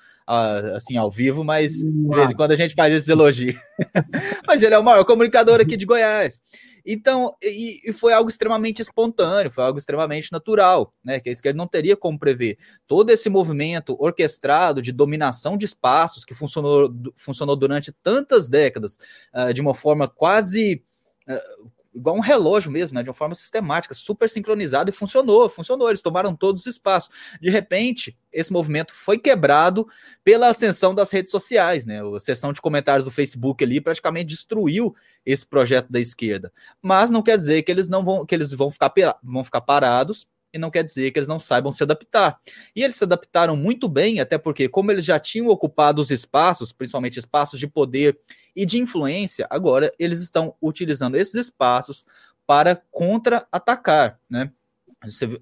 assim, 0.74 0.96
ao 0.96 1.10
vivo, 1.10 1.42
mas 1.42 1.72
de 1.82 2.08
vez 2.14 2.30
em 2.30 2.34
quando 2.34 2.52
a 2.52 2.56
gente 2.56 2.74
faz 2.74 2.92
esses 2.92 3.08
elogios. 3.08 3.56
mas 4.46 4.62
ele 4.62 4.74
é 4.74 4.78
o 4.78 4.84
maior 4.84 5.04
comunicador 5.04 5.58
aqui 5.60 5.76
de 5.76 5.86
Goiás. 5.86 6.38
Então, 6.84 7.34
e, 7.42 7.80
e, 7.84 7.92
foi 7.92 8.12
algo 8.12 8.28
extremamente 8.28 8.80
espontâneo, 8.80 9.50
foi 9.50 9.64
algo 9.64 9.78
extremamente 9.78 10.30
natural, 10.30 10.94
né? 11.02 11.18
Que 11.18 11.28
a 11.28 11.32
esquerda 11.32 11.56
não 11.56 11.66
teria 11.66 11.96
como 11.96 12.18
prever. 12.18 12.58
Todo 12.86 13.10
esse 13.10 13.28
movimento 13.28 13.96
orquestrado 13.98 14.82
de 14.82 14.92
dominação 14.92 15.56
de 15.56 15.64
espaços 15.64 16.24
que 16.24 16.34
funcionou, 16.34 16.94
funcionou 17.16 17.56
durante 17.56 17.92
tantas 17.92 18.48
décadas, 18.48 18.98
uh, 19.34 19.52
de 19.52 19.60
uma 19.60 19.74
forma 19.74 20.08
quase. 20.08 20.82
Uh, 21.26 21.70
igual 21.94 22.16
um 22.16 22.20
relógio 22.20 22.70
mesmo, 22.70 22.94
né, 22.94 23.02
de 23.02 23.08
uma 23.08 23.14
forma 23.14 23.34
sistemática, 23.34 23.94
super 23.94 24.28
sincronizada 24.28 24.90
e 24.90 24.92
funcionou, 24.92 25.48
funcionou, 25.48 25.88
eles 25.88 26.02
tomaram 26.02 26.34
todos 26.34 26.62
os 26.62 26.66
espaços. 26.66 27.10
De 27.40 27.50
repente, 27.50 28.16
esse 28.32 28.52
movimento 28.52 28.92
foi 28.92 29.18
quebrado 29.18 29.86
pela 30.22 30.48
ascensão 30.48 30.94
das 30.94 31.10
redes 31.10 31.30
sociais, 31.30 31.86
né? 31.86 32.00
A 32.14 32.20
sessão 32.20 32.52
de 32.52 32.60
comentários 32.60 33.04
do 33.04 33.10
Facebook 33.10 33.64
ali 33.64 33.80
praticamente 33.80 34.26
destruiu 34.26 34.94
esse 35.24 35.46
projeto 35.46 35.90
da 35.90 35.98
esquerda. 35.98 36.52
Mas 36.80 37.10
não 37.10 37.22
quer 37.22 37.36
dizer 37.36 37.62
que 37.62 37.72
eles 37.72 37.88
não 37.88 38.04
vão 38.04 38.24
que 38.24 38.34
eles 38.34 38.52
vão 38.52 38.70
ficar 38.70 38.92
vão 39.22 39.42
ficar 39.42 39.60
parados 39.62 40.26
e 40.52 40.58
não 40.58 40.70
quer 40.70 40.82
dizer 40.82 41.10
que 41.10 41.18
eles 41.18 41.28
não 41.28 41.38
saibam 41.38 41.72
se 41.72 41.82
adaptar. 41.82 42.40
E 42.74 42.82
eles 42.82 42.96
se 42.96 43.04
adaptaram 43.04 43.56
muito 43.56 43.88
bem, 43.88 44.20
até 44.20 44.38
porque, 44.38 44.68
como 44.68 44.90
eles 44.90 45.04
já 45.04 45.18
tinham 45.18 45.48
ocupado 45.48 46.00
os 46.00 46.10
espaços, 46.10 46.72
principalmente 46.72 47.18
espaços 47.18 47.58
de 47.58 47.66
poder 47.66 48.18
e 48.54 48.64
de 48.64 48.78
influência, 48.78 49.46
agora 49.50 49.92
eles 49.98 50.20
estão 50.20 50.54
utilizando 50.60 51.16
esses 51.16 51.34
espaços 51.34 52.06
para 52.46 52.76
contra-atacar, 52.90 54.18
né? 54.28 54.50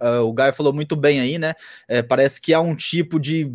Uh, 0.02 0.20
o 0.22 0.34
Gaio 0.34 0.52
falou 0.52 0.72
muito 0.72 0.94
bem 0.94 1.18
aí, 1.18 1.38
né? 1.38 1.54
É, 1.88 2.02
parece 2.02 2.40
que 2.40 2.52
há 2.52 2.60
um 2.60 2.76
tipo 2.76 3.18
de 3.18 3.50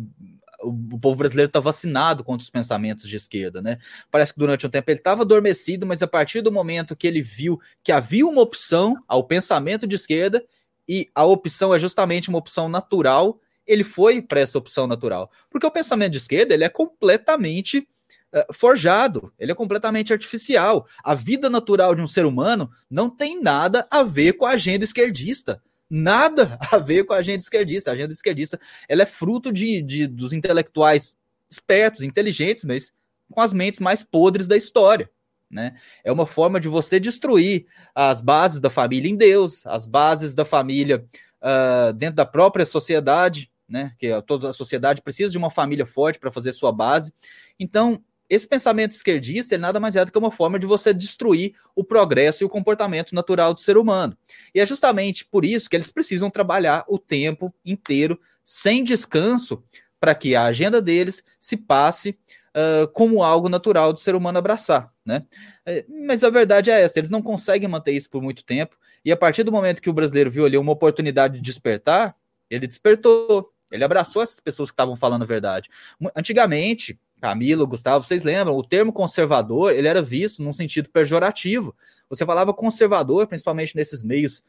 o 0.62 0.98
povo 0.98 1.16
brasileiro 1.16 1.48
está 1.48 1.60
vacinado 1.60 2.22
contra 2.22 2.42
os 2.42 2.50
pensamentos 2.50 3.08
de 3.08 3.16
esquerda, 3.16 3.60
né? 3.60 3.78
Parece 4.10 4.32
que 4.32 4.38
durante 4.38 4.66
um 4.66 4.70
tempo 4.70 4.90
ele 4.90 4.98
estava 4.98 5.22
adormecido, 5.22 5.86
mas 5.86 6.02
a 6.02 6.06
partir 6.06 6.40
do 6.40 6.52
momento 6.52 6.96
que 6.96 7.06
ele 7.06 7.20
viu 7.20 7.60
que 7.82 7.90
havia 7.90 8.24
uma 8.26 8.40
opção 8.40 8.96
ao 9.08 9.24
pensamento 9.24 9.86
de 9.86 9.96
esquerda, 9.96 10.44
e 10.92 11.10
a 11.14 11.24
opção 11.24 11.74
é 11.74 11.78
justamente 11.78 12.28
uma 12.28 12.36
opção 12.36 12.68
natural, 12.68 13.40
ele 13.66 13.82
foi 13.82 14.20
para 14.20 14.40
essa 14.40 14.58
opção 14.58 14.86
natural. 14.86 15.30
Porque 15.50 15.66
o 15.66 15.70
pensamento 15.70 16.12
de 16.12 16.18
esquerda 16.18 16.52
ele 16.52 16.64
é 16.64 16.68
completamente 16.68 17.88
uh, 18.30 18.52
forjado, 18.52 19.32
ele 19.38 19.50
é 19.50 19.54
completamente 19.54 20.12
artificial. 20.12 20.86
A 21.02 21.14
vida 21.14 21.48
natural 21.48 21.94
de 21.94 22.02
um 22.02 22.06
ser 22.06 22.26
humano 22.26 22.70
não 22.90 23.08
tem 23.08 23.40
nada 23.40 23.88
a 23.90 24.02
ver 24.02 24.34
com 24.34 24.44
a 24.44 24.50
agenda 24.50 24.84
esquerdista. 24.84 25.62
Nada 25.88 26.58
a 26.70 26.76
ver 26.76 27.04
com 27.04 27.14
a 27.14 27.20
agenda 27.20 27.38
esquerdista. 27.38 27.90
A 27.90 27.94
agenda 27.94 28.12
esquerdista 28.12 28.60
ela 28.86 29.00
é 29.00 29.06
fruto 29.06 29.50
de, 29.50 29.80
de 29.80 30.06
dos 30.06 30.34
intelectuais 30.34 31.16
espertos, 31.48 32.02
inteligentes, 32.02 32.64
mas 32.64 32.92
com 33.32 33.40
as 33.40 33.54
mentes 33.54 33.80
mais 33.80 34.02
podres 34.02 34.46
da 34.46 34.58
história. 34.58 35.10
Né? 35.52 35.74
É 36.02 36.10
uma 36.10 36.26
forma 36.26 36.58
de 36.58 36.66
você 36.66 36.98
destruir 36.98 37.66
as 37.94 38.22
bases 38.22 38.58
da 38.58 38.70
família 38.70 39.10
em 39.10 39.16
Deus, 39.16 39.66
as 39.66 39.86
bases 39.86 40.34
da 40.34 40.46
família 40.46 41.04
uh, 41.42 41.92
dentro 41.92 42.16
da 42.16 42.24
própria 42.24 42.64
sociedade, 42.64 43.52
né? 43.68 43.92
Que 43.98 44.08
toda 44.22 44.48
a 44.48 44.52
sociedade 44.52 45.02
precisa 45.02 45.30
de 45.30 45.38
uma 45.38 45.50
família 45.50 45.84
forte 45.84 46.18
para 46.18 46.30
fazer 46.30 46.54
sua 46.54 46.72
base. 46.72 47.12
Então, 47.58 48.02
esse 48.28 48.48
pensamento 48.48 48.92
esquerdista 48.92 49.58
nada 49.58 49.78
mais 49.78 49.94
é 49.94 50.02
do 50.04 50.10
que 50.10 50.18
uma 50.18 50.30
forma 50.30 50.58
de 50.58 50.64
você 50.64 50.94
destruir 50.94 51.54
o 51.76 51.84
progresso 51.84 52.42
e 52.42 52.46
o 52.46 52.48
comportamento 52.48 53.14
natural 53.14 53.52
do 53.52 53.60
ser 53.60 53.76
humano. 53.76 54.16
E 54.54 54.60
é 54.60 54.64
justamente 54.64 55.26
por 55.26 55.44
isso 55.44 55.68
que 55.68 55.76
eles 55.76 55.90
precisam 55.90 56.30
trabalhar 56.30 56.82
o 56.88 56.98
tempo 56.98 57.52
inteiro, 57.62 58.18
sem 58.42 58.82
descanso, 58.82 59.62
para 60.00 60.14
que 60.14 60.34
a 60.34 60.44
agenda 60.44 60.80
deles 60.80 61.22
se 61.38 61.58
passe 61.58 62.18
uh, 62.56 62.88
como 62.88 63.22
algo 63.22 63.48
natural 63.48 63.92
do 63.92 63.98
ser 63.98 64.14
humano 64.14 64.38
abraçar, 64.38 64.92
né? 65.04 65.24
É, 65.66 65.84
mas 66.06 66.22
a 66.24 66.30
verdade 66.30 66.70
é 66.70 66.82
essa, 66.82 66.98
eles 66.98 67.10
não 67.10 67.22
conseguem 67.22 67.68
manter 67.68 67.92
isso 67.92 68.10
por 68.10 68.22
muito 68.22 68.44
tempo, 68.44 68.76
e 69.04 69.10
a 69.10 69.16
partir 69.16 69.42
do 69.42 69.52
momento 69.52 69.82
que 69.82 69.90
o 69.90 69.92
brasileiro 69.92 70.30
viu 70.30 70.44
ali 70.44 70.56
uma 70.56 70.72
oportunidade 70.72 71.34
de 71.34 71.40
despertar, 71.40 72.16
ele 72.48 72.66
despertou, 72.66 73.52
ele 73.70 73.84
abraçou 73.84 74.22
essas 74.22 74.38
pessoas 74.38 74.70
que 74.70 74.74
estavam 74.74 74.94
falando 74.94 75.22
a 75.22 75.26
verdade. 75.26 75.68
Antigamente, 76.14 76.98
Camilo, 77.20 77.66
Gustavo, 77.66 78.04
vocês 78.04 78.24
lembram, 78.24 78.56
o 78.56 78.62
termo 78.62 78.92
conservador, 78.92 79.72
ele 79.72 79.88
era 79.88 80.02
visto 80.02 80.42
num 80.42 80.52
sentido 80.52 80.90
pejorativo. 80.90 81.74
Você 82.10 82.26
falava 82.26 82.52
conservador, 82.52 83.26
principalmente 83.26 83.74
nesses 83.74 84.02
meios 84.02 84.42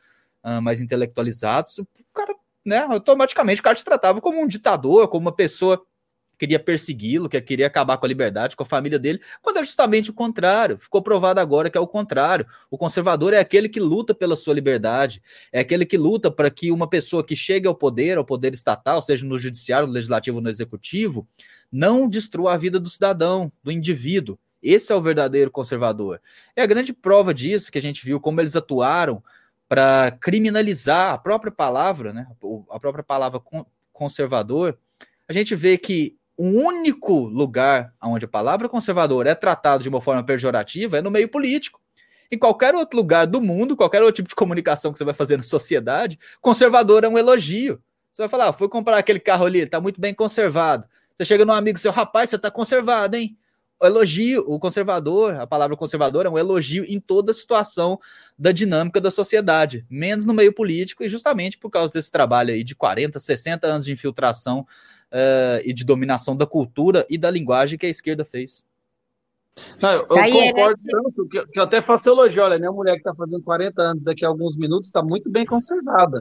uh, 0.43 0.61
mais 0.61 0.81
intelectualizados, 0.81 1.77
o 1.77 1.87
cara, 2.13 2.35
né, 2.65 2.79
automaticamente 2.79 3.61
o 3.61 3.63
cara 3.63 3.75
te 3.75 3.85
tratava 3.85 4.19
como 4.19 4.41
um 4.41 4.47
ditador, 4.47 5.07
como 5.07 5.27
uma 5.27 5.35
pessoa 5.35 5.85
queria 6.43 6.59
persegui-lo, 6.59 7.29
que 7.29 7.39
queria 7.39 7.67
acabar 7.67 7.97
com 7.97 8.05
a 8.05 8.09
liberdade, 8.09 8.57
com 8.57 8.63
a 8.63 8.65
família 8.65 8.99
dele, 8.99 9.21
quando 9.41 9.59
é 9.59 9.63
justamente 9.63 10.09
o 10.09 10.13
contrário. 10.13 10.77
Ficou 10.77 11.01
provado 11.01 11.39
agora 11.39 11.69
que 11.69 11.77
é 11.77 11.81
o 11.81 11.87
contrário. 11.87 12.45
O 12.69 12.77
conservador 12.77 13.33
é 13.33 13.39
aquele 13.39 13.69
que 13.69 13.79
luta 13.79 14.13
pela 14.13 14.35
sua 14.35 14.53
liberdade, 14.53 15.23
é 15.53 15.61
aquele 15.61 15.85
que 15.85 15.97
luta 15.97 16.29
para 16.29 16.49
que 16.49 16.69
uma 16.69 16.85
pessoa 16.85 17.23
que 17.23 17.33
chegue 17.33 17.65
ao 17.65 17.73
poder, 17.73 18.17
ao 18.17 18.25
poder 18.25 18.53
estatal, 18.53 19.01
seja 19.01 19.25
no 19.25 19.37
judiciário, 19.37 19.87
no 19.87 19.93
legislativo, 19.93 20.41
no 20.41 20.49
executivo, 20.49 21.25
não 21.71 22.09
destrua 22.09 22.53
a 22.53 22.57
vida 22.57 22.77
do 22.77 22.89
cidadão, 22.89 23.49
do 23.63 23.71
indivíduo. 23.71 24.37
Esse 24.61 24.91
é 24.91 24.95
o 24.95 25.01
verdadeiro 25.01 25.49
conservador. 25.49 26.19
É 26.57 26.61
a 26.61 26.67
grande 26.67 26.91
prova 26.91 27.33
disso 27.33 27.71
que 27.71 27.77
a 27.77 27.81
gente 27.81 28.05
viu 28.05 28.19
como 28.19 28.41
eles 28.41 28.57
atuaram 28.57 29.23
para 29.69 30.11
criminalizar 30.19 31.13
a 31.13 31.17
própria 31.17 31.53
palavra, 31.53 32.11
né? 32.11 32.27
A 32.69 32.79
própria 32.81 33.03
palavra 33.03 33.41
conservador. 33.93 34.77
A 35.25 35.31
gente 35.31 35.55
vê 35.55 35.77
que 35.77 36.17
o 36.37 36.45
único 36.45 37.25
lugar 37.25 37.93
onde 38.01 38.25
a 38.25 38.27
palavra 38.27 38.67
conservador 38.67 39.27
é 39.27 39.35
tratada 39.35 39.83
de 39.83 39.89
uma 39.89 40.01
forma 40.01 40.23
pejorativa 40.23 40.97
é 40.97 41.01
no 41.01 41.11
meio 41.11 41.29
político. 41.29 41.79
Em 42.31 42.37
qualquer 42.37 42.73
outro 42.73 42.97
lugar 42.97 43.27
do 43.27 43.39
mundo, 43.39 43.75
qualquer 43.77 44.01
outro 44.01 44.15
tipo 44.15 44.29
de 44.29 44.35
comunicação 44.35 44.91
que 44.91 44.97
você 44.97 45.03
vai 45.03 45.13
fazer 45.13 45.37
na 45.37 45.43
sociedade, 45.43 46.17
conservador 46.41 47.03
é 47.03 47.07
um 47.07 47.17
elogio. 47.17 47.79
Você 48.11 48.23
vai 48.23 48.29
falar, 48.29 48.49
ah, 48.49 48.53
fui 48.53 48.67
comprar 48.67 48.97
aquele 48.97 49.19
carro 49.19 49.45
ali, 49.45 49.65
tá 49.67 49.79
muito 49.79 50.01
bem 50.01 50.13
conservado. 50.13 50.87
Você 51.17 51.25
chega 51.25 51.45
num 51.45 51.53
amigo 51.53 51.77
seu, 51.77 51.91
rapaz, 51.91 52.29
você 52.29 52.39
tá 52.39 52.49
conservado, 52.49 53.15
hein? 53.15 53.37
O 53.79 53.85
elogio, 53.85 54.43
o 54.47 54.59
conservador, 54.59 55.35
a 55.35 55.45
palavra 55.45 55.75
conservador 55.75 56.25
é 56.25 56.29
um 56.29 56.37
elogio 56.37 56.85
em 56.87 56.99
toda 56.99 57.33
situação 57.33 57.99
da 58.37 58.51
dinâmica 58.51 59.01
da 59.01 59.11
sociedade, 59.11 59.85
menos 59.89 60.25
no 60.25 60.33
meio 60.33 60.53
político, 60.53 61.03
e 61.03 61.09
justamente 61.09 61.57
por 61.57 61.69
causa 61.69 61.93
desse 61.93 62.11
trabalho 62.11 62.53
aí 62.53 62.63
de 62.63 62.75
40, 62.75 63.19
60 63.19 63.67
anos 63.67 63.85
de 63.85 63.91
infiltração 63.91 64.65
uh, 65.13 65.61
e 65.63 65.71
de 65.73 65.83
dominação 65.85 66.35
da 66.35 66.45
cultura 66.45 67.05
e 67.09 67.17
da 67.17 67.29
linguagem 67.29 67.77
que 67.77 67.85
a 67.85 67.89
esquerda 67.89 68.25
fez. 68.25 68.65
Não, 69.81 69.91
eu, 69.91 70.07
eu 70.09 70.17
é 70.17 70.31
concordo 70.31 70.81
tanto 70.89 71.29
que, 71.29 71.45
que, 71.45 71.59
eu 71.59 71.63
até 71.63 71.81
faço 71.81 72.09
elogio. 72.09 72.43
Olha, 72.43 72.57
minha 72.57 72.71
mulher 72.71 72.93
que 72.93 72.99
está 72.99 73.13
fazendo 73.13 73.43
40 73.43 73.81
anos, 73.81 74.03
daqui 74.03 74.25
a 74.25 74.27
alguns 74.27 74.57
minutos, 74.57 74.87
está 74.87 75.03
muito 75.03 75.29
bem 75.29 75.45
conservada. 75.45 76.19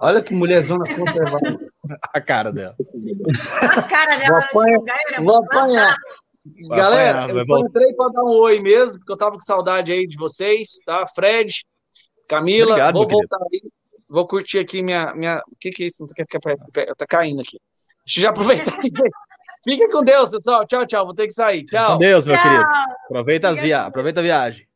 Olha 0.00 0.22
que 0.22 0.34
mulherzona 0.34 0.84
conservada. 0.84 1.58
A 2.12 2.20
cara 2.20 2.52
dela. 2.52 2.76
A 3.62 3.82
cara 3.82 4.16
dela. 4.16 4.40
Vou 4.52 4.58
apanhar. 4.60 4.84
galera, 4.84 5.22
Vou 5.22 5.36
apanhar. 5.36 5.96
Vai 6.68 6.78
Galera, 6.78 7.18
apanhar, 7.24 7.36
eu 7.38 7.46
só 7.46 7.54
voltar. 7.56 7.68
entrei 7.68 7.94
para 7.94 8.12
dar 8.12 8.24
um 8.24 8.40
oi 8.40 8.60
mesmo, 8.60 8.98
porque 8.98 9.12
eu 9.12 9.16
tava 9.16 9.32
com 9.32 9.40
saudade 9.40 9.92
aí 9.92 10.06
de 10.06 10.16
vocês, 10.16 10.78
tá? 10.84 11.06
Fred, 11.14 11.64
Camila, 12.28 12.70
Obrigado, 12.72 12.94
vou 12.94 13.06
meu 13.06 13.16
querido. 13.16 13.28
voltar 13.30 13.46
aí, 13.52 13.70
vou 14.08 14.26
curtir 14.26 14.58
aqui 14.58 14.82
minha. 14.82 15.14
minha... 15.14 15.42
O 15.46 15.56
que, 15.58 15.70
que 15.70 15.84
é 15.84 15.86
isso? 15.86 16.02
Não 16.02 16.08
quer 16.08 16.26
ficar- 16.30 16.94
Tá 16.96 17.06
caindo 17.06 17.40
aqui. 17.40 17.58
Deixa 18.08 18.20
eu 18.20 18.22
já 18.22 18.30
aproveitar. 18.30 18.72
Fica 19.62 19.90
com 19.90 20.02
Deus, 20.02 20.30
pessoal. 20.30 20.66
Tchau, 20.66 20.86
tchau. 20.86 21.04
Vou 21.04 21.14
ter 21.14 21.26
que 21.26 21.32
sair. 21.34 21.64
Tchau. 21.66 21.92
Com 21.92 21.98
Deus, 21.98 22.24
meu 22.24 22.34
Tchau. 22.34 22.42
querido. 22.42 22.64
Aproveita, 23.04 23.48
as 23.50 23.58
via... 23.58 23.82
Aproveita 23.82 24.20
a 24.20 24.22
viagem. 24.22 24.66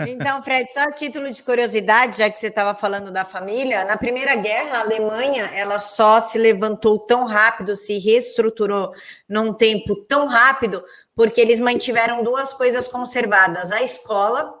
Então, 0.00 0.42
Fred, 0.42 0.70
só 0.70 0.80
a 0.80 0.92
título 0.92 1.30
de 1.30 1.42
curiosidade, 1.42 2.18
já 2.18 2.28
que 2.28 2.38
você 2.38 2.48
estava 2.48 2.74
falando 2.74 3.10
da 3.10 3.24
família, 3.24 3.86
na 3.86 3.96
Primeira 3.96 4.34
Guerra, 4.34 4.78
a 4.78 4.80
Alemanha 4.80 5.44
ela 5.54 5.78
só 5.78 6.20
se 6.20 6.36
levantou 6.36 6.98
tão 6.98 7.24
rápido, 7.24 7.74
se 7.74 7.98
reestruturou 7.98 8.92
num 9.28 9.54
tempo 9.54 9.94
tão 9.94 10.26
rápido, 10.26 10.84
porque 11.14 11.40
eles 11.40 11.60
mantiveram 11.60 12.22
duas 12.24 12.52
coisas 12.52 12.88
conservadas: 12.88 13.70
a 13.70 13.80
escola, 13.80 14.52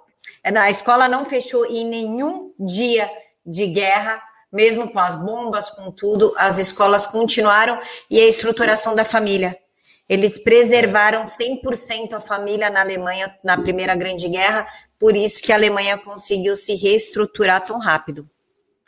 a 0.44 0.70
escola 0.70 1.08
não 1.08 1.24
fechou 1.24 1.66
em 1.66 1.84
nenhum 1.86 2.54
dia 2.58 3.10
de 3.44 3.66
guerra, 3.66 4.22
mesmo 4.52 4.92
com 4.92 4.98
as 4.98 5.16
bombas, 5.16 5.70
com 5.70 5.90
tudo, 5.90 6.34
as 6.36 6.58
escolas 6.58 7.06
continuaram 7.06 7.80
e 8.10 8.20
a 8.20 8.28
estruturação 8.28 8.94
da 8.94 9.04
família. 9.04 9.56
Eles 10.08 10.38
preservaram 10.38 11.22
100% 11.22 12.12
a 12.12 12.20
família 12.20 12.68
na 12.68 12.80
Alemanha 12.80 13.34
na 13.42 13.56
Primeira 13.56 13.96
Grande 13.96 14.28
Guerra, 14.28 14.66
por 14.98 15.16
isso 15.16 15.42
que 15.42 15.52
a 15.52 15.56
Alemanha 15.56 15.96
conseguiu 15.96 16.54
se 16.54 16.74
reestruturar 16.74 17.64
tão 17.64 17.78
rápido. 17.78 18.28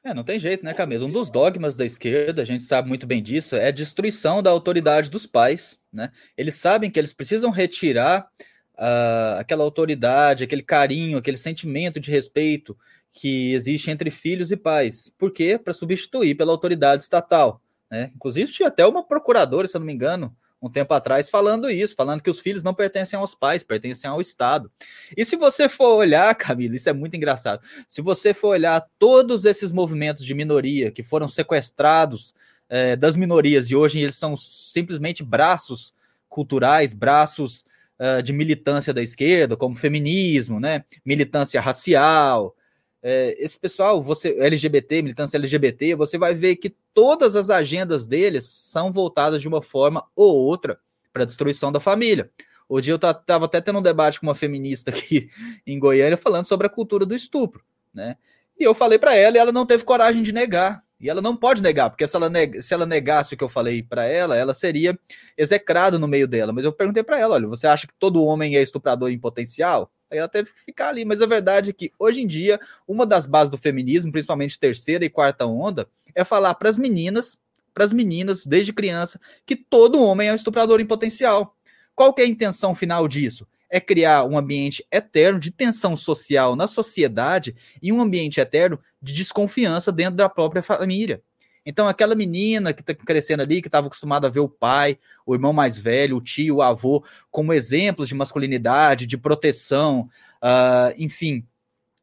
É, 0.05 0.13
não 0.13 0.23
tem 0.23 0.39
jeito, 0.39 0.63
né, 0.63 0.75
Camila? 0.75 1.07
Um 1.07 1.11
dos 1.11 1.31
dogmas 1.31 1.75
da 1.75 1.87
esquerda, 1.87 2.43
a 2.43 2.45
gente 2.45 2.63
sabe 2.63 2.89
muito 2.89 3.07
bem 3.07 3.23
disso, 3.23 3.57
é 3.57 3.69
a 3.69 3.71
destruição 3.71 4.43
da 4.43 4.51
autoridade 4.51 5.09
dos 5.09 5.27
pais, 5.27 5.79
né? 5.91 6.11
Eles 6.37 6.57
sabem 6.57 6.91
que 6.91 6.99
eles 6.99 7.15
precisam 7.15 7.51
retirar 7.51 8.29
ah, 8.77 9.39
aquela 9.39 9.65
autoridade, 9.65 10.45
aquele 10.45 10.63
carinho, 10.63 11.17
aquele 11.17 11.39
sentimento 11.39 11.99
de 11.99 12.11
respeito 12.11 12.77
que 13.15 13.55
existe 13.55 13.91
entre 13.91 14.11
filhos 14.11 14.51
e 14.51 14.57
pais. 14.57 15.11
Por 15.17 15.33
quê? 15.33 15.57
Para 15.57 15.73
substituir 15.73 16.35
pela 16.35 16.51
autoridade 16.51 17.05
estatal. 17.05 17.63
Né? 17.89 18.11
Inclusive, 18.15 18.51
tinha 18.51 18.69
até 18.69 18.85
uma 18.85 19.07
procuradora, 19.07 19.69
se 19.69 19.77
eu 19.77 19.79
não 19.79 19.87
me 19.87 19.93
engano, 19.93 20.37
um 20.61 20.69
tempo 20.69 20.93
atrás, 20.93 21.31
falando 21.31 21.71
isso, 21.71 21.95
falando 21.95 22.23
que 22.23 22.31
os 22.31 22.41
filhos 22.41 22.63
não 22.63 22.75
pertencem 22.75 23.17
aos 23.17 23.35
pais, 23.35 23.63
pertencem 23.63 24.11
ao 24.11 24.21
Estado. 24.21 24.71
E 25.17 25.25
se 25.25 25.37
você 25.37 25.69
for 25.69 25.95
olhar, 25.95 26.35
Camila, 26.35 26.75
isso 26.75 26.91
é 26.91 26.93
muito 26.93 27.17
engraçado. 27.17 27.63
Se 27.89 28.03
você 28.03 28.35
for 28.35 28.49
olhar 28.49 28.85
todos 28.99 29.45
esses 29.45 29.71
movimentos 29.71 30.25
de 30.25 30.35
minoria 30.35 30.91
que 30.91 31.03
foram 31.03 31.29
sequestrados 31.29 32.35
eh, 32.69 32.97
das 32.97 33.15
minorias 33.15 33.71
e 33.71 33.77
hoje 33.77 34.01
eles 34.01 34.17
são 34.17 34.35
simplesmente 34.37 35.23
braços 35.23 35.95
culturais, 36.29 36.93
braços 36.93 37.65
ah, 37.97 38.21
de 38.21 38.33
militância 38.33 38.93
da 38.93 39.03
esquerda, 39.03 39.57
como 39.57 39.77
feminismo, 39.77 40.59
né? 40.59 40.85
militância 41.05 41.61
racial. 41.61 42.57
Eh, 43.05 43.37
esse 43.39 43.61
pessoal, 43.61 44.03
você 44.03 44.35
LGBT, 44.41 45.03
militância 45.03 45.37
LGBT, 45.37 45.95
você 45.95 46.17
vai 46.17 46.35
ver 46.35 46.57
que 46.57 46.75
todas 46.95 47.37
as 47.37 47.51
agendas 47.51 48.07
deles 48.07 48.47
são 48.47 48.91
voltadas 48.91 49.43
de 49.43 49.47
uma 49.47 49.63
forma 49.63 50.07
ou 50.17 50.35
outra 50.35 50.81
para 51.13 51.23
a 51.23 51.27
destruição 51.27 51.71
da 51.71 51.79
família. 51.79 52.31
Hoje 52.67 52.91
eu 52.91 52.97
estava 52.97 53.45
até 53.45 53.61
tendo 53.61 53.79
um 53.79 53.83
debate 53.83 54.19
com 54.19 54.27
uma 54.27 54.35
feminista 54.35 54.91
aqui 54.91 55.29
em 55.67 55.79
Goiânia 55.79 56.17
falando 56.17 56.47
sobre 56.47 56.67
a 56.67 56.71
cultura 56.71 57.05
do 57.05 57.15
estupro, 57.15 57.63
né? 57.93 58.17
E 58.59 58.65
eu 58.65 58.75
falei 58.75 58.99
para 58.99 59.15
ela 59.15 59.37
e 59.37 59.39
ela 59.39 59.53
não 59.53 59.67
teve 59.67 59.85
coragem 59.85 60.23
de 60.23 60.33
negar. 60.33 60.83
E 60.99 61.11
ela 61.11 61.21
não 61.21 61.37
pode 61.37 61.61
negar, 61.61 61.91
porque 61.91 62.09
se 62.09 62.17
ela, 62.17 62.31
neg 62.31 62.63
se 62.63 62.73
ela 62.73 62.87
negasse 62.87 63.35
o 63.35 63.37
que 63.37 63.45
eu 63.45 63.49
falei 63.49 63.83
para 63.83 64.07
ela, 64.07 64.37
ela 64.37 64.55
seria 64.55 64.99
execrada 65.37 65.99
no 65.99 66.09
meio 66.09 66.27
dela. 66.27 66.51
Mas 66.51 66.65
eu 66.65 66.73
perguntei 66.73 67.03
para 67.03 67.19
ela: 67.19 67.35
olha, 67.35 67.47
você 67.47 67.67
acha 67.67 67.87
que 67.87 67.93
todo 67.99 68.25
homem 68.25 68.57
é 68.57 68.63
estuprador 68.63 69.11
em 69.11 69.19
potencial? 69.19 69.93
Ela 70.17 70.29
teve 70.29 70.53
que 70.53 70.61
ficar 70.61 70.89
ali. 70.89 71.05
Mas 71.05 71.23
a 71.23 71.27
verdade 71.27 71.71
é 71.71 71.73
que 71.73 71.93
hoje 71.99 72.23
em 72.23 72.27
dia, 72.27 72.59
uma 72.87 73.07
das 73.07 73.27
bases 73.27 73.51
do 73.51 73.59
feminismo, 73.59 74.13
principalmente 74.13 74.59
terceira 74.59 75.05
e 75.05 75.11
quarta 75.11 75.47
onda, 75.47 75.89
é 76.15 76.25
falar 76.25 76.55
para 76.55 76.69
as 76.69 76.79
meninas, 76.79 77.39
para 77.73 77.85
as 77.85 77.93
meninas, 77.93 78.47
desde 78.47 78.73
criança, 78.73 79.21
que 79.45 79.57
todo 79.57 80.03
homem 80.03 80.29
é 80.29 80.33
um 80.33 80.37
estuprador 80.37 80.81
em 80.81 80.87
potencial. 80.87 81.57
Qual 81.95 82.15
é 82.19 82.23
a 82.23 82.27
intenção 82.27 82.75
final 82.75 83.07
disso? 83.09 83.47
É 83.69 83.81
criar 83.81 84.25
um 84.25 84.39
ambiente 84.39 84.87
eterno 84.91 85.41
de 85.41 85.51
tensão 85.51 85.97
social 85.97 86.55
na 86.55 86.69
sociedade 86.69 87.57
e 87.83 87.93
um 87.93 88.01
ambiente 88.01 88.41
eterno 88.41 88.79
de 89.03 89.13
desconfiança 89.13 89.91
dentro 89.91 90.17
da 90.17 90.29
própria 90.29 90.63
família. 90.63 91.23
Então, 91.67 91.89
aquela 91.89 92.15
menina 92.15 92.73
que 92.73 92.83
está 92.83 92.95
crescendo 92.95 93.43
ali, 93.43 93.63
que 93.63 93.69
estava 93.69 93.87
acostumada 93.87 94.27
a 94.27 94.31
ver 94.31 94.41
o 94.41 94.49
pai, 94.49 94.99
o 95.25 95.35
irmão 95.35 95.53
mais 95.53 95.77
velho, 95.77 96.17
o 96.17 96.21
tio, 96.21 96.57
o 96.57 96.63
avô, 96.63 97.05
como 97.31 97.53
exemplos 97.53 98.09
de 98.09 98.15
masculinidade, 98.15 99.07
de 99.07 99.17
proteção, 99.17 100.09
uh, 100.43 100.95
enfim, 100.97 101.47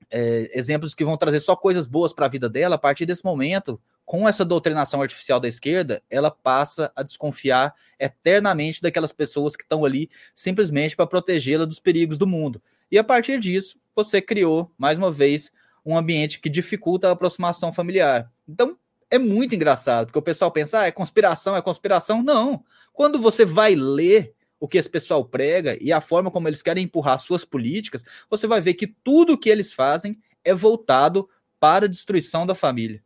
é, 0.09 0.51
exemplos 0.53 0.93
que 0.93 1.05
vão 1.05 1.15
trazer 1.15 1.39
só 1.39 1.55
coisas 1.55 1.87
boas 1.87 2.11
para 2.13 2.25
a 2.25 2.29
vida 2.29 2.49
dela, 2.49 2.75
a 2.75 2.79
partir 2.79 3.05
desse 3.05 3.23
momento, 3.23 3.79
com 4.03 4.27
essa 4.27 4.43
doutrinação 4.43 5.01
artificial 5.01 5.39
da 5.39 5.47
esquerda, 5.47 6.03
ela 6.09 6.29
passa 6.29 6.91
a 6.95 7.01
desconfiar 7.01 7.73
eternamente 7.97 8.81
daquelas 8.81 9.13
pessoas 9.13 9.55
que 9.55 9.63
estão 9.63 9.85
ali 9.85 10.09
simplesmente 10.35 10.97
para 10.97 11.07
protegê-la 11.07 11.63
dos 11.63 11.79
perigos 11.79 12.17
do 12.17 12.27
mundo. 12.27 12.61
E 12.91 12.97
a 12.97 13.03
partir 13.05 13.39
disso, 13.39 13.79
você 13.95 14.21
criou, 14.21 14.69
mais 14.77 14.97
uma 14.97 15.11
vez, 15.11 15.49
um 15.85 15.97
ambiente 15.97 16.41
que 16.41 16.49
dificulta 16.49 17.07
a 17.07 17.11
aproximação 17.11 17.71
familiar. 17.71 18.29
Então, 18.47 18.77
é 19.11 19.19
muito 19.19 19.53
engraçado, 19.53 20.07
porque 20.07 20.17
o 20.17 20.23
pessoal 20.23 20.49
pensa, 20.49 20.79
ah, 20.79 20.87
é 20.87 20.91
conspiração, 20.91 21.55
é 21.55 21.61
conspiração. 21.61 22.23
Não. 22.23 22.63
Quando 22.93 23.19
você 23.19 23.43
vai 23.43 23.75
ler 23.75 24.33
o 24.57 24.67
que 24.67 24.77
esse 24.77 24.89
pessoal 24.89 25.25
prega 25.25 25.77
e 25.81 25.91
a 25.91 25.99
forma 25.99 26.31
como 26.31 26.47
eles 26.47 26.61
querem 26.61 26.85
empurrar 26.85 27.19
suas 27.19 27.43
políticas, 27.43 28.05
você 28.29 28.47
vai 28.47 28.61
ver 28.61 28.75
que 28.75 28.87
tudo 28.87 29.33
o 29.33 29.37
que 29.37 29.49
eles 29.49 29.73
fazem 29.73 30.17
é 30.45 30.53
voltado 30.53 31.29
para 31.59 31.85
a 31.85 31.89
destruição 31.89 32.45
da 32.47 32.55
família. 32.55 33.03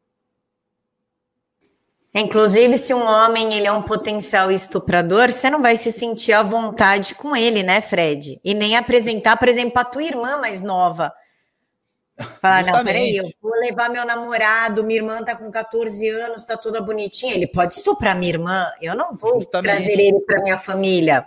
Inclusive, 2.14 2.78
se 2.78 2.94
um 2.94 3.04
homem 3.04 3.56
ele 3.56 3.68
é 3.68 3.72
um 3.72 3.82
potencial 3.82 4.50
estuprador, 4.50 5.34
você 5.34 5.50
não 5.50 5.62
vai 5.62 5.76
se 5.76 5.92
sentir 5.92 6.32
à 6.32 6.42
vontade 6.42 7.14
com 7.16 7.36
ele, 7.36 7.62
né, 7.62 7.82
Fred? 7.82 8.40
E 8.42 8.54
nem 8.54 8.78
apresentar, 8.78 9.36
por 9.36 9.50
exemplo, 9.50 9.80
a 9.80 9.84
tua 9.84 10.04
irmã 10.04 10.38
mais 10.38 10.62
nova. 10.62 11.12
Falar, 12.42 12.64
não, 12.66 12.84
peraí, 12.84 13.18
eu 13.18 13.30
vou 13.42 13.52
levar 13.60 13.90
meu 13.90 14.06
namorado, 14.06 14.86
minha 14.86 15.00
irmã 15.00 15.22
tá 15.22 15.36
com 15.36 15.52
14 15.52 16.08
anos, 16.08 16.46
tá 16.46 16.56
toda 16.56 16.80
bonitinha, 16.80 17.34
ele 17.34 17.48
pode 17.48 17.74
estuprar 17.74 18.18
minha 18.18 18.32
irmã, 18.32 18.66
eu 18.82 18.96
não 18.96 19.14
vou 19.14 19.42
Justamente. 19.42 19.72
trazer 19.72 20.00
ele 20.00 20.22
para 20.22 20.42
minha 20.42 20.58
família. 20.58 21.26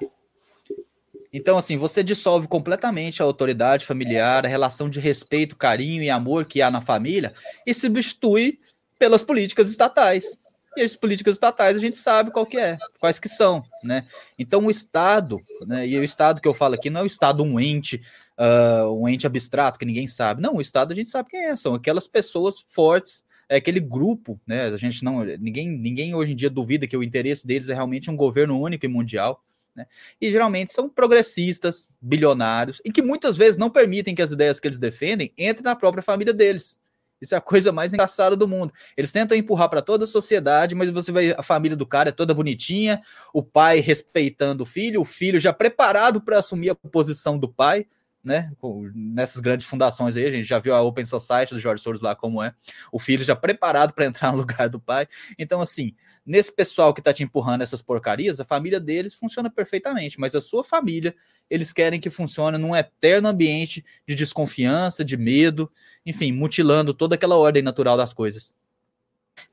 Então, 1.30 1.58
assim, 1.58 1.76
você 1.76 2.02
dissolve 2.02 2.48
completamente 2.48 3.20
a 3.20 3.24
autoridade 3.24 3.84
familiar, 3.84 4.46
a 4.46 4.48
relação 4.48 4.88
de 4.88 4.98
respeito, 4.98 5.56
carinho 5.56 6.02
e 6.02 6.08
amor 6.08 6.46
que 6.46 6.62
há 6.62 6.70
na 6.70 6.80
família 6.80 7.34
e 7.66 7.74
substitui 7.74 8.58
pelas 8.98 9.22
políticas 9.22 9.68
estatais. 9.68 10.38
E 10.76 10.82
as 10.82 10.96
políticas 10.96 11.34
estatais 11.34 11.76
a 11.76 11.80
gente 11.80 11.98
sabe 11.98 12.30
qual 12.30 12.46
que 12.46 12.56
é, 12.56 12.78
quais 12.98 13.18
que 13.18 13.28
são, 13.28 13.64
né? 13.82 14.04
Então 14.38 14.64
o 14.64 14.70
Estado, 14.70 15.38
né, 15.66 15.86
e 15.86 15.98
o 15.98 16.04
Estado 16.04 16.40
que 16.40 16.48
eu 16.48 16.54
falo 16.54 16.74
aqui 16.74 16.88
não 16.88 17.00
é 17.00 17.04
o 17.04 17.06
Estado 17.06 17.42
um 17.42 17.58
ente, 17.58 18.00
uh, 18.38 18.92
um 18.92 19.08
ente 19.08 19.26
abstrato 19.26 19.78
que 19.78 19.84
ninguém 19.84 20.06
sabe. 20.06 20.40
Não, 20.40 20.56
o 20.56 20.60
Estado 20.60 20.92
a 20.92 20.96
gente 20.96 21.08
sabe 21.08 21.30
quem 21.30 21.44
é, 21.44 21.56
são 21.56 21.74
aquelas 21.74 22.06
pessoas 22.06 22.64
fortes, 22.68 23.24
é 23.48 23.56
aquele 23.56 23.80
grupo, 23.80 24.40
né? 24.46 24.66
A 24.66 24.76
gente 24.76 25.02
não, 25.02 25.24
ninguém, 25.24 25.68
ninguém 25.68 26.14
hoje 26.14 26.32
em 26.32 26.36
dia 26.36 26.50
duvida 26.50 26.86
que 26.86 26.96
o 26.96 27.02
interesse 27.02 27.46
deles 27.46 27.68
é 27.68 27.74
realmente 27.74 28.10
um 28.10 28.16
governo 28.16 28.60
único 28.60 28.84
e 28.84 28.88
mundial. 28.88 29.42
Né? 29.74 29.86
E 30.20 30.30
geralmente 30.30 30.72
são 30.72 30.88
progressistas, 30.88 31.88
bilionários, 32.00 32.80
e 32.84 32.92
que 32.92 33.00
muitas 33.00 33.36
vezes 33.36 33.56
não 33.56 33.70
permitem 33.70 34.14
que 34.14 34.22
as 34.22 34.32
ideias 34.32 34.60
que 34.60 34.68
eles 34.68 34.78
defendem 34.78 35.32
entrem 35.38 35.64
na 35.64 35.74
própria 35.74 36.02
família 36.02 36.34
deles. 36.34 36.78
Isso 37.20 37.34
é 37.34 37.38
a 37.38 37.40
coisa 37.40 37.72
mais 37.72 37.92
engraçada 37.92 38.36
do 38.36 38.46
mundo. 38.46 38.72
Eles 38.96 39.10
tentam 39.10 39.36
empurrar 39.36 39.68
para 39.68 39.82
toda 39.82 40.04
a 40.04 40.06
sociedade, 40.06 40.74
mas 40.74 40.90
você 40.90 41.10
vai 41.10 41.32
a 41.32 41.42
família 41.42 41.76
do 41.76 41.86
cara 41.86 42.10
é 42.10 42.12
toda 42.12 42.34
bonitinha, 42.34 43.02
o 43.32 43.42
pai 43.42 43.80
respeitando 43.80 44.62
o 44.62 44.66
filho, 44.66 45.00
o 45.00 45.04
filho 45.04 45.40
já 45.40 45.52
preparado 45.52 46.20
para 46.20 46.38
assumir 46.38 46.70
a 46.70 46.74
posição 46.74 47.38
do 47.38 47.48
pai, 47.48 47.86
né? 48.28 48.52
Nessas 48.94 49.40
grandes 49.40 49.66
fundações 49.66 50.14
aí, 50.14 50.26
a 50.26 50.30
gente 50.30 50.44
já 50.44 50.58
viu 50.58 50.74
a 50.74 50.82
Open 50.82 51.04
Society 51.06 51.54
do 51.54 51.58
Jorge 51.58 51.82
Soros 51.82 52.00
lá 52.00 52.14
como 52.14 52.42
é. 52.42 52.54
O 52.92 53.00
filho 53.00 53.24
já 53.24 53.34
preparado 53.34 53.92
para 53.94 54.04
entrar 54.04 54.30
no 54.32 54.38
lugar 54.38 54.68
do 54.68 54.78
pai. 54.78 55.08
Então, 55.38 55.60
assim, 55.60 55.94
nesse 56.24 56.54
pessoal 56.54 56.92
que 56.92 57.02
tá 57.02 57.12
te 57.12 57.24
empurrando 57.24 57.62
essas 57.62 57.82
porcarias, 57.82 58.38
a 58.38 58.44
família 58.44 58.78
deles 58.78 59.14
funciona 59.14 59.50
perfeitamente, 59.50 60.20
mas 60.20 60.34
a 60.34 60.40
sua 60.40 60.62
família, 60.62 61.16
eles 61.48 61.72
querem 61.72 61.98
que 61.98 62.10
funcione 62.10 62.58
num 62.58 62.76
eterno 62.76 63.28
ambiente 63.28 63.84
de 64.06 64.14
desconfiança, 64.14 65.04
de 65.04 65.16
medo, 65.16 65.70
enfim, 66.04 66.30
mutilando 66.30 66.92
toda 66.92 67.14
aquela 67.14 67.36
ordem 67.36 67.62
natural 67.62 67.96
das 67.96 68.12
coisas. 68.12 68.54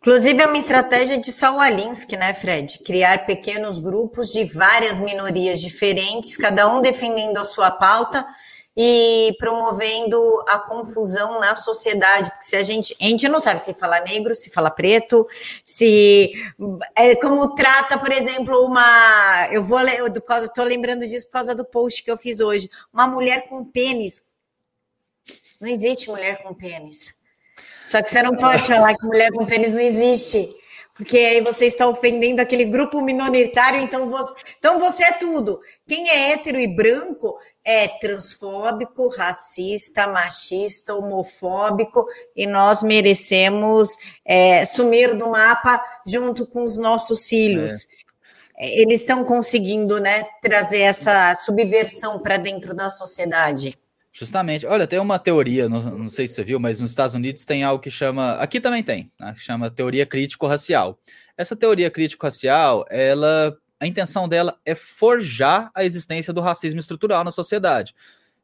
Inclusive, 0.01 0.41
é 0.41 0.45
uma 0.45 0.57
estratégia 0.57 1.19
de 1.19 1.32
Saul 1.32 1.59
Alinsky, 1.59 2.15
né, 2.15 2.34
Fred? 2.34 2.80
Criar 2.80 3.26
pequenos 3.26 3.80
grupos 3.80 4.32
de 4.32 4.45
várias 4.45 4.99
minorias 4.99 5.61
diferentes, 5.61 6.38
cada 6.38 6.71
um 6.71 6.82
defendendo 6.82 7.38
a 7.38 7.43
sua 7.43 7.71
pauta 7.71 8.26
e 8.78 9.34
promovendo 9.39 10.43
a 10.47 10.59
confusão 10.59 11.39
na 11.39 11.55
sociedade, 11.55 12.30
porque 12.30 12.45
se 12.45 12.55
a 12.57 12.63
gente, 12.63 12.95
a 12.99 13.05
gente 13.05 13.30
não 13.30 13.39
sabe 13.39 13.61
se 13.61 13.73
fala 13.73 14.01
negro, 14.01 14.36
se 14.36 14.49
fala 14.49 14.69
preto, 14.69 15.26
se 15.63 16.34
é 16.95 17.15
como 17.15 17.55
trata, 17.55 17.97
por 17.97 18.11
exemplo, 18.11 18.65
uma, 18.65 19.47
eu 19.51 19.63
vou 19.63 19.80
eu 19.80 20.11
tô 20.53 20.63
lembrando 20.63 21.07
disso 21.07 21.28
por 21.28 21.34
causa 21.34 21.55
do 21.55 21.63
post 21.63 22.03
que 22.03 22.11
eu 22.11 22.17
fiz 22.17 22.41
hoje, 22.41 22.69
uma 22.91 23.07
mulher 23.07 23.47
com 23.47 23.63
pênis. 23.63 24.23
Não 25.59 25.69
existe 25.69 26.09
mulher 26.09 26.43
com 26.43 26.53
pênis. 26.53 27.15
Só 27.86 28.01
que 28.01 28.09
você 28.09 28.21
não 28.21 28.36
pode 28.36 28.63
falar 28.63 28.93
que 28.93 29.05
mulher 29.05 29.32
com 29.32 29.45
pênis 29.45 29.73
não 29.73 29.80
existe 29.80 30.53
porque 30.95 31.17
aí 31.17 31.41
você 31.41 31.65
está 31.65 31.86
ofendendo 31.88 32.41
aquele 32.41 32.63
grupo 32.63 33.01
minoritário, 33.01 33.82
então 33.82 34.09
você, 34.09 34.34
então 34.57 34.80
você 34.80 35.03
é 35.03 35.11
tudo. 35.11 35.61
Quem 35.86 36.09
é 36.09 36.32
hétero 36.32 36.57
e 36.57 36.67
branco 36.67 37.38
é 37.66 37.88
transfóbico, 37.88 39.09
racista, 39.09 40.05
machista, 40.05 40.93
homofóbico, 40.93 42.07
e 42.36 42.45
nós 42.45 42.84
merecemos 42.84 43.97
é, 44.24 44.63
sumir 44.68 45.18
do 45.18 45.32
mapa 45.32 45.84
junto 46.05 46.45
com 46.45 46.63
os 46.63 46.78
nossos 46.78 47.28
filhos. 47.28 47.88
É. 48.55 48.82
Eles 48.82 49.01
estão 49.01 49.26
conseguindo 49.26 49.99
né, 49.99 50.24
trazer 50.41 50.82
essa 50.82 51.34
subversão 51.34 52.20
para 52.20 52.38
dentro 52.38 52.74
da 52.74 52.89
sociedade. 52.91 53.76
Justamente. 54.13 54.66
Olha, 54.66 54.88
tem 54.88 54.97
uma 54.97 55.20
teoria, 55.20 55.68
não, 55.68 55.82
não, 55.82 56.07
sei 56.07 56.26
se 56.26 56.36
você 56.36 56.43
viu, 56.43 56.57
mas 56.57 56.80
nos 56.80 56.91
Estados 56.91 57.16
Unidos 57.16 57.43
tem 57.43 57.63
algo 57.63 57.84
que 57.84 57.91
chama. 57.91 58.36
Aqui 58.36 58.61
também 58.61 58.82
tem, 58.82 59.11
né, 59.20 59.34
que 59.34 59.41
chama 59.41 59.70
teoria 59.70 60.05
crítico-racial. 60.05 60.97
Essa 61.38 61.55
teoria 61.55 61.91
crítico-racial, 61.91 62.86
ela. 62.89 63.57
A 63.80 63.88
intenção 63.88 64.28
dela 64.28 64.57
é 64.65 64.73
forjar 64.73 65.71
a 65.73 65.84
existência 65.84 66.32
do 66.32 66.41
racismo 66.41 66.80
estrutural 66.80 67.23
na 67.23 67.32
sociedade. 67.32 67.93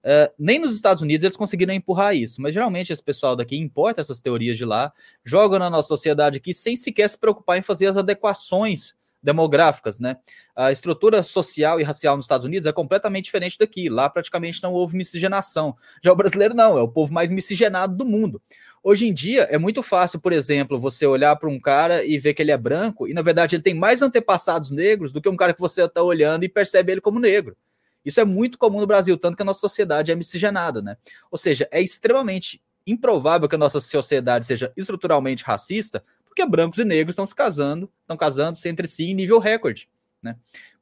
Uh, 0.04 0.34
nem 0.38 0.58
nos 0.58 0.74
Estados 0.74 1.04
Unidos 1.04 1.24
eles 1.24 1.38
conseguiram 1.38 1.74
empurrar 1.74 2.16
isso, 2.16 2.42
mas 2.42 2.54
geralmente 2.54 2.92
esse 2.92 3.04
pessoal 3.04 3.36
daqui 3.36 3.56
importa 3.56 4.02
essas 4.02 4.20
teorias 4.20 4.58
de 4.58 4.66
lá, 4.66 4.92
joga 5.24 5.60
na 5.60 5.70
nossa 5.70 5.88
sociedade 5.88 6.38
aqui 6.38 6.54
sem 6.56 6.76
sequer 6.76 7.08
se 7.08 7.20
preocupar 7.20 7.60
em 7.60 7.62
fazer 7.62 7.86
as 7.86 7.98
adequações 7.98 8.96
demográficas, 9.24 10.00
né? 10.00 10.18
A 10.56 10.72
estrutura 10.72 11.22
social 11.22 11.80
e 11.80 11.84
racial 11.84 12.16
nos 12.16 12.26
Estados 12.26 12.46
Unidos 12.46 12.66
é 12.66 12.74
completamente 12.74 13.26
diferente 13.26 13.58
daqui. 13.58 13.88
Lá 13.88 14.10
praticamente 14.10 14.62
não 14.64 14.74
houve 14.74 14.98
miscigenação. 14.98 15.76
Já 16.04 16.12
o 16.12 16.16
brasileiro 16.16 16.56
não, 16.56 16.78
é 16.78 16.82
o 16.82 16.88
povo 16.88 17.14
mais 17.14 17.30
miscigenado 17.30 17.96
do 17.96 18.04
mundo. 18.04 18.42
Hoje 18.84 19.08
em 19.08 19.14
dia 19.14 19.44
é 19.44 19.60
muito 19.60 19.84
fácil, 19.84 20.20
por 20.20 20.34
exemplo, 20.34 20.80
você 20.80 21.06
olhar 21.06 21.36
para 21.36 21.48
um 21.48 21.60
cara 21.60 22.04
e 22.04 22.18
ver 22.18 22.34
que 22.34 22.42
ele 22.42 22.52
é 22.52 22.58
branco 22.58 23.08
e 23.08 23.14
na 23.14 23.22
verdade 23.22 23.56
ele 23.56 23.62
tem 23.62 23.76
mais 23.76 24.02
antepassados 24.02 24.72
negros 24.72 25.12
do 25.12 25.22
que 25.22 25.30
um 25.30 25.36
cara 25.36 25.54
que 25.54 25.60
você 25.60 25.84
está 25.84 26.02
olhando 26.02 26.44
e 26.44 26.50
percebe 26.50 26.92
ele 26.92 27.02
como 27.02 27.20
negro. 27.20 27.56
Isso 28.04 28.20
é 28.20 28.26
muito 28.26 28.58
comum 28.58 28.80
no 28.80 28.88
Brasil, 28.88 29.16
tanto 29.18 29.36
que 29.36 29.44
a 29.44 29.46
nossa 29.46 29.60
sociedade 29.60 30.12
é 30.12 30.16
miscigenada, 30.16 30.82
né? 30.82 30.98
Ou 31.30 31.38
seja, 31.38 31.68
é 31.72 31.80
extremamente 31.80 32.60
improvável 32.86 33.48
que 33.48 33.54
a 33.54 33.60
nossa 33.60 33.80
sociedade 33.80 34.48
seja 34.48 34.74
estruturalmente 34.76 35.44
racista, 35.44 36.04
porque 36.26 36.44
brancos 36.44 36.80
e 36.80 36.86
negros 36.86 37.14
estão 37.14 37.26
se 37.26 37.36
casando, 37.36 37.92
estão 38.02 38.18
casando 38.18 38.58
entre 38.66 38.88
si 38.88 39.12
em 39.12 39.14
nível 39.14 39.38
recorde, 39.38 39.88
né? 40.24 40.36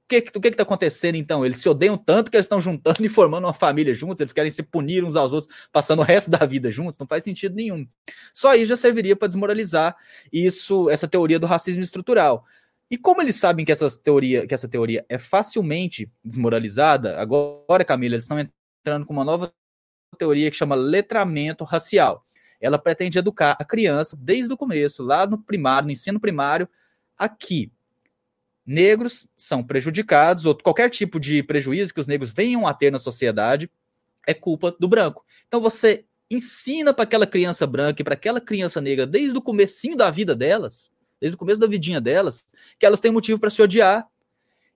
Que 0.09 0.25
o 0.35 0.41
que 0.41 0.47
está 0.47 0.63
acontecendo 0.63 1.15
então? 1.15 1.45
Eles 1.45 1.59
se 1.59 1.69
odeiam 1.69 1.97
tanto 1.97 2.31
que 2.31 2.35
eles 2.35 2.45
estão 2.45 2.59
juntando 2.59 2.97
e 3.05 3.07
formando 3.07 3.45
uma 3.45 3.53
família 3.53 3.93
juntos, 3.93 4.19
eles 4.19 4.33
querem 4.33 4.51
se 4.51 4.63
punir 4.63 5.03
uns 5.03 5.15
aos 5.15 5.31
outros, 5.31 5.53
passando 5.71 5.99
o 5.99 6.03
resto 6.03 6.31
da 6.31 6.45
vida 6.45 6.71
juntos, 6.71 6.97
não 6.97 7.07
faz 7.07 7.23
sentido 7.23 7.55
nenhum. 7.55 7.87
Só 8.33 8.55
isso 8.55 8.65
já 8.65 8.75
serviria 8.75 9.15
para 9.15 9.27
desmoralizar 9.27 9.95
isso, 10.33 10.89
essa 10.89 11.07
teoria 11.07 11.39
do 11.39 11.45
racismo 11.45 11.83
estrutural. 11.83 12.43
E 12.91 12.97
como 12.97 13.21
eles 13.21 13.35
sabem 13.35 13.63
que 13.63 13.71
essa 13.71 13.87
teoria, 14.03 14.47
que 14.47 14.53
essa 14.53 14.67
teoria 14.67 15.05
é 15.07 15.19
facilmente 15.19 16.11
desmoralizada, 16.25 17.21
agora, 17.21 17.85
Camila, 17.85 18.15
eles 18.15 18.23
estão 18.25 18.39
entrando 18.39 19.05
com 19.05 19.13
uma 19.13 19.23
nova 19.23 19.53
teoria 20.17 20.49
que 20.49 20.57
chama 20.57 20.75
letramento 20.75 21.63
racial 21.63 22.25
ela 22.59 22.77
pretende 22.77 23.17
educar 23.17 23.55
a 23.59 23.63
criança 23.63 24.17
desde 24.19 24.53
o 24.53 24.57
começo, 24.57 25.03
lá 25.03 25.25
no 25.25 25.37
primário, 25.37 25.87
no 25.87 25.91
ensino 25.91 26.19
primário, 26.19 26.67
aqui. 27.17 27.71
Negros 28.71 29.27
são 29.35 29.63
prejudicados, 29.63 30.45
ou 30.45 30.55
qualquer 30.55 30.91
tipo 30.91 31.19
de 31.19 31.41
prejuízo 31.41 31.91
que 31.91 31.99
os 31.99 32.05
negros 32.05 32.31
venham 32.31 32.67
a 32.67 32.73
ter 32.73 32.91
na 32.91 32.99
sociedade 32.99 33.67
é 34.27 34.33
culpa 34.35 34.75
do 34.79 34.87
branco. 34.87 35.25
Então 35.47 35.59
você 35.59 36.05
ensina 36.29 36.93
para 36.93 37.03
aquela 37.03 37.25
criança 37.25 37.65
branca 37.65 37.99
e 37.99 38.03
para 38.03 38.13
aquela 38.13 38.39
criança 38.39 38.79
negra, 38.79 39.07
desde 39.07 39.35
o 39.35 39.41
comecinho 39.41 39.97
da 39.97 40.11
vida 40.11 40.35
delas, 40.35 40.91
desde 41.19 41.35
o 41.35 41.39
começo 41.39 41.59
da 41.59 41.65
vidinha 41.65 41.99
delas, 41.99 42.45
que 42.77 42.85
elas 42.85 42.99
têm 42.99 43.09
motivo 43.11 43.39
para 43.39 43.49
se 43.49 43.59
odiar. 43.59 44.07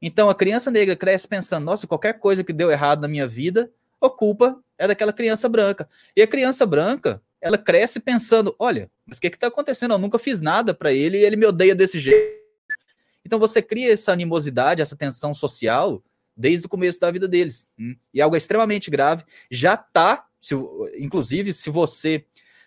Então 0.02 0.28
a 0.28 0.34
criança 0.34 0.72
negra 0.72 0.96
cresce 0.96 1.28
pensando, 1.28 1.66
nossa, 1.66 1.86
qualquer 1.86 2.14
coisa 2.14 2.44
que 2.44 2.52
deu 2.52 2.72
errado 2.72 3.02
na 3.02 3.08
minha 3.08 3.28
vida, 3.28 3.72
a 4.02 4.10
culpa 4.10 4.60
é 4.76 4.88
daquela 4.88 5.14
criança 5.14 5.48
branca. 5.48 5.88
E 6.16 6.24
a 6.24 6.28
criança 6.28 6.66
branca, 6.66 7.22
ela 7.40 7.60
cresce 7.60 8.00
pensando: 8.00 8.56
olha, 8.58 8.90
mas 9.06 9.20
o 9.20 9.22
que 9.22 9.28
está 9.28 9.46
acontecendo? 9.46 9.94
Eu 9.94 10.00
nunca 10.00 10.18
fiz 10.18 10.42
nada 10.42 10.74
para 10.74 10.92
ele 10.92 11.20
e 11.20 11.24
ele 11.24 11.36
me 11.36 11.46
odeia 11.46 11.76
desse 11.76 12.00
jeito. 12.00 12.43
Então 13.26 13.40
você 13.40 13.62
cria 13.62 13.92
essa 13.94 14.12
animosidade, 14.12 14.82
essa 14.82 14.96
tensão 14.96 15.34
social 15.34 16.04
desde 16.36 16.66
o 16.66 16.70
começo 16.70 17.00
da 17.00 17.12
vida 17.12 17.28
deles. 17.28 17.68
Hum? 17.80 17.96
E 18.14 18.22
algo 18.22 18.36
extremamente 18.36 18.90
grave. 18.90 19.24
Já 19.50 19.76
está, 19.76 20.26
inclusive, 20.98 21.54
se 21.54 21.70
você 21.70 22.26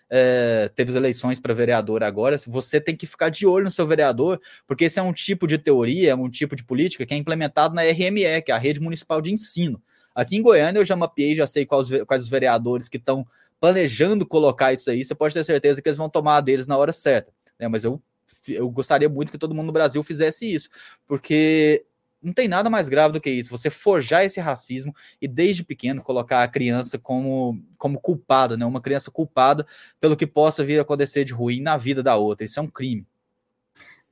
é, 0.08 0.70
teve 0.74 0.90
as 0.90 0.96
eleições 0.96 1.40
para 1.40 1.52
vereador 1.52 2.02
agora, 2.02 2.38
você 2.46 2.80
tem 2.80 2.96
que 2.96 3.06
ficar 3.06 3.28
de 3.28 3.46
olho 3.46 3.64
no 3.64 3.70
seu 3.70 3.86
vereador, 3.86 4.40
porque 4.66 4.84
esse 4.84 4.98
é 4.98 5.02
um 5.02 5.12
tipo 5.12 5.46
de 5.46 5.58
teoria, 5.58 6.12
é 6.12 6.14
um 6.14 6.30
tipo 6.30 6.54
de 6.54 6.64
política 6.64 7.04
que 7.04 7.12
é 7.12 7.16
implementado 7.16 7.74
na 7.74 7.82
RME, 7.82 8.42
que 8.42 8.52
é 8.52 8.54
a 8.54 8.58
Rede 8.58 8.80
Municipal 8.80 9.20
de 9.20 9.32
Ensino. 9.32 9.82
Aqui 10.14 10.36
em 10.36 10.42
Goiânia 10.42 10.80
eu 10.80 10.84
já 10.84 10.96
mapeei, 10.96 11.34
já 11.36 11.46
sei 11.46 11.66
quais, 11.66 11.88
quais 12.06 12.22
os 12.22 12.28
vereadores 12.28 12.88
que 12.88 12.96
estão 12.96 13.26
planejando 13.60 14.26
colocar 14.26 14.72
isso 14.72 14.90
aí, 14.90 15.04
você 15.04 15.14
pode 15.14 15.34
ter 15.34 15.44
certeza 15.44 15.82
que 15.82 15.88
eles 15.88 15.98
vão 15.98 16.08
tomar 16.08 16.36
a 16.36 16.40
deles 16.40 16.66
na 16.66 16.76
hora 16.76 16.92
certa. 16.92 17.32
Né? 17.58 17.68
Mas 17.68 17.84
eu, 17.84 18.00
eu 18.48 18.68
gostaria 18.70 19.08
muito 19.08 19.30
que 19.30 19.38
todo 19.38 19.54
mundo 19.54 19.66
no 19.66 19.72
Brasil 19.72 20.02
fizesse 20.02 20.52
isso, 20.52 20.68
porque 21.06 21.84
não 22.22 22.32
tem 22.32 22.48
nada 22.48 22.68
mais 22.68 22.88
grave 22.88 23.12
do 23.12 23.20
que 23.20 23.30
isso. 23.30 23.50
Você 23.50 23.70
forjar 23.70 24.24
esse 24.24 24.40
racismo 24.40 24.94
e 25.20 25.28
desde 25.28 25.64
pequeno 25.64 26.02
colocar 26.02 26.42
a 26.42 26.48
criança 26.48 26.98
como, 26.98 27.62
como 27.78 28.00
culpada, 28.00 28.56
né? 28.56 28.64
Uma 28.64 28.80
criança 28.80 29.10
culpada 29.10 29.66
pelo 30.00 30.16
que 30.16 30.26
possa 30.26 30.64
vir 30.64 30.78
a 30.78 30.82
acontecer 30.82 31.24
de 31.24 31.32
ruim 31.32 31.60
na 31.60 31.76
vida 31.76 32.02
da 32.02 32.16
outra. 32.16 32.44
Isso 32.44 32.58
é 32.58 32.62
um 32.62 32.68
crime. 32.68 33.06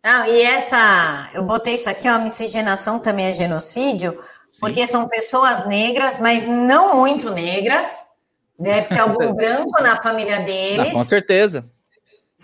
Ah, 0.02 0.28
e 0.28 0.42
essa, 0.42 1.30
eu 1.32 1.42
botei 1.42 1.76
isso 1.76 1.88
aqui, 1.88 2.06
a 2.06 2.18
miscigenação 2.18 2.98
também 2.98 3.24
é 3.24 3.32
genocídio, 3.32 4.22
Sim. 4.48 4.60
porque 4.60 4.86
são 4.86 5.08
pessoas 5.08 5.66
negras, 5.66 6.20
mas 6.20 6.46
não 6.46 7.00
muito 7.00 7.30
negras, 7.30 8.04
Deve 8.58 8.88
ter 8.88 9.00
algum 9.00 9.32
branco 9.34 9.82
na 9.82 10.00
família 10.00 10.40
deles. 10.40 10.88
Ah, 10.88 10.92
com 10.92 11.04
certeza. 11.04 11.68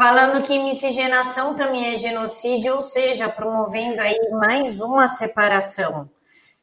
Falando 0.00 0.40
que 0.40 0.58
miscigenação 0.58 1.54
também 1.54 1.92
é 1.92 1.96
genocídio, 1.98 2.74
ou 2.76 2.80
seja, 2.80 3.28
promovendo 3.28 4.00
aí 4.00 4.30
mais 4.30 4.80
uma 4.80 5.06
separação. 5.06 6.08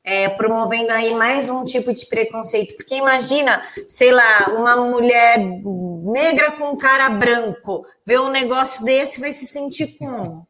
É, 0.03 0.27
promovendo 0.27 0.91
aí 0.91 1.13
mais 1.13 1.47
um 1.47 1.63
tipo 1.63 1.93
de 1.93 2.07
preconceito. 2.07 2.75
Porque 2.75 2.95
imagina, 2.95 3.61
sei 3.87 4.11
lá, 4.11 4.47
uma 4.57 4.75
mulher 4.77 5.37
negra 5.37 6.53
com 6.53 6.71
um 6.71 6.77
cara 6.79 7.11
branco, 7.11 7.85
ver 8.03 8.19
um 8.19 8.31
negócio 8.31 8.83
desse, 8.83 9.19
vai 9.19 9.31
se 9.31 9.45
sentir 9.45 9.99
como? 9.99 10.47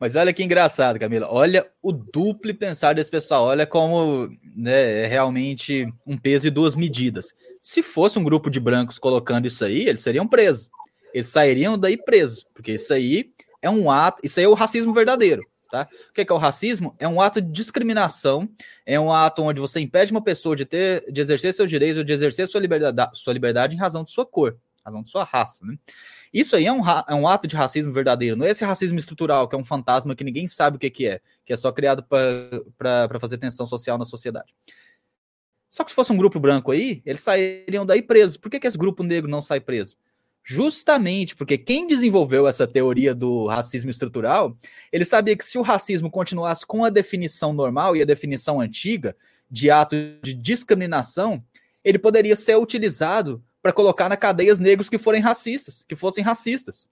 Mas 0.00 0.16
olha 0.16 0.32
que 0.32 0.42
engraçado, 0.42 0.98
Camila. 0.98 1.28
Olha 1.30 1.66
o 1.82 1.92
duplo 1.92 2.54
pensar 2.54 2.94
desse 2.94 3.10
pessoal. 3.10 3.44
Olha 3.44 3.66
como 3.66 4.30
né, 4.56 5.02
é 5.02 5.06
realmente 5.06 5.86
um 6.06 6.16
peso 6.16 6.46
e 6.46 6.50
duas 6.50 6.74
medidas. 6.74 7.34
Se 7.60 7.82
fosse 7.82 8.18
um 8.18 8.24
grupo 8.24 8.48
de 8.48 8.58
brancos 8.58 8.98
colocando 8.98 9.46
isso 9.46 9.62
aí, 9.62 9.86
eles 9.86 10.00
seriam 10.00 10.26
presos. 10.26 10.70
Eles 11.12 11.28
sairiam 11.28 11.78
daí 11.78 11.96
presos, 11.96 12.46
porque 12.54 12.72
isso 12.72 12.92
aí 12.92 13.32
é 13.62 13.70
um 13.70 13.90
ato, 13.90 14.20
isso 14.24 14.38
aí 14.38 14.46
é 14.46 14.48
o 14.48 14.54
racismo 14.54 14.92
verdadeiro. 14.92 15.42
Tá? 15.70 15.86
O 16.10 16.14
que 16.14 16.22
é, 16.22 16.24
que 16.24 16.32
é 16.32 16.34
o 16.34 16.38
racismo? 16.38 16.96
É 16.98 17.06
um 17.06 17.20
ato 17.20 17.42
de 17.42 17.52
discriminação, 17.52 18.48
é 18.86 18.98
um 18.98 19.12
ato 19.12 19.42
onde 19.42 19.60
você 19.60 19.78
impede 19.80 20.10
uma 20.10 20.22
pessoa 20.22 20.56
de 20.56 20.64
ter, 20.64 21.04
de 21.12 21.20
exercer 21.20 21.52
seus 21.52 21.68
direitos 21.68 21.98
ou 21.98 22.04
de 22.04 22.12
exercer 22.12 22.48
sua 22.48 22.60
liberdade, 22.60 23.18
sua 23.18 23.34
liberdade 23.34 23.74
em 23.74 23.78
razão 23.78 24.02
de 24.02 24.10
sua 24.10 24.24
cor, 24.24 24.56
em 24.80 24.84
razão 24.86 25.02
de 25.02 25.10
sua 25.10 25.24
raça. 25.24 25.66
Né? 25.66 25.76
Isso 26.32 26.56
aí 26.56 26.64
é 26.64 26.72
um, 26.72 26.80
é 27.06 27.14
um 27.14 27.28
ato 27.28 27.46
de 27.46 27.54
racismo 27.54 27.92
verdadeiro, 27.92 28.34
não 28.34 28.46
é 28.46 28.50
esse 28.50 28.64
racismo 28.64 28.98
estrutural, 28.98 29.46
que 29.46 29.54
é 29.54 29.58
um 29.58 29.64
fantasma 29.64 30.16
que 30.16 30.24
ninguém 30.24 30.48
sabe 30.48 30.78
o 30.78 30.80
que, 30.80 30.88
que 30.88 31.06
é, 31.06 31.20
que 31.44 31.52
é 31.52 31.56
só 31.56 31.70
criado 31.70 32.02
para 32.02 33.20
fazer 33.20 33.36
tensão 33.36 33.66
social 33.66 33.98
na 33.98 34.06
sociedade. 34.06 34.54
Só 35.68 35.84
que 35.84 35.90
se 35.90 35.94
fosse 35.94 36.10
um 36.10 36.16
grupo 36.16 36.40
branco 36.40 36.72
aí, 36.72 37.02
eles 37.04 37.20
sairiam 37.20 37.84
daí 37.84 38.00
presos. 38.00 38.38
Por 38.38 38.50
que, 38.50 38.58
que 38.58 38.66
esse 38.66 38.78
grupo 38.78 39.02
negro 39.02 39.30
não 39.30 39.42
sai 39.42 39.60
preso? 39.60 39.98
Justamente 40.50 41.36
porque 41.36 41.58
quem 41.58 41.86
desenvolveu 41.86 42.48
essa 42.48 42.66
teoria 42.66 43.14
do 43.14 43.44
racismo 43.44 43.90
estrutural, 43.90 44.56
ele 44.90 45.04
sabia 45.04 45.36
que 45.36 45.44
se 45.44 45.58
o 45.58 45.62
racismo 45.62 46.10
continuasse 46.10 46.64
com 46.64 46.86
a 46.86 46.88
definição 46.88 47.52
normal 47.52 47.94
e 47.94 48.00
a 48.00 48.06
definição 48.06 48.58
antiga 48.58 49.14
de 49.50 49.70
ato 49.70 49.94
de 50.22 50.32
discriminação, 50.32 51.44
ele 51.84 51.98
poderia 51.98 52.34
ser 52.34 52.56
utilizado 52.56 53.44
para 53.60 53.74
colocar 53.74 54.08
na 54.08 54.16
cadeia 54.16 54.50
os 54.50 54.58
negros 54.58 54.88
que 54.88 54.96
forem 54.96 55.20
racistas, 55.20 55.84
que 55.86 55.94
fossem 55.94 56.24
racistas. 56.24 56.88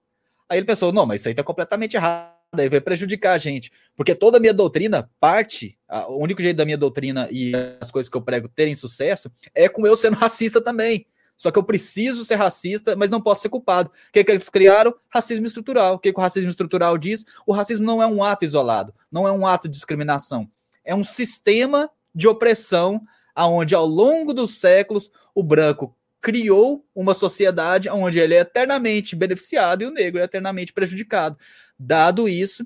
Aí 0.47 0.59
ele 0.59 0.67
pensou: 0.67 0.93
não, 0.93 1.07
mas 1.07 1.21
isso 1.21 1.29
aí 1.29 1.33
está 1.33 1.43
completamente 1.43 1.95
errado. 1.95 2.37
e 2.59 2.69
vai 2.69 2.79
prejudicar 2.79 3.33
a 3.33 3.37
gente. 3.39 3.71
Porque 3.95 4.13
toda 4.13 4.37
a 4.37 4.39
minha 4.39 4.53
doutrina 4.53 5.09
parte, 5.19 5.75
a, 5.87 6.07
o 6.07 6.21
único 6.21 6.43
jeito 6.43 6.57
da 6.57 6.65
minha 6.65 6.77
doutrina 6.77 7.27
e 7.31 7.53
as 7.81 7.89
coisas 7.89 8.07
que 8.07 8.17
eu 8.17 8.21
prego 8.21 8.47
terem 8.47 8.75
sucesso 8.75 9.31
é 9.55 9.67
com 9.67 9.87
eu 9.87 9.97
sendo 9.97 10.15
racista 10.15 10.61
também. 10.61 11.07
Só 11.37 11.51
que 11.51 11.59
eu 11.59 11.63
preciso 11.63 12.25
ser 12.25 12.35
racista, 12.35 12.95
mas 12.95 13.11
não 13.11 13.21
posso 13.21 13.43
ser 13.43 13.49
culpado. 13.49 13.89
O 13.89 14.11
que, 14.11 14.23
que 14.23 14.31
eles 14.31 14.49
criaram? 14.49 14.93
Racismo 15.07 15.45
estrutural. 15.45 15.93
O 15.93 15.99
que, 15.99 16.11
que 16.11 16.19
o 16.19 16.21
racismo 16.21 16.49
estrutural 16.49 16.97
diz? 16.97 17.23
O 17.45 17.53
racismo 17.53 17.85
não 17.85 18.01
é 18.01 18.07
um 18.07 18.23
ato 18.23 18.43
isolado, 18.43 18.93
não 19.11 19.27
é 19.27 19.31
um 19.31 19.45
ato 19.45 19.67
de 19.67 19.73
discriminação. 19.73 20.49
É 20.83 20.95
um 20.95 21.03
sistema 21.03 21.89
de 22.13 22.27
opressão 22.27 23.01
aonde 23.35 23.75
ao 23.75 23.85
longo 23.85 24.33
dos 24.33 24.55
séculos 24.55 25.11
o 25.35 25.43
branco 25.43 25.95
criou 26.19 26.83
uma 26.95 27.13
sociedade 27.13 27.87
onde 27.87 28.19
ele 28.19 28.33
é 28.33 28.39
eternamente 28.39 29.15
beneficiado 29.15 29.83
e 29.83 29.85
o 29.85 29.91
negro 29.91 30.19
é 30.19 30.23
eternamente 30.23 30.73
prejudicado. 30.73 31.37
Dado 31.77 32.27
isso, 32.27 32.65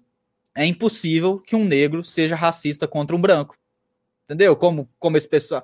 é 0.55 0.65
impossível 0.65 1.39
que 1.39 1.55
um 1.55 1.65
negro 1.65 2.03
seja 2.03 2.35
racista 2.35 2.87
contra 2.87 3.15
um 3.15 3.21
branco. 3.21 3.55
Entendeu? 4.31 4.55
Como, 4.55 4.89
como 4.97 5.17
esse 5.17 5.27
pessoal. 5.27 5.61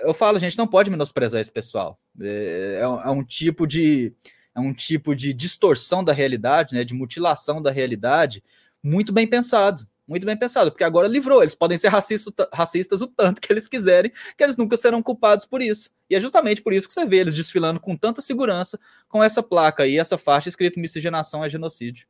Eu 0.00 0.12
falo, 0.12 0.36
gente 0.40 0.58
não 0.58 0.66
pode 0.66 0.90
menosprezar 0.90 1.40
esse 1.40 1.52
pessoal. 1.52 1.96
É, 2.20 2.80
é, 2.80 2.82
é 2.82 3.10
um 3.10 3.22
tipo 3.22 3.68
de. 3.68 4.12
É 4.52 4.58
um 4.58 4.74
tipo 4.74 5.14
de 5.14 5.32
distorção 5.32 6.02
da 6.02 6.12
realidade, 6.12 6.74
né, 6.74 6.82
de 6.82 6.92
mutilação 6.92 7.62
da 7.62 7.70
realidade, 7.70 8.42
muito 8.82 9.12
bem 9.12 9.24
pensado 9.24 9.86
muito 10.10 10.26
bem 10.26 10.36
pensado, 10.36 10.72
porque 10.72 10.82
agora 10.82 11.06
livrou. 11.06 11.40
Eles 11.40 11.54
podem 11.54 11.78
ser 11.78 11.86
racistas, 11.86 12.34
racistas 12.52 13.00
o 13.00 13.06
tanto 13.06 13.40
que 13.40 13.52
eles 13.52 13.68
quiserem, 13.68 14.10
que 14.36 14.42
eles 14.42 14.56
nunca 14.56 14.76
serão 14.76 15.00
culpados 15.00 15.46
por 15.46 15.62
isso. 15.62 15.88
E 16.10 16.16
é 16.16 16.20
justamente 16.20 16.60
por 16.62 16.72
isso 16.72 16.88
que 16.88 16.92
você 16.92 17.06
vê 17.06 17.18
eles 17.18 17.36
desfilando 17.36 17.78
com 17.78 17.96
tanta 17.96 18.20
segurança 18.20 18.76
com 19.08 19.22
essa 19.22 19.40
placa 19.40 19.84
aí, 19.84 19.96
essa 19.96 20.18
faixa 20.18 20.48
escrito 20.48 20.80
miscigenação 20.80 21.44
é 21.44 21.48
genocídio. 21.48 22.08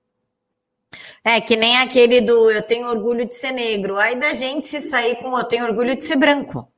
É, 1.24 1.40
que 1.40 1.56
nem 1.56 1.78
aquele 1.78 2.20
do 2.20 2.50
eu 2.50 2.62
tenho 2.62 2.88
orgulho 2.88 3.26
de 3.26 3.34
ser 3.34 3.52
negro. 3.52 3.96
Aí 3.96 4.18
da 4.18 4.32
gente 4.32 4.66
se 4.66 4.80
sair 4.80 5.16
com 5.16 5.38
eu 5.38 5.44
tenho 5.44 5.64
orgulho 5.64 5.96
de 5.96 6.04
ser 6.04 6.16
branco. 6.16 6.70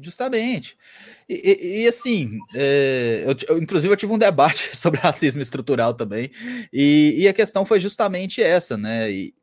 Justamente. 0.00 0.76
E, 1.28 1.34
e, 1.34 1.82
e 1.82 1.88
assim, 1.88 2.38
é, 2.54 3.24
eu, 3.26 3.56
eu, 3.56 3.62
inclusive 3.62 3.92
eu 3.92 3.96
tive 3.96 4.12
um 4.12 4.18
debate 4.18 4.74
sobre 4.76 5.00
racismo 5.00 5.40
estrutural 5.40 5.94
também, 5.94 6.30
e, 6.72 7.14
e 7.16 7.28
a 7.28 7.32
questão 7.32 7.64
foi 7.64 7.80
justamente 7.80 8.42
essa, 8.42 8.76
né? 8.76 9.10
E, 9.10 9.34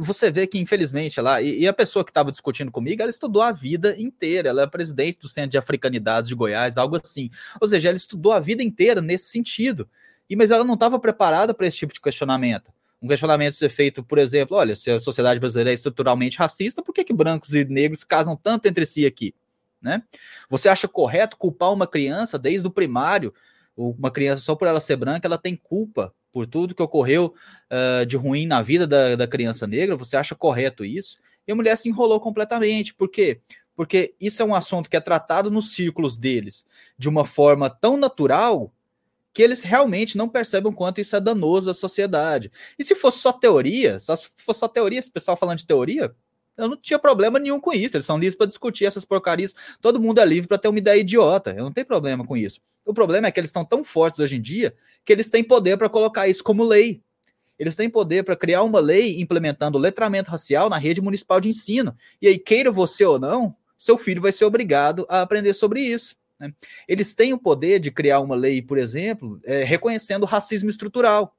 você 0.00 0.30
vê 0.30 0.46
que, 0.46 0.58
infelizmente, 0.58 1.20
lá, 1.20 1.40
e, 1.40 1.60
e 1.60 1.68
a 1.68 1.72
pessoa 1.72 2.04
que 2.04 2.10
estava 2.10 2.32
discutindo 2.32 2.70
comigo, 2.70 3.00
ela 3.00 3.08
estudou 3.08 3.40
a 3.40 3.52
vida 3.52 3.94
inteira, 3.98 4.48
ela 4.48 4.62
é 4.62 4.66
presidente 4.66 5.20
do 5.20 5.28
Centro 5.28 5.50
de 5.50 5.56
Africanidades 5.56 6.28
de 6.28 6.34
Goiás, 6.34 6.76
algo 6.76 7.00
assim. 7.02 7.30
Ou 7.60 7.68
seja, 7.68 7.88
ela 7.88 7.96
estudou 7.96 8.32
a 8.32 8.40
vida 8.40 8.62
inteira 8.62 9.00
nesse 9.00 9.30
sentido. 9.30 9.88
E 10.28 10.34
mas 10.34 10.50
ela 10.50 10.64
não 10.64 10.74
estava 10.74 10.98
preparada 10.98 11.54
para 11.54 11.66
esse 11.66 11.76
tipo 11.76 11.94
de 11.94 12.00
questionamento. 12.00 12.72
Um 13.00 13.08
questionamento 13.08 13.54
ser 13.54 13.68
feito, 13.68 14.02
por 14.02 14.18
exemplo, 14.18 14.56
olha, 14.56 14.74
se 14.74 14.90
a 14.90 14.98
sociedade 14.98 15.38
brasileira 15.38 15.70
é 15.70 15.74
estruturalmente 15.74 16.36
racista, 16.36 16.82
por 16.82 16.92
que, 16.92 17.04
que 17.04 17.12
brancos 17.12 17.54
e 17.54 17.64
negros 17.64 18.02
casam 18.02 18.36
tanto 18.36 18.66
entre 18.66 18.84
si 18.84 19.06
aqui? 19.06 19.34
Né? 19.80 20.02
Você 20.48 20.68
acha 20.68 20.88
correto 20.88 21.36
culpar 21.36 21.72
uma 21.72 21.86
criança 21.86 22.38
desde 22.38 22.66
o 22.66 22.70
primário, 22.70 23.32
uma 23.76 24.10
criança 24.10 24.42
só 24.42 24.56
por 24.56 24.66
ela 24.66 24.80
ser 24.80 24.96
branca, 24.96 25.28
ela 25.28 25.38
tem 25.38 25.54
culpa 25.54 26.12
por 26.32 26.46
tudo 26.46 26.74
que 26.74 26.82
ocorreu 26.82 27.34
uh, 27.70 28.04
de 28.04 28.16
ruim 28.16 28.46
na 28.46 28.60
vida 28.60 28.86
da, 28.86 29.14
da 29.14 29.26
criança 29.26 29.66
negra, 29.66 29.96
você 29.96 30.16
acha 30.16 30.34
correto 30.34 30.84
isso? 30.84 31.18
E 31.46 31.52
a 31.52 31.54
mulher 31.54 31.76
se 31.76 31.88
enrolou 31.88 32.20
completamente. 32.20 32.94
Por 32.94 33.08
quê? 33.08 33.40
Porque 33.74 34.14
isso 34.20 34.42
é 34.42 34.44
um 34.44 34.54
assunto 34.54 34.90
que 34.90 34.96
é 34.96 35.00
tratado 35.00 35.50
nos 35.50 35.72
círculos 35.72 36.16
deles 36.18 36.66
de 36.98 37.08
uma 37.08 37.24
forma 37.24 37.70
tão 37.70 37.96
natural 37.96 38.72
que 39.32 39.42
eles 39.42 39.62
realmente 39.62 40.16
não 40.16 40.28
percebem 40.28 40.70
o 40.70 40.74
quanto 40.74 41.00
isso 41.00 41.14
é 41.14 41.20
danoso 41.20 41.70
à 41.70 41.74
sociedade. 41.74 42.50
E 42.78 42.84
se 42.84 42.94
fosse 42.94 43.18
só 43.18 43.32
teoria, 43.32 43.98
se 43.98 44.06
fosse 44.36 44.60
só 44.60 44.68
teoria, 44.68 44.98
esse 44.98 45.10
pessoal 45.10 45.36
falando 45.36 45.58
de 45.58 45.66
teoria, 45.66 46.14
eu 46.56 46.68
não 46.68 46.76
tinha 46.76 46.98
problema 46.98 47.38
nenhum 47.38 47.60
com 47.60 47.72
isso. 47.72 47.96
Eles 47.96 48.04
são 48.04 48.18
livres 48.18 48.36
para 48.36 48.46
discutir 48.46 48.84
essas 48.84 49.04
porcarias. 49.04 49.54
Todo 49.80 50.00
mundo 50.00 50.20
é 50.20 50.24
livre 50.24 50.48
para 50.48 50.58
ter 50.58 50.68
uma 50.68 50.78
ideia 50.78 51.00
idiota. 51.00 51.54
Eu 51.56 51.64
não 51.64 51.72
tenho 51.72 51.86
problema 51.86 52.26
com 52.26 52.36
isso. 52.36 52.60
O 52.84 52.92
problema 52.92 53.28
é 53.28 53.30
que 53.30 53.38
eles 53.38 53.50
estão 53.50 53.64
tão 53.64 53.84
fortes 53.84 54.18
hoje 54.18 54.36
em 54.36 54.40
dia 54.40 54.74
que 55.04 55.12
eles 55.12 55.30
têm 55.30 55.44
poder 55.44 55.76
para 55.76 55.88
colocar 55.88 56.26
isso 56.26 56.42
como 56.42 56.64
lei. 56.64 57.00
Eles 57.58 57.76
têm 57.76 57.88
poder 57.88 58.24
para 58.24 58.36
criar 58.36 58.62
uma 58.62 58.80
lei 58.80 59.20
implementando 59.20 59.78
letramento 59.78 60.30
racial 60.30 60.68
na 60.68 60.78
rede 60.78 61.00
municipal 61.00 61.40
de 61.40 61.48
ensino. 61.48 61.96
E 62.20 62.26
aí, 62.26 62.38
queira 62.38 62.70
você 62.70 63.04
ou 63.04 63.18
não, 63.18 63.54
seu 63.76 63.96
filho 63.96 64.22
vai 64.22 64.32
ser 64.32 64.44
obrigado 64.44 65.06
a 65.08 65.20
aprender 65.20 65.54
sobre 65.54 65.80
isso. 65.80 66.16
Né? 66.38 66.52
Eles 66.86 67.14
têm 67.14 67.32
o 67.32 67.38
poder 67.38 67.78
de 67.78 67.90
criar 67.90 68.20
uma 68.20 68.34
lei, 68.34 68.62
por 68.62 68.78
exemplo, 68.78 69.40
é, 69.44 69.64
reconhecendo 69.64 70.22
o 70.22 70.26
racismo 70.26 70.70
estrutural. 70.70 71.36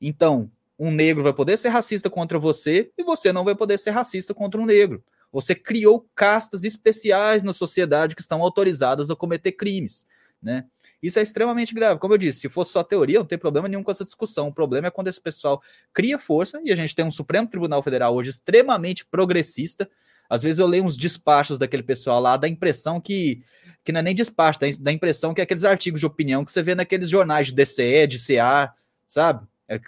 Então, 0.00 0.50
um 0.78 0.90
negro 0.90 1.22
vai 1.22 1.32
poder 1.32 1.58
ser 1.58 1.68
racista 1.68 2.08
contra 2.08 2.38
você 2.38 2.90
e 2.96 3.02
você 3.02 3.32
não 3.32 3.44
vai 3.44 3.54
poder 3.54 3.78
ser 3.78 3.90
racista 3.90 4.32
contra 4.32 4.60
um 4.60 4.64
negro. 4.64 5.04
Você 5.30 5.54
criou 5.54 6.08
castas 6.14 6.64
especiais 6.64 7.42
na 7.42 7.52
sociedade 7.52 8.16
que 8.16 8.22
estão 8.22 8.42
autorizadas 8.42 9.10
a 9.10 9.16
cometer 9.16 9.52
crimes, 9.52 10.06
né? 10.42 10.64
Isso 11.02 11.18
é 11.18 11.22
extremamente 11.22 11.74
grave. 11.74 11.98
Como 11.98 12.12
eu 12.12 12.18
disse, 12.18 12.40
se 12.40 12.48
fosse 12.48 12.72
só 12.72 12.82
teoria, 12.82 13.18
não 13.18 13.26
tem 13.26 13.38
problema 13.38 13.68
nenhum 13.68 13.82
com 13.82 13.90
essa 13.90 14.04
discussão. 14.04 14.48
O 14.48 14.52
problema 14.52 14.88
é 14.88 14.90
quando 14.90 15.08
esse 15.08 15.20
pessoal 15.20 15.62
cria 15.94 16.18
força, 16.18 16.60
e 16.62 16.70
a 16.70 16.76
gente 16.76 16.94
tem 16.94 17.04
um 17.04 17.10
Supremo 17.10 17.48
Tribunal 17.48 17.82
Federal 17.82 18.14
hoje 18.14 18.30
extremamente 18.30 19.06
progressista. 19.06 19.88
Às 20.30 20.44
vezes 20.44 20.60
eu 20.60 20.66
leio 20.68 20.84
uns 20.84 20.96
despachos 20.96 21.58
daquele 21.58 21.82
pessoal 21.82 22.20
lá, 22.20 22.36
dá 22.36 22.46
a 22.46 22.50
impressão 22.50 23.00
que, 23.00 23.42
que 23.84 23.90
não 23.90 23.98
é 23.98 24.02
nem 24.04 24.14
despacho, 24.14 24.60
dá 24.78 24.90
a 24.90 24.94
impressão 24.94 25.34
que 25.34 25.40
é 25.40 25.44
aqueles 25.44 25.64
artigos 25.64 25.98
de 25.98 26.06
opinião 26.06 26.44
que 26.44 26.52
você 26.52 26.62
vê 26.62 26.76
naqueles 26.76 27.08
jornais 27.08 27.48
de 27.48 27.54
DCE, 27.54 28.06
de 28.06 28.18
CA, 28.24 28.72
sabe? 29.08 29.44
É, 29.68 29.80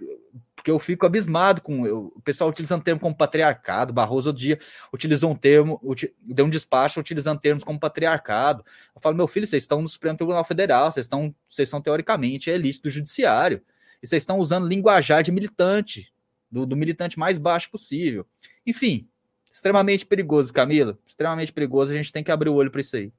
porque 0.57 0.71
eu 0.71 0.79
fico 0.79 1.05
abismado 1.05 1.61
com 1.61 1.85
eu, 1.87 2.13
o 2.15 2.21
pessoal 2.21 2.49
utilizando 2.49 2.85
termo 2.85 3.01
como 3.01 3.17
patriarcado. 3.17 3.93
Barroso 3.93 4.29
outro 4.29 4.41
dia 4.41 4.59
utilizou 4.93 5.33
um 5.33 5.35
termo, 5.35 5.81
uti, 5.83 6.15
deu 6.21 6.47
um 6.47 6.51
despacho 6.51 7.01
utilizando 7.01 7.41
termos 7.41 7.65
como 7.65 7.81
patriarcado. 7.81 8.65
Eu 8.95 9.01
falo, 9.01 9.17
meu 9.17 9.27
filho, 9.27 9.45
vocês 9.45 9.65
estão 9.65 9.83
no 9.83 9.89
Supremo 9.89 10.17
Tribunal 10.17 10.45
Federal, 10.45 10.93
vocês 10.93 11.07
estão, 11.07 11.35
vocês 11.49 11.69
são 11.69 11.81
teoricamente 11.81 12.49
a 12.49 12.55
elite 12.55 12.81
do 12.81 12.91
judiciário, 12.91 13.61
e 14.01 14.07
vocês 14.07 14.23
estão 14.23 14.39
usando 14.39 14.69
linguajar 14.69 15.23
de 15.23 15.33
militante, 15.33 16.13
do, 16.49 16.65
do 16.65 16.77
militante 16.77 17.19
mais 17.19 17.39
baixo 17.39 17.69
possível. 17.69 18.25
Enfim, 18.65 19.09
extremamente 19.53 20.07
perigoso, 20.07 20.53
Camila, 20.53 20.99
extremamente 21.07 21.53
perigoso. 21.53 21.93
A 21.93 21.97
gente 21.97 22.13
tem 22.13 22.25
que 22.25 22.33
abrir 22.33 22.49
o 22.49 22.55
olho 22.55 22.71
para 22.71 22.81
isso 22.81 22.97
aí. 22.97 23.13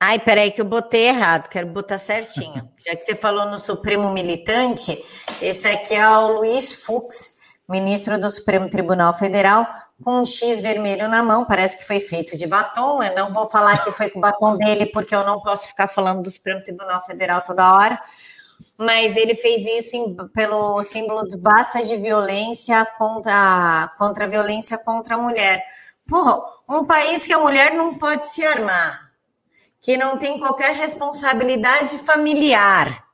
Ai, 0.00 0.18
peraí, 0.18 0.50
que 0.50 0.60
eu 0.60 0.64
botei 0.64 1.08
errado, 1.08 1.48
quero 1.48 1.68
botar 1.68 1.98
certinho. 1.98 2.68
Já 2.78 2.96
que 2.96 3.04
você 3.04 3.14
falou 3.14 3.50
no 3.50 3.58
Supremo 3.58 4.12
Militante, 4.12 5.00
esse 5.40 5.68
aqui 5.68 5.94
é 5.94 6.08
o 6.08 6.38
Luiz 6.38 6.72
Fux, 6.72 7.38
ministro 7.68 8.18
do 8.18 8.28
Supremo 8.28 8.68
Tribunal 8.68 9.14
Federal, 9.14 9.64
com 10.02 10.22
um 10.22 10.26
X 10.26 10.60
vermelho 10.60 11.06
na 11.06 11.22
mão, 11.22 11.44
parece 11.44 11.78
que 11.78 11.84
foi 11.84 12.00
feito 12.00 12.36
de 12.36 12.46
batom. 12.48 13.00
Eu 13.00 13.14
não 13.14 13.32
vou 13.32 13.48
falar 13.48 13.84
que 13.84 13.92
foi 13.92 14.10
com 14.10 14.18
o 14.18 14.22
batom 14.22 14.56
dele, 14.56 14.86
porque 14.86 15.14
eu 15.14 15.24
não 15.24 15.40
posso 15.40 15.68
ficar 15.68 15.86
falando 15.86 16.22
do 16.22 16.30
Supremo 16.30 16.62
Tribunal 16.62 17.04
Federal 17.06 17.40
toda 17.42 17.72
hora. 17.72 18.02
Mas 18.76 19.16
ele 19.16 19.34
fez 19.34 19.66
isso 19.66 19.96
em, 19.96 20.16
pelo 20.28 20.82
símbolo 20.82 21.28
de 21.28 21.36
basta 21.36 21.82
de 21.82 21.96
violência 21.96 22.86
contra, 22.98 23.92
contra 23.98 24.24
a 24.24 24.28
violência 24.28 24.78
contra 24.78 25.16
a 25.16 25.18
mulher. 25.18 25.64
Pô, 26.06 26.44
um 26.68 26.84
país 26.84 27.26
que 27.26 27.32
a 27.32 27.38
mulher 27.38 27.74
não 27.74 27.98
pode 27.98 28.28
se 28.32 28.44
armar 28.44 29.12
que 29.82 29.96
não 29.96 30.16
tem 30.16 30.38
qualquer 30.38 30.76
responsabilidade 30.76 31.98
familiar, 31.98 33.04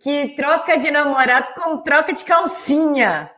que 0.00 0.28
troca 0.36 0.78
de 0.78 0.90
namorado 0.90 1.52
com 1.54 1.78
troca 1.78 2.12
de 2.12 2.24
calcinha. 2.24 3.30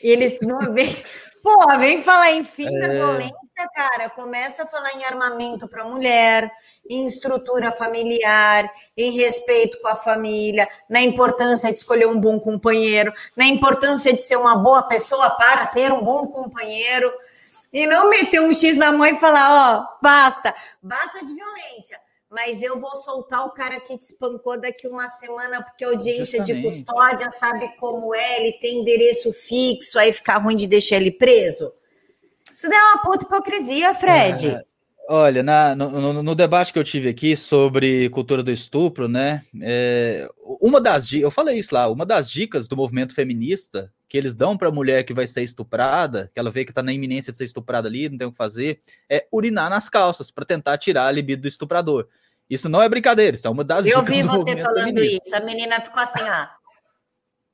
Eles 0.00 0.38
não 0.40 0.72
vêm. 0.72 0.90
Pô, 1.42 1.76
vem 1.76 2.02
falar 2.04 2.32
em 2.32 2.44
fim 2.44 2.78
da 2.78 2.86
é... 2.86 2.94
violência, 2.94 3.68
cara. 3.74 4.08
Começa 4.10 4.62
a 4.62 4.66
falar 4.66 4.94
em 4.94 5.04
armamento 5.04 5.68
para 5.68 5.84
mulher, 5.84 6.50
em 6.88 7.06
estrutura 7.06 7.72
familiar, 7.72 8.70
em 8.96 9.12
respeito 9.12 9.80
com 9.80 9.88
a 9.88 9.94
família, 9.94 10.68
na 10.88 11.00
importância 11.00 11.72
de 11.72 11.78
escolher 11.78 12.06
um 12.06 12.18
bom 12.18 12.38
companheiro, 12.38 13.12
na 13.36 13.46
importância 13.46 14.12
de 14.12 14.22
ser 14.22 14.36
uma 14.36 14.56
boa 14.56 14.82
pessoa 14.82 15.30
para 15.30 15.66
ter 15.66 15.92
um 15.92 16.02
bom 16.02 16.26
companheiro. 16.26 17.12
E 17.72 17.86
não 17.86 18.10
meter 18.10 18.40
um 18.40 18.52
X 18.52 18.76
na 18.76 18.92
mãe 18.92 19.14
e 19.14 19.20
falar, 19.20 19.48
ó, 19.50 19.98
basta, 20.02 20.54
basta 20.82 21.24
de 21.24 21.34
violência. 21.34 21.98
Mas 22.30 22.62
eu 22.62 22.80
vou 22.80 22.96
soltar 22.96 23.46
o 23.46 23.50
cara 23.50 23.78
que 23.78 23.96
te 23.96 24.04
espancou 24.04 24.58
daqui 24.58 24.86
uma 24.88 25.08
semana, 25.08 25.62
porque 25.62 25.84
a 25.84 25.88
audiência 25.88 26.38
Justamente. 26.38 26.54
de 26.54 26.62
custódia 26.62 27.30
sabe 27.30 27.76
como 27.76 28.14
é, 28.14 28.40
ele 28.40 28.52
tem 28.52 28.80
endereço 28.80 29.32
fixo, 29.32 29.98
aí 29.98 30.12
fica 30.12 30.38
ruim 30.38 30.56
de 30.56 30.66
deixar 30.66 30.96
ele 30.96 31.10
preso. 31.10 31.72
Isso 32.56 32.68
daí 32.68 32.78
é 32.78 32.84
uma 32.84 33.02
puta 33.02 33.24
hipocrisia, 33.24 33.94
Fred. 33.94 34.48
É, 34.48 34.64
olha, 35.12 35.42
na, 35.42 35.76
no, 35.76 36.22
no, 36.22 36.34
debate 36.34 36.72
que 36.72 36.78
eu 36.78 36.84
tive 36.84 37.10
aqui 37.10 37.36
sobre 37.36 38.08
cultura 38.08 38.42
do 38.42 38.50
estupro, 38.50 39.06
né? 39.06 39.44
É, 39.60 40.26
uma 40.58 40.80
das 40.80 41.12
eu 41.12 41.30
falei 41.30 41.58
isso 41.58 41.74
lá, 41.74 41.86
uma 41.88 42.06
das 42.06 42.30
dicas 42.30 42.66
do 42.66 42.76
movimento 42.76 43.14
feminista 43.14 43.92
que 44.08 44.16
eles 44.16 44.34
dão 44.34 44.56
para 44.56 44.68
a 44.68 44.72
mulher 44.72 45.04
que 45.04 45.12
vai 45.12 45.26
ser 45.26 45.42
estuprada, 45.42 46.30
que 46.32 46.40
ela 46.40 46.50
vê 46.50 46.64
que 46.64 46.70
está 46.70 46.82
na 46.82 46.92
iminência 46.92 47.30
de 47.30 47.36
ser 47.36 47.44
estuprada 47.44 47.88
ali, 47.88 48.08
não 48.08 48.16
tem 48.16 48.26
o 48.26 48.30
que 48.30 48.36
fazer, 48.36 48.80
é 49.08 49.26
urinar 49.30 49.68
nas 49.68 49.88
calças 49.90 50.30
para 50.30 50.46
tentar 50.46 50.78
tirar 50.78 51.06
a 51.06 51.10
libido 51.10 51.42
do 51.42 51.48
estuprador. 51.48 52.08
Isso 52.48 52.68
não 52.68 52.80
é 52.80 52.88
brincadeira, 52.88 53.36
isso 53.36 53.46
é 53.46 53.50
uma 53.50 53.64
das 53.64 53.84
Eu 53.84 54.02
vi 54.02 54.22
você 54.22 54.56
falando 54.56 54.84
feminista. 54.84 55.20
isso, 55.26 55.36
a 55.36 55.40
menina 55.40 55.80
ficou 55.80 56.02
assim, 56.02 56.22
ó. 56.22 56.46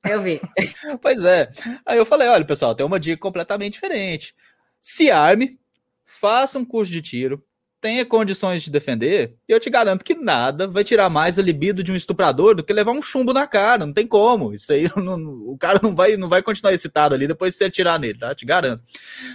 Eu 0.09 0.23
vi. 0.23 0.41
pois 1.03 1.25
é. 1.25 1.51
Aí 1.85 1.99
eu 1.99 2.07
falei: 2.07 2.29
olha, 2.29 2.45
pessoal, 2.45 2.75
tem 2.75 2.87
uma 2.87 3.01
dica 3.01 3.21
completamente 3.21 3.75
diferente. 3.75 4.35
Se 4.81 5.11
arme, 5.11 5.59
faça 6.05 6.59
um 6.59 6.65
curso 6.65 6.91
de 6.91 7.03
tiro, 7.03 7.45
tenha 7.81 8.05
condições 8.05 8.63
de 8.63 8.71
defender, 8.71 9.37
eu 9.47 9.61
te 9.61 9.71
garanto 9.71 10.05
que 10.05 10.15
nada 10.15 10.67
vai 10.67 10.83
tirar 10.83 11.09
mais 11.09 11.39
a 11.39 11.43
libido 11.43 11.83
de 11.83 11.93
um 11.93 11.97
estuprador 11.97 12.55
do 12.55 12.65
que 12.65 12.73
levar 12.73 12.93
um 12.93 13.03
chumbo 13.03 13.33
na 13.33 13.47
cara. 13.47 13.87
Não 13.87 13.93
tem 13.93 14.07
como. 14.07 14.53
Isso 14.55 14.73
aí, 14.73 14.91
não, 14.97 15.17
o 15.49 15.57
cara 15.57 15.81
não 15.83 15.95
vai, 15.95 16.17
não 16.17 16.29
vai 16.29 16.43
continuar 16.43 16.73
excitado 16.73 17.15
ali 17.15 17.27
depois 17.27 17.55
de 17.55 17.59
você 17.59 17.65
atirar 17.65 17.99
nele, 17.99 18.19
tá? 18.19 18.35
Te 18.35 18.45
garanto. 18.45 18.83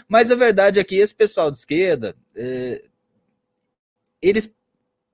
Mas 0.08 0.32
a 0.32 0.36
verdade 0.36 0.80
é 0.80 0.84
que 0.84 0.96
esse 0.96 1.16
pessoal 1.16 1.50
de 1.50 1.58
esquerda, 1.58 2.16
é, 2.36 2.84
eles, 4.22 4.54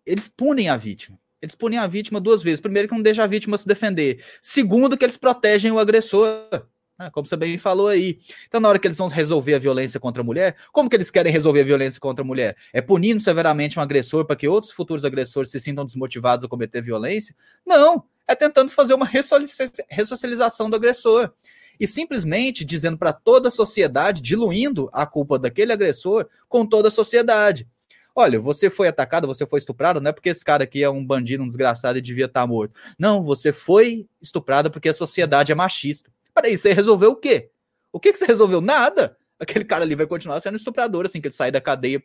eles 0.05 0.27
punem 0.27 0.69
a 0.69 0.77
vítima. 0.77 1.17
Eles 1.41 1.55
punem 1.55 1.79
a 1.79 1.87
vítima 1.87 2.19
duas 2.19 2.43
vezes. 2.43 2.59
Primeiro, 2.59 2.87
que 2.87 2.93
não 2.93 3.01
deixa 3.01 3.23
a 3.23 3.27
vítima 3.27 3.57
se 3.57 3.67
defender. 3.67 4.23
Segundo, 4.41 4.97
que 4.97 5.05
eles 5.05 5.17
protegem 5.17 5.71
o 5.71 5.79
agressor. 5.79 6.67
Né? 6.99 7.09
Como 7.11 7.25
você 7.25 7.37
bem 7.37 7.57
falou 7.57 7.87
aí. 7.87 8.19
Então, 8.45 8.59
na 8.59 8.67
hora 8.67 8.77
que 8.77 8.85
eles 8.85 8.97
vão 8.97 9.07
resolver 9.07 9.55
a 9.55 9.59
violência 9.59 9.99
contra 9.99 10.21
a 10.21 10.25
mulher, 10.25 10.55
como 10.73 10.89
que 10.89 10.95
eles 10.97 11.09
querem 11.09 11.31
resolver 11.31 11.61
a 11.61 11.63
violência 11.63 11.99
contra 11.99 12.23
a 12.23 12.27
mulher? 12.27 12.57
É 12.73 12.81
punindo 12.81 13.21
severamente 13.21 13.79
um 13.79 13.81
agressor 13.81 14.25
para 14.25 14.35
que 14.35 14.47
outros 14.47 14.73
futuros 14.73 15.05
agressores 15.05 15.49
se 15.49 15.59
sintam 15.59 15.85
desmotivados 15.85 16.43
a 16.43 16.47
cometer 16.49 16.81
violência? 16.81 17.33
Não. 17.65 18.03
É 18.27 18.35
tentando 18.35 18.69
fazer 18.69 18.93
uma 18.93 19.07
ressocialização 19.07 20.69
do 20.69 20.75
agressor. 20.75 21.31
E 21.79 21.87
simplesmente 21.87 22.65
dizendo 22.65 22.97
para 22.97 23.13
toda 23.13 23.47
a 23.47 23.51
sociedade, 23.51 24.21
diluindo 24.21 24.89
a 24.91 25.05
culpa 25.05 25.39
daquele 25.39 25.71
agressor 25.73 26.27
com 26.47 26.65
toda 26.65 26.89
a 26.89 26.91
sociedade. 26.91 27.67
Olha, 28.13 28.39
você 28.39 28.69
foi 28.69 28.87
atacado, 28.89 29.25
você 29.25 29.47
foi 29.47 29.59
estuprado, 29.59 30.01
não 30.01 30.09
é 30.09 30.11
porque 30.11 30.29
esse 30.29 30.43
cara 30.43 30.65
aqui 30.65 30.83
é 30.83 30.89
um 30.89 31.03
bandido, 31.05 31.41
um 31.41 31.47
desgraçado 31.47 31.97
e 31.97 32.01
devia 32.01 32.25
estar 32.25 32.45
morto. 32.45 32.75
Não, 32.99 33.23
você 33.23 33.53
foi 33.53 34.05
estuprado 34.21 34.69
porque 34.69 34.89
a 34.89 34.93
sociedade 34.93 35.51
é 35.51 35.55
machista. 35.55 36.11
Peraí, 36.33 36.57
você 36.57 36.73
resolveu 36.73 37.11
o 37.11 37.15
quê? 37.15 37.51
O 37.91 37.99
que, 37.99 38.11
que 38.11 38.17
você 38.17 38.25
resolveu? 38.25 38.61
Nada. 38.61 39.17
Aquele 39.39 39.65
cara 39.65 39.83
ali 39.83 39.95
vai 39.95 40.05
continuar 40.05 40.39
sendo 40.41 40.57
estuprador 40.57 41.05
assim 41.05 41.21
que 41.21 41.27
ele 41.27 41.33
sair 41.33 41.51
da 41.51 41.61
cadeia. 41.61 42.03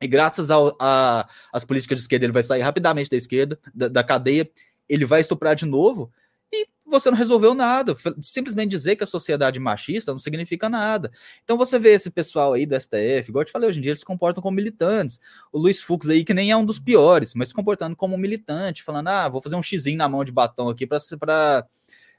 E 0.00 0.06
graças 0.08 0.48
às 0.50 1.64
políticas 1.64 1.98
de 1.98 2.02
esquerda, 2.02 2.26
ele 2.26 2.32
vai 2.32 2.42
sair 2.42 2.60
rapidamente 2.60 3.08
da 3.08 3.16
esquerda, 3.16 3.58
da, 3.72 3.88
da 3.88 4.02
cadeia, 4.04 4.50
ele 4.88 5.04
vai 5.04 5.20
estuprar 5.20 5.54
de 5.54 5.64
novo 5.64 6.12
e 6.52 6.68
você 6.84 7.10
não 7.10 7.16
resolveu 7.16 7.54
nada. 7.54 7.96
Simplesmente 8.20 8.70
dizer 8.70 8.96
que 8.96 9.04
a 9.04 9.06
sociedade 9.06 9.58
machista 9.58 10.10
não 10.10 10.18
significa 10.18 10.68
nada. 10.68 11.10
Então 11.42 11.56
você 11.56 11.78
vê 11.78 11.90
esse 11.90 12.10
pessoal 12.10 12.52
aí 12.52 12.66
do 12.66 12.78
STF, 12.78 13.28
igual 13.28 13.42
eu 13.42 13.46
te 13.46 13.52
falei, 13.52 13.70
hoje 13.70 13.78
em 13.78 13.82
dia 13.82 13.90
eles 13.90 14.00
se 14.00 14.04
comportam 14.04 14.42
como 14.42 14.56
militantes. 14.56 15.20
O 15.52 15.58
Luiz 15.58 15.80
Fux 15.80 16.08
aí, 16.08 16.24
que 16.24 16.34
nem 16.34 16.50
é 16.50 16.56
um 16.56 16.64
dos 16.64 16.78
piores, 16.78 17.32
mas 17.34 17.48
se 17.48 17.54
comportando 17.54 17.96
como 17.96 18.16
um 18.16 18.18
militante, 18.18 18.82
falando, 18.82 19.08
ah, 19.08 19.28
vou 19.28 19.40
fazer 19.40 19.56
um 19.56 19.62
xizinho 19.62 19.96
na 19.96 20.08
mão 20.08 20.24
de 20.24 20.32
batom 20.32 20.68
aqui 20.68 20.86
para 20.86 21.66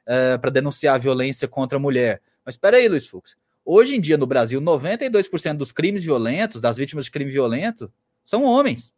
é, 0.05 0.37
para 0.37 0.49
denunciar 0.49 0.95
a 0.95 0.97
violência 0.97 1.47
contra 1.47 1.77
a 1.77 1.81
mulher. 1.81 2.21
Mas 2.45 2.55
espera 2.55 2.77
aí, 2.77 2.87
Luiz 2.87 3.07
Fux. 3.07 3.35
Hoje 3.65 3.95
em 3.95 4.01
dia, 4.01 4.17
no 4.17 4.25
Brasil, 4.25 4.59
92% 4.59 5.55
dos 5.55 5.71
crimes 5.71 6.03
violentos, 6.03 6.61
das 6.61 6.77
vítimas 6.77 7.05
de 7.05 7.11
crime 7.11 7.31
violento, 7.31 7.91
são 8.23 8.43
homens. 8.43 8.93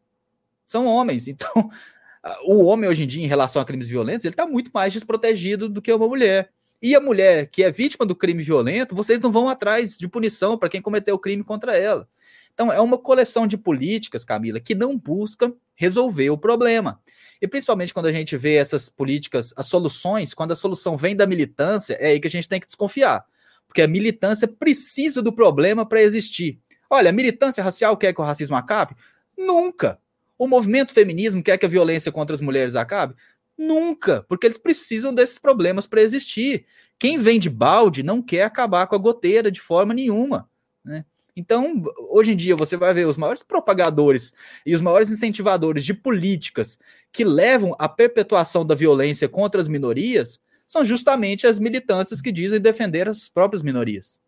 São 0.65 0.87
homens. 0.87 1.27
Então, 1.27 1.69
o 2.45 2.65
homem 2.65 2.89
hoje 2.89 3.03
em 3.03 3.07
dia, 3.07 3.23
em 3.23 3.27
relação 3.27 3.61
a 3.61 3.65
crimes 3.65 3.87
violentos, 3.87 4.25
ele 4.25 4.33
está 4.33 4.47
muito 4.47 4.71
mais 4.73 4.91
desprotegido 4.91 5.69
do 5.69 5.81
que 5.81 5.93
uma 5.93 6.07
mulher. 6.07 6.51
E 6.81 6.95
a 6.95 6.99
mulher 6.99 7.47
que 7.47 7.63
é 7.63 7.71
vítima 7.71 8.05
do 8.05 8.15
crime 8.15 8.43
violento, 8.43 8.95
vocês 8.95 9.19
não 9.21 9.31
vão 9.31 9.47
atrás 9.47 9.97
de 9.97 10.07
punição 10.07 10.57
para 10.57 10.69
quem 10.69 10.81
cometeu 10.81 11.15
o 11.15 11.19
crime 11.19 11.43
contra 11.43 11.77
ela. 11.77 12.07
Então, 12.53 12.71
é 12.71 12.79
uma 12.79 12.97
coleção 12.97 13.45
de 13.45 13.57
políticas, 13.57 14.23
Camila, 14.23 14.59
que 14.59 14.73
não 14.73 14.97
busca 14.97 15.53
resolver 15.75 16.29
o 16.29 16.37
problema. 16.37 17.01
E 17.41 17.47
principalmente 17.47 17.93
quando 17.93 18.07
a 18.07 18.11
gente 18.11 18.37
vê 18.37 18.55
essas 18.55 18.89
políticas, 18.89 19.53
as 19.55 19.67
soluções, 19.67 20.33
quando 20.33 20.51
a 20.51 20.55
solução 20.55 20.95
vem 20.95 21.15
da 21.15 21.27
militância, 21.27 21.95
é 21.95 22.07
aí 22.07 22.19
que 22.19 22.27
a 22.27 22.31
gente 22.31 22.49
tem 22.49 22.59
que 22.59 22.67
desconfiar. 22.67 23.25
Porque 23.67 23.81
a 23.81 23.87
militância 23.87 24.47
precisa 24.47 25.21
do 25.21 25.33
problema 25.33 25.85
para 25.85 26.01
existir. 26.01 26.59
Olha, 26.89 27.09
a 27.09 27.13
militância 27.13 27.63
racial 27.63 27.97
quer 27.97 28.13
que 28.13 28.21
o 28.21 28.23
racismo 28.23 28.55
acabe? 28.55 28.95
Nunca. 29.37 29.99
O 30.37 30.47
movimento 30.47 30.93
feminismo 30.93 31.43
quer 31.43 31.57
que 31.57 31.65
a 31.65 31.69
violência 31.69 32.11
contra 32.11 32.33
as 32.33 32.41
mulheres 32.41 32.75
acabe? 32.75 33.15
Nunca, 33.57 34.23
porque 34.27 34.45
eles 34.47 34.57
precisam 34.57 35.13
desses 35.13 35.39
problemas 35.39 35.87
para 35.87 36.01
existir. 36.01 36.65
Quem 36.99 37.17
vem 37.17 37.39
de 37.39 37.49
balde 37.49 38.03
não 38.03 38.21
quer 38.21 38.43
acabar 38.43 38.87
com 38.87 38.95
a 38.95 38.99
goteira 38.99 39.49
de 39.49 39.61
forma 39.61 39.93
nenhuma. 39.93 40.49
Né? 40.83 41.05
Então, 41.35 41.83
hoje 42.09 42.31
em 42.31 42.35
dia, 42.35 42.55
você 42.55 42.77
vai 42.77 42.93
ver 42.93 43.05
os 43.05 43.17
maiores 43.17 43.43
propagadores 43.43 44.33
e 44.65 44.73
os 44.73 44.81
maiores 44.81 45.09
incentivadores 45.09 45.83
de 45.83 45.93
políticas 45.93 46.79
que 47.11 47.25
levam 47.25 47.75
à 47.77 47.89
perpetuação 47.89 48.65
da 48.65 48.73
violência 48.73 49.27
contra 49.27 49.59
as 49.59 49.67
minorias 49.67 50.39
são 50.67 50.83
justamente 50.83 51.45
as 51.45 51.59
militâncias 51.59 52.21
que 52.21 52.31
dizem 52.31 52.59
defender 52.59 53.07
as 53.09 53.27
próprias 53.27 53.61
minorias. 53.61 54.19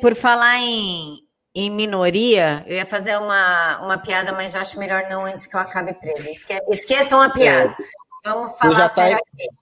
Por 0.00 0.14
falar 0.14 0.58
em, 0.58 1.26
em 1.54 1.70
minoria, 1.70 2.62
eu 2.66 2.76
ia 2.76 2.86
fazer 2.86 3.16
uma, 3.16 3.80
uma 3.80 3.98
piada, 3.98 4.32
mas 4.32 4.54
acho 4.54 4.78
melhor 4.78 5.08
não 5.10 5.24
antes 5.24 5.46
que 5.46 5.56
eu 5.56 5.60
acabe 5.60 5.94
preso. 5.94 6.28
Esque, 6.28 6.52
esqueçam 6.68 7.20
a 7.20 7.30
piada. 7.30 7.74
É, 7.80 8.30
Vamos 8.30 8.56
falar 8.58 8.76
tá 8.76 8.88
sério 8.88 9.16
aqui. 9.16 9.61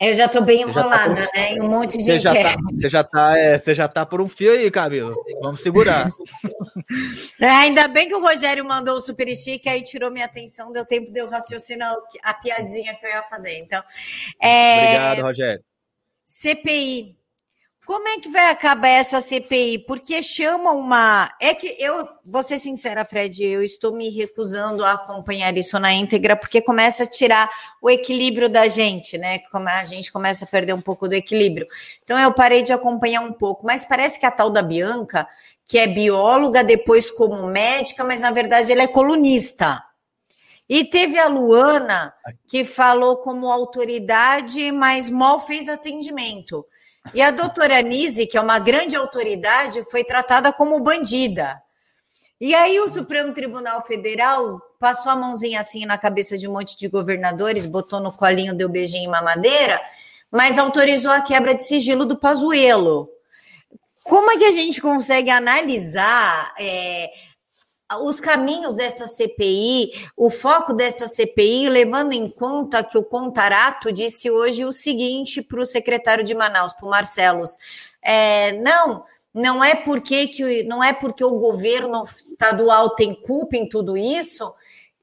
Eu 0.00 0.14
já 0.14 0.24
estou 0.24 0.42
bem 0.42 0.64
tá 0.64 0.70
enrolada, 0.70 1.14
tá 1.14 1.30
né? 1.34 1.52
Em 1.52 1.60
um 1.60 1.68
monte 1.68 1.98
de 1.98 2.04
você 2.04 2.18
já, 2.18 2.32
tá, 2.32 2.56
você 2.72 2.88
já 2.88 3.04
tá, 3.04 3.38
é, 3.38 3.58
você 3.58 3.74
já 3.74 3.86
tá 3.86 4.06
por 4.06 4.22
um 4.22 4.28
fio 4.28 4.50
aí, 4.50 4.70
Camilo. 4.70 5.12
Vamos 5.42 5.60
segurar. 5.60 6.08
é, 7.38 7.46
ainda 7.46 7.86
bem 7.86 8.08
que 8.08 8.14
o 8.14 8.20
Rogério 8.22 8.64
mandou 8.64 8.94
o 8.94 9.00
super 9.00 9.28
chique, 9.36 9.68
aí 9.68 9.84
tirou 9.84 10.10
minha 10.10 10.24
atenção, 10.24 10.72
deu 10.72 10.86
tempo 10.86 11.12
de 11.12 11.20
eu 11.20 11.28
raciocinar 11.28 11.94
a 12.22 12.32
piadinha 12.32 12.94
que 12.94 13.04
eu 13.04 13.10
ia 13.10 13.22
fazer. 13.24 13.58
Então, 13.58 13.82
é... 14.42 14.84
Obrigado, 14.84 15.22
Rogério. 15.22 15.64
CPI. 16.24 17.19
Como 17.90 18.06
é 18.06 18.20
que 18.20 18.28
vai 18.28 18.50
acabar 18.50 18.86
essa 18.86 19.20
CPI? 19.20 19.80
Porque 19.80 20.22
chama 20.22 20.70
uma. 20.70 21.28
É 21.40 21.52
que 21.52 21.74
eu, 21.76 22.08
vou 22.24 22.40
ser 22.40 22.56
sincera, 22.56 23.04
Fred, 23.04 23.44
eu 23.44 23.64
estou 23.64 23.92
me 23.92 24.08
recusando 24.10 24.84
a 24.84 24.92
acompanhar 24.92 25.58
isso 25.58 25.76
na 25.76 25.92
íntegra, 25.92 26.36
porque 26.36 26.62
começa 26.62 27.02
a 27.02 27.06
tirar 27.06 27.50
o 27.82 27.90
equilíbrio 27.90 28.48
da 28.48 28.68
gente, 28.68 29.18
né? 29.18 29.40
A 29.52 29.82
gente 29.82 30.12
começa 30.12 30.44
a 30.44 30.46
perder 30.46 30.72
um 30.72 30.80
pouco 30.80 31.08
do 31.08 31.14
equilíbrio. 31.14 31.66
Então 32.04 32.16
eu 32.16 32.32
parei 32.32 32.62
de 32.62 32.72
acompanhar 32.72 33.22
um 33.22 33.32
pouco, 33.32 33.66
mas 33.66 33.84
parece 33.84 34.20
que 34.20 34.26
a 34.26 34.30
tal 34.30 34.50
da 34.50 34.62
Bianca, 34.62 35.26
que 35.64 35.76
é 35.76 35.88
bióloga, 35.88 36.62
depois 36.62 37.10
como 37.10 37.44
médica, 37.48 38.04
mas 38.04 38.20
na 38.20 38.30
verdade 38.30 38.70
ela 38.70 38.82
é 38.84 38.86
colunista. 38.86 39.82
E 40.68 40.84
teve 40.84 41.18
a 41.18 41.26
Luana, 41.26 42.14
que 42.46 42.64
falou 42.64 43.16
como 43.16 43.50
autoridade, 43.50 44.70
mas 44.70 45.10
mal 45.10 45.44
fez 45.44 45.68
atendimento. 45.68 46.64
E 47.14 47.22
a 47.22 47.30
doutora 47.30 47.80
Nise, 47.80 48.26
que 48.26 48.36
é 48.36 48.40
uma 48.40 48.58
grande 48.58 48.94
autoridade, 48.94 49.84
foi 49.90 50.04
tratada 50.04 50.52
como 50.52 50.80
bandida. 50.80 51.60
E 52.40 52.54
aí 52.54 52.80
o 52.80 52.88
Supremo 52.88 53.34
Tribunal 53.34 53.84
Federal 53.84 54.60
passou 54.78 55.12
a 55.12 55.16
mãozinha 55.16 55.60
assim 55.60 55.84
na 55.84 55.98
cabeça 55.98 56.38
de 56.38 56.48
um 56.48 56.52
monte 56.52 56.76
de 56.76 56.88
governadores, 56.88 57.66
botou 57.66 58.00
no 58.00 58.12
colinho, 58.12 58.54
deu 58.54 58.68
beijinho 58.68 59.04
em 59.04 59.10
mamadeira, 59.10 59.78
mas 60.30 60.58
autorizou 60.58 61.12
a 61.12 61.20
quebra 61.20 61.54
de 61.54 61.66
sigilo 61.66 62.06
do 62.06 62.16
Pazuello. 62.16 63.10
Como 64.02 64.30
é 64.30 64.38
que 64.38 64.44
a 64.44 64.52
gente 64.52 64.80
consegue 64.80 65.30
analisar 65.30 66.54
é, 66.58 67.10
os 67.98 68.20
caminhos 68.20 68.76
dessa 68.76 69.06
CPI, 69.06 70.08
o 70.16 70.30
foco 70.30 70.72
dessa 70.72 71.06
CPI, 71.06 71.68
levando 71.68 72.12
em 72.12 72.28
conta 72.28 72.84
que 72.84 72.96
o 72.96 73.04
Contarato 73.04 73.92
disse 73.92 74.30
hoje 74.30 74.64
o 74.64 74.72
seguinte 74.72 75.42
para 75.42 75.60
o 75.60 75.66
secretário 75.66 76.22
de 76.22 76.34
Manaus, 76.34 76.72
para 76.72 76.86
o 76.86 76.90
Marcelos, 76.90 77.56
é, 78.02 78.52
não, 78.52 79.04
não 79.34 79.62
é 79.62 79.74
porque 79.74 80.28
que 80.28 80.62
não 80.64 80.82
é 80.82 80.92
porque 80.92 81.24
o 81.24 81.38
governo 81.38 82.04
estadual 82.04 82.90
tem 82.90 83.14
culpa 83.14 83.56
em 83.56 83.68
tudo 83.68 83.96
isso 83.96 84.54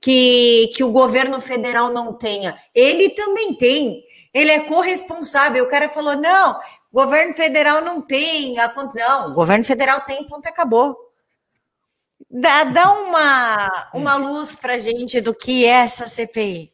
que, 0.02 0.72
que 0.76 0.84
o 0.84 0.92
governo 0.92 1.42
federal 1.42 1.92
não 1.92 2.14
tenha. 2.14 2.58
Ele 2.74 3.10
também 3.10 3.54
tem. 3.54 4.04
Ele 4.34 4.52
é 4.52 4.60
corresponsável. 4.62 5.64
O 5.64 5.70
cara 5.70 5.90
falou: 5.90 6.16
não, 6.16 6.60
governo 6.92 7.34
federal 7.34 7.82
não 7.82 8.02
tem. 8.02 8.56
Não, 8.96 9.34
governo 9.34 9.64
federal 9.64 10.02
tem, 10.02 10.24
ponto, 10.26 10.48
acabou. 10.48 11.07
Dá, 12.30 12.66
dá 12.66 12.92
uma, 12.92 13.90
uma 13.94 14.16
luz 14.18 14.56
para 14.56 14.78
gente 14.78 15.22
do 15.22 15.34
que 15.34 15.66
é 15.66 15.70
essa 15.70 16.08
CPI. 16.08 16.74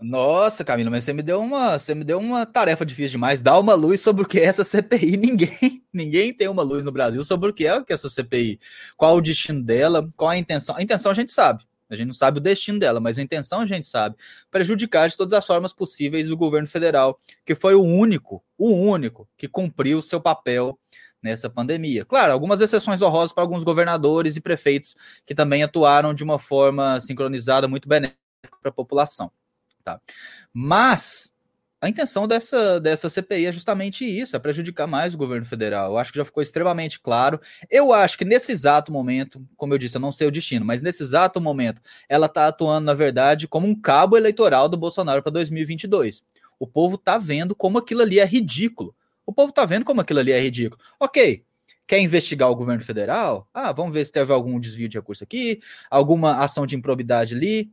Nossa, 0.00 0.64
Camila, 0.64 0.90
mas 0.90 1.04
você 1.04 1.12
me 1.12 1.22
deu 1.22 1.40
uma, 1.40 1.78
você 1.78 1.94
me 1.94 2.04
deu 2.04 2.18
uma 2.18 2.44
tarefa 2.44 2.84
difícil 2.84 3.12
demais. 3.12 3.42
Dá 3.42 3.58
uma 3.58 3.74
luz 3.74 4.00
sobre 4.00 4.22
o 4.22 4.26
que 4.26 4.40
é 4.40 4.44
essa 4.44 4.64
CPI. 4.64 5.16
Ninguém, 5.18 5.84
ninguém 5.92 6.34
tem 6.34 6.48
uma 6.48 6.62
luz 6.62 6.84
no 6.84 6.92
Brasil 6.92 7.22
sobre 7.24 7.50
o 7.50 7.54
que 7.54 7.66
é, 7.66 7.74
o 7.74 7.84
que 7.84 7.92
é 7.92 7.94
essa 7.94 8.08
CPI. 8.08 8.60
Qual 8.96 9.16
o 9.16 9.20
destino 9.20 9.62
dela? 9.62 10.08
Qual 10.16 10.30
a 10.30 10.36
intenção? 10.36 10.76
A 10.76 10.82
intenção 10.82 11.12
a 11.12 11.14
gente 11.14 11.32
sabe. 11.32 11.64
A 11.88 11.94
gente 11.94 12.06
não 12.06 12.14
sabe 12.14 12.38
o 12.38 12.40
destino 12.40 12.78
dela, 12.78 13.00
mas 13.00 13.18
a 13.18 13.22
intenção 13.22 13.60
a 13.60 13.66
gente 13.66 13.86
sabe. 13.86 14.16
Prejudicar 14.50 15.08
de 15.08 15.16
todas 15.16 15.38
as 15.38 15.46
formas 15.46 15.72
possíveis 15.72 16.30
o 16.30 16.36
governo 16.36 16.66
federal, 16.66 17.20
que 17.44 17.54
foi 17.54 17.74
o 17.74 17.82
único, 17.82 18.42
o 18.56 18.70
único 18.70 19.28
que 19.36 19.46
cumpriu 19.46 19.98
o 19.98 20.02
seu 20.02 20.20
papel 20.20 20.78
nessa 21.22 21.48
pandemia. 21.48 22.04
Claro, 22.04 22.32
algumas 22.32 22.60
exceções 22.60 23.00
honrosas 23.00 23.32
para 23.32 23.44
alguns 23.44 23.64
governadores 23.64 24.36
e 24.36 24.40
prefeitos 24.40 24.94
que 25.24 25.34
também 25.34 25.62
atuaram 25.62 26.12
de 26.12 26.24
uma 26.24 26.38
forma 26.38 27.00
sincronizada 27.00 27.68
muito 27.68 27.88
benéfica 27.88 28.18
para 28.60 28.70
a 28.70 28.72
população. 28.74 29.30
Tá? 29.84 30.00
Mas 30.52 31.32
a 31.82 31.88
intenção 31.88 32.28
dessa, 32.28 32.78
dessa 32.78 33.10
CPI 33.10 33.46
é 33.46 33.52
justamente 33.52 34.04
isso, 34.04 34.36
é 34.36 34.38
prejudicar 34.38 34.86
mais 34.86 35.14
o 35.14 35.18
governo 35.18 35.44
federal. 35.44 35.90
Eu 35.90 35.98
acho 35.98 36.12
que 36.12 36.18
já 36.18 36.24
ficou 36.24 36.40
extremamente 36.40 37.00
claro. 37.00 37.40
Eu 37.68 37.92
acho 37.92 38.16
que 38.16 38.24
nesse 38.24 38.52
exato 38.52 38.92
momento, 38.92 39.44
como 39.56 39.74
eu 39.74 39.78
disse, 39.78 39.96
eu 39.96 40.00
não 40.00 40.12
sei 40.12 40.28
o 40.28 40.30
destino, 40.30 40.64
mas 40.64 40.80
nesse 40.80 41.02
exato 41.02 41.40
momento, 41.40 41.82
ela 42.08 42.26
está 42.26 42.46
atuando, 42.46 42.86
na 42.86 42.94
verdade, 42.94 43.48
como 43.48 43.66
um 43.66 43.74
cabo 43.74 44.16
eleitoral 44.16 44.68
do 44.68 44.76
Bolsonaro 44.76 45.24
para 45.24 45.32
2022. 45.32 46.22
O 46.56 46.68
povo 46.68 46.94
está 46.94 47.18
vendo 47.18 47.52
como 47.52 47.78
aquilo 47.78 48.02
ali 48.02 48.20
é 48.20 48.24
ridículo. 48.24 48.94
O 49.26 49.32
povo 49.32 49.50
está 49.50 49.64
vendo 49.64 49.84
como 49.84 50.00
aquilo 50.00 50.20
ali 50.20 50.32
é 50.32 50.40
ridículo. 50.40 50.80
Ok, 50.98 51.44
quer 51.86 51.98
investigar 52.00 52.50
o 52.50 52.56
governo 52.56 52.82
federal? 52.82 53.48
Ah, 53.52 53.72
vamos 53.72 53.92
ver 53.92 54.04
se 54.04 54.12
teve 54.12 54.32
algum 54.32 54.58
desvio 54.58 54.88
de 54.88 54.98
recurso 54.98 55.24
aqui, 55.24 55.60
alguma 55.90 56.36
ação 56.36 56.66
de 56.66 56.76
improbidade 56.76 57.34
ali. 57.34 57.70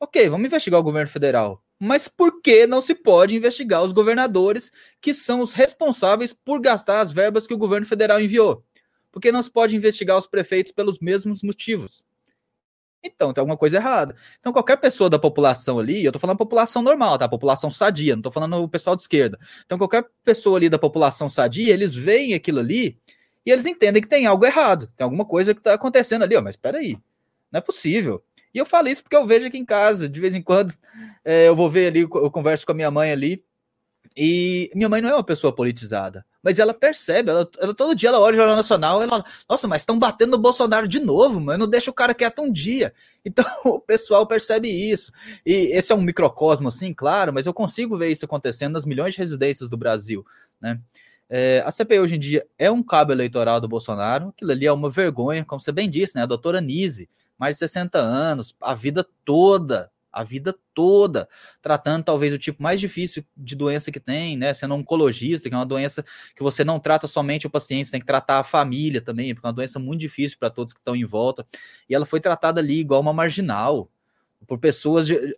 Ok, 0.00 0.28
vamos 0.28 0.46
investigar 0.46 0.80
o 0.80 0.84
governo 0.84 1.10
federal 1.10 1.64
mas 1.78 2.08
por 2.08 2.40
que 2.40 2.66
não 2.66 2.80
se 2.80 2.94
pode 2.94 3.36
investigar 3.36 3.82
os 3.82 3.92
governadores 3.92 4.72
que 5.00 5.12
são 5.12 5.40
os 5.40 5.52
responsáveis 5.52 6.32
por 6.32 6.60
gastar 6.60 7.00
as 7.00 7.12
verbas 7.12 7.46
que 7.46 7.54
o 7.54 7.58
governo 7.58 7.86
federal 7.86 8.20
enviou? 8.20 8.64
Por 9.12 9.20
que 9.20 9.30
não 9.30 9.42
se 9.42 9.50
pode 9.50 9.76
investigar 9.76 10.16
os 10.16 10.26
prefeitos 10.26 10.72
pelos 10.72 10.98
mesmos 10.98 11.42
motivos? 11.42 12.04
Então, 13.04 13.34
tem 13.34 13.42
alguma 13.42 13.56
coisa 13.56 13.76
errada. 13.76 14.16
Então, 14.40 14.50
qualquer 14.50 14.78
pessoa 14.78 15.10
da 15.10 15.18
população 15.18 15.78
ali, 15.78 16.02
eu 16.02 16.10
tô 16.10 16.18
falando 16.18 16.38
população 16.38 16.80
normal, 16.80 17.18
tá? 17.18 17.28
População 17.28 17.70
sadia, 17.70 18.16
não 18.16 18.22
tô 18.22 18.30
falando 18.30 18.56
o 18.56 18.68
pessoal 18.68 18.96
de 18.96 19.02
esquerda. 19.02 19.38
Então, 19.66 19.76
qualquer 19.76 20.06
pessoa 20.24 20.56
ali 20.56 20.70
da 20.70 20.78
população 20.78 21.28
sadia, 21.28 21.72
eles 21.72 21.94
veem 21.94 22.32
aquilo 22.32 22.60
ali 22.60 22.98
e 23.44 23.50
eles 23.50 23.66
entendem 23.66 24.00
que 24.00 24.08
tem 24.08 24.24
algo 24.24 24.46
errado, 24.46 24.88
tem 24.96 25.04
alguma 25.04 25.26
coisa 25.26 25.54
que 25.54 25.60
tá 25.60 25.74
acontecendo 25.74 26.22
ali, 26.22 26.34
ó, 26.34 26.40
mas 26.40 26.54
espera 26.54 26.78
aí, 26.78 26.96
não 27.52 27.58
é 27.58 27.60
possível. 27.60 28.24
E 28.54 28.58
eu 28.58 28.64
falo 28.64 28.88
isso 28.88 29.02
porque 29.02 29.16
eu 29.16 29.26
vejo 29.26 29.46
aqui 29.46 29.58
em 29.58 29.64
casa, 29.64 30.08
de 30.08 30.18
vez 30.18 30.34
em 30.34 30.40
quando, 30.40 30.72
é, 31.24 31.48
eu 31.48 31.54
vou 31.54 31.68
ver 31.68 31.88
ali, 31.88 32.00
eu 32.00 32.30
converso 32.30 32.64
com 32.64 32.72
a 32.72 32.74
minha 32.74 32.90
mãe 32.90 33.12
ali, 33.12 33.44
e 34.16 34.70
minha 34.74 34.88
mãe 34.88 35.00
não 35.00 35.08
é 35.08 35.14
uma 35.14 35.24
pessoa 35.24 35.52
politizada, 35.54 36.24
mas 36.42 36.58
ela 36.58 36.72
percebe, 36.72 37.30
ela, 37.30 37.48
ela 37.58 37.74
todo 37.74 37.94
dia 37.94 38.10
ela 38.10 38.20
olha 38.20 38.34
o 38.34 38.38
Jornal 38.38 38.56
Nacional 38.56 39.00
e 39.00 39.04
ela 39.04 39.24
nossa, 39.48 39.66
mas 39.66 39.82
estão 39.82 39.98
batendo 39.98 40.32
no 40.32 40.38
Bolsonaro 40.38 40.86
de 40.86 41.00
novo, 41.00 41.40
mano, 41.40 41.64
não 41.64 41.70
deixa 41.70 41.90
o 41.90 41.94
cara 41.94 42.14
quieto 42.14 42.42
um 42.42 42.52
dia. 42.52 42.92
Então 43.26 43.42
o 43.64 43.80
pessoal 43.80 44.26
percebe 44.26 44.68
isso. 44.68 45.10
E 45.46 45.74
esse 45.74 45.90
é 45.90 45.96
um 45.96 46.02
microcosmo, 46.02 46.68
assim, 46.68 46.92
claro, 46.92 47.32
mas 47.32 47.46
eu 47.46 47.54
consigo 47.54 47.96
ver 47.96 48.10
isso 48.10 48.26
acontecendo 48.26 48.74
nas 48.74 48.84
milhões 48.84 49.14
de 49.14 49.18
residências 49.18 49.70
do 49.70 49.78
Brasil, 49.78 50.26
né? 50.60 50.78
É, 51.26 51.62
a 51.64 51.72
CPI 51.72 52.00
hoje 52.00 52.16
em 52.16 52.18
dia 52.18 52.46
é 52.58 52.70
um 52.70 52.82
cabo 52.82 53.12
eleitoral 53.12 53.62
do 53.62 53.66
Bolsonaro, 53.66 54.28
aquilo 54.28 54.52
ali 54.52 54.66
é 54.66 54.72
uma 54.72 54.90
vergonha, 54.90 55.42
como 55.42 55.58
você 55.58 55.72
bem 55.72 55.88
disse, 55.88 56.16
né? 56.16 56.22
A 56.22 56.26
doutora 56.26 56.60
Nise 56.60 57.08
mais 57.38 57.56
de 57.56 57.60
60 57.60 57.98
anos, 57.98 58.54
a 58.60 58.74
vida 58.74 59.06
toda, 59.24 59.90
a 60.14 60.24
vida 60.24 60.54
toda, 60.72 61.28
tratando 61.60 62.04
talvez 62.04 62.32
o 62.32 62.38
tipo 62.38 62.62
mais 62.62 62.78
difícil 62.78 63.24
de 63.36 63.56
doença 63.56 63.90
que 63.90 64.00
tem, 64.00 64.36
né? 64.36 64.54
Sendo 64.54 64.74
oncologista, 64.74 65.48
que 65.48 65.54
é 65.54 65.58
uma 65.58 65.66
doença 65.66 66.04
que 66.34 66.42
você 66.42 66.64
não 66.64 66.78
trata 66.78 67.08
somente 67.08 67.46
o 67.46 67.50
paciente, 67.50 67.86
você 67.86 67.92
tem 67.92 68.00
que 68.00 68.06
tratar 68.06 68.38
a 68.38 68.44
família 68.44 69.00
também, 69.00 69.34
porque 69.34 69.46
é 69.46 69.48
uma 69.48 69.54
doença 69.54 69.78
muito 69.78 70.00
difícil 70.00 70.38
para 70.38 70.50
todos 70.50 70.72
que 70.72 70.78
estão 70.78 70.94
em 70.94 71.04
volta. 71.04 71.46
E 71.88 71.94
ela 71.94 72.06
foi 72.06 72.20
tratada 72.20 72.60
ali 72.60 72.80
igual 72.80 73.00
uma 73.00 73.12
marginal, 73.12 73.90
por 74.46 74.58
pessoas, 74.58 75.06
de, 75.06 75.34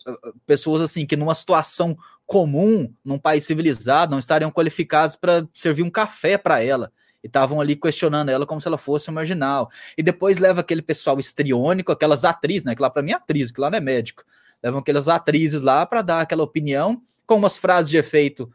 pessoas 0.46 0.82
assim, 0.82 1.06
que 1.06 1.16
numa 1.16 1.34
situação 1.34 1.96
comum, 2.26 2.92
num 3.04 3.18
país 3.18 3.44
civilizado, 3.44 4.10
não 4.10 4.18
estariam 4.18 4.50
qualificados 4.50 5.16
para 5.16 5.46
servir 5.54 5.82
um 5.82 5.90
café 5.90 6.36
para 6.36 6.62
ela 6.62 6.92
e 7.22 7.28
estavam 7.28 7.60
ali 7.60 7.76
questionando 7.76 8.28
ela 8.28 8.46
como 8.46 8.60
se 8.60 8.68
ela 8.68 8.78
fosse 8.78 9.08
uma 9.08 9.16
marginal. 9.16 9.70
E 9.96 10.02
depois 10.02 10.38
leva 10.38 10.60
aquele 10.60 10.82
pessoal 10.82 11.18
estriônico, 11.18 11.92
aquelas 11.92 12.24
atrizes, 12.24 12.64
né? 12.64 12.74
Que 12.74 12.82
lá 12.82 12.90
para 12.90 13.02
mim 13.02 13.12
é 13.12 13.14
atriz, 13.14 13.50
que 13.50 13.60
lá 13.60 13.70
não 13.70 13.78
é 13.78 13.80
médico. 13.80 14.24
Levam 14.66 14.80
aquelas 14.80 15.06
atrizes 15.06 15.62
lá 15.62 15.86
para 15.86 16.02
dar 16.02 16.22
aquela 16.22 16.42
opinião 16.42 17.00
com 17.24 17.36
umas 17.36 17.56
frases 17.56 17.88
de 17.88 17.96
efeito 17.96 18.50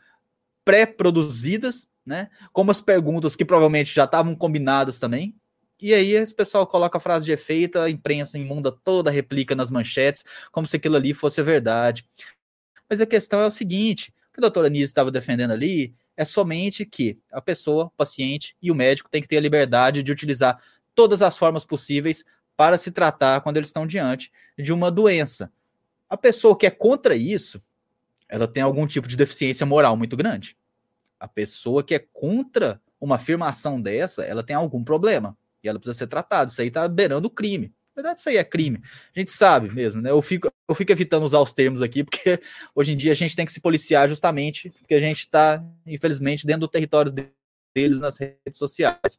pré-produzidas, 0.65 1.87
né? 2.05 2.29
Com 2.51 2.63
umas 2.63 2.81
perguntas 2.81 3.33
que 3.33 3.45
provavelmente 3.45 3.95
já 3.95 4.03
estavam 4.03 4.35
combinadas 4.35 4.99
também. 4.99 5.33
E 5.81 5.93
aí 5.93 6.11
esse 6.11 6.35
pessoal 6.35 6.67
coloca 6.67 6.97
a 6.97 7.01
frase 7.01 7.25
de 7.25 7.31
efeito, 7.31 7.79
a 7.79 7.89
imprensa 7.89 8.37
imunda 8.37 8.73
toda 8.73 9.09
replica 9.09 9.55
nas 9.55 9.71
manchetes, 9.71 10.25
como 10.51 10.67
se 10.67 10.75
aquilo 10.75 10.97
ali 10.97 11.13
fosse 11.13 11.41
verdade. 11.41 12.05
Mas 12.89 12.99
a 12.99 13.05
questão 13.05 13.39
é 13.39 13.45
o 13.45 13.51
seguinte: 13.51 14.13
o 14.31 14.33
que 14.33 14.39
a 14.39 14.41
doutora 14.41 14.67
Nise 14.67 14.83
estava 14.83 15.09
defendendo 15.09 15.51
ali 15.51 15.95
é 16.17 16.25
somente 16.25 16.85
que 16.85 17.17
a 17.31 17.39
pessoa, 17.41 17.85
o 17.85 17.91
paciente 17.91 18.53
e 18.61 18.69
o 18.69 18.75
médico 18.75 19.09
têm 19.09 19.21
que 19.21 19.29
ter 19.29 19.37
a 19.37 19.41
liberdade 19.41 20.03
de 20.03 20.11
utilizar 20.11 20.61
todas 20.93 21.21
as 21.21 21.37
formas 21.37 21.63
possíveis 21.63 22.25
para 22.57 22.77
se 22.77 22.91
tratar 22.91 23.39
quando 23.39 23.55
eles 23.55 23.69
estão 23.69 23.87
diante 23.87 24.29
de 24.59 24.73
uma 24.73 24.91
doença. 24.91 25.49
A 26.11 26.17
pessoa 26.17 26.57
que 26.57 26.65
é 26.65 26.69
contra 26.69 27.15
isso, 27.15 27.63
ela 28.27 28.45
tem 28.45 28.61
algum 28.61 28.85
tipo 28.85 29.07
de 29.07 29.15
deficiência 29.15 29.65
moral 29.65 29.95
muito 29.95 30.17
grande. 30.17 30.57
A 31.17 31.25
pessoa 31.25 31.81
que 31.81 31.95
é 31.95 31.99
contra 31.99 32.81
uma 32.99 33.15
afirmação 33.15 33.81
dessa, 33.81 34.25
ela 34.25 34.43
tem 34.43 34.53
algum 34.53 34.83
problema 34.83 35.37
e 35.63 35.69
ela 35.69 35.79
precisa 35.79 35.97
ser 35.97 36.07
tratada. 36.07 36.51
Isso 36.51 36.59
aí 36.59 36.67
está 36.67 36.85
beirando 36.85 37.29
o 37.29 37.31
crime. 37.31 37.73
Na 37.95 38.01
verdade, 38.01 38.19
isso 38.19 38.27
aí 38.27 38.35
é 38.35 38.43
crime. 38.43 38.81
A 39.15 39.19
gente 39.19 39.31
sabe 39.31 39.73
mesmo, 39.73 40.01
né? 40.01 40.11
Eu 40.11 40.21
fico, 40.21 40.51
eu 40.67 40.75
fico 40.75 40.91
evitando 40.91 41.23
usar 41.23 41.39
os 41.39 41.53
termos 41.53 41.81
aqui, 41.81 42.03
porque 42.03 42.41
hoje 42.75 42.91
em 42.91 42.97
dia 42.97 43.13
a 43.13 43.15
gente 43.15 43.33
tem 43.33 43.45
que 43.45 43.53
se 43.53 43.61
policiar 43.61 44.09
justamente 44.09 44.69
porque 44.69 44.95
a 44.95 44.99
gente 44.99 45.19
está, 45.19 45.63
infelizmente, 45.87 46.45
dentro 46.45 46.59
do 46.59 46.67
território 46.67 47.13
deles 47.73 48.01
nas 48.01 48.17
redes 48.17 48.57
sociais. 48.57 49.17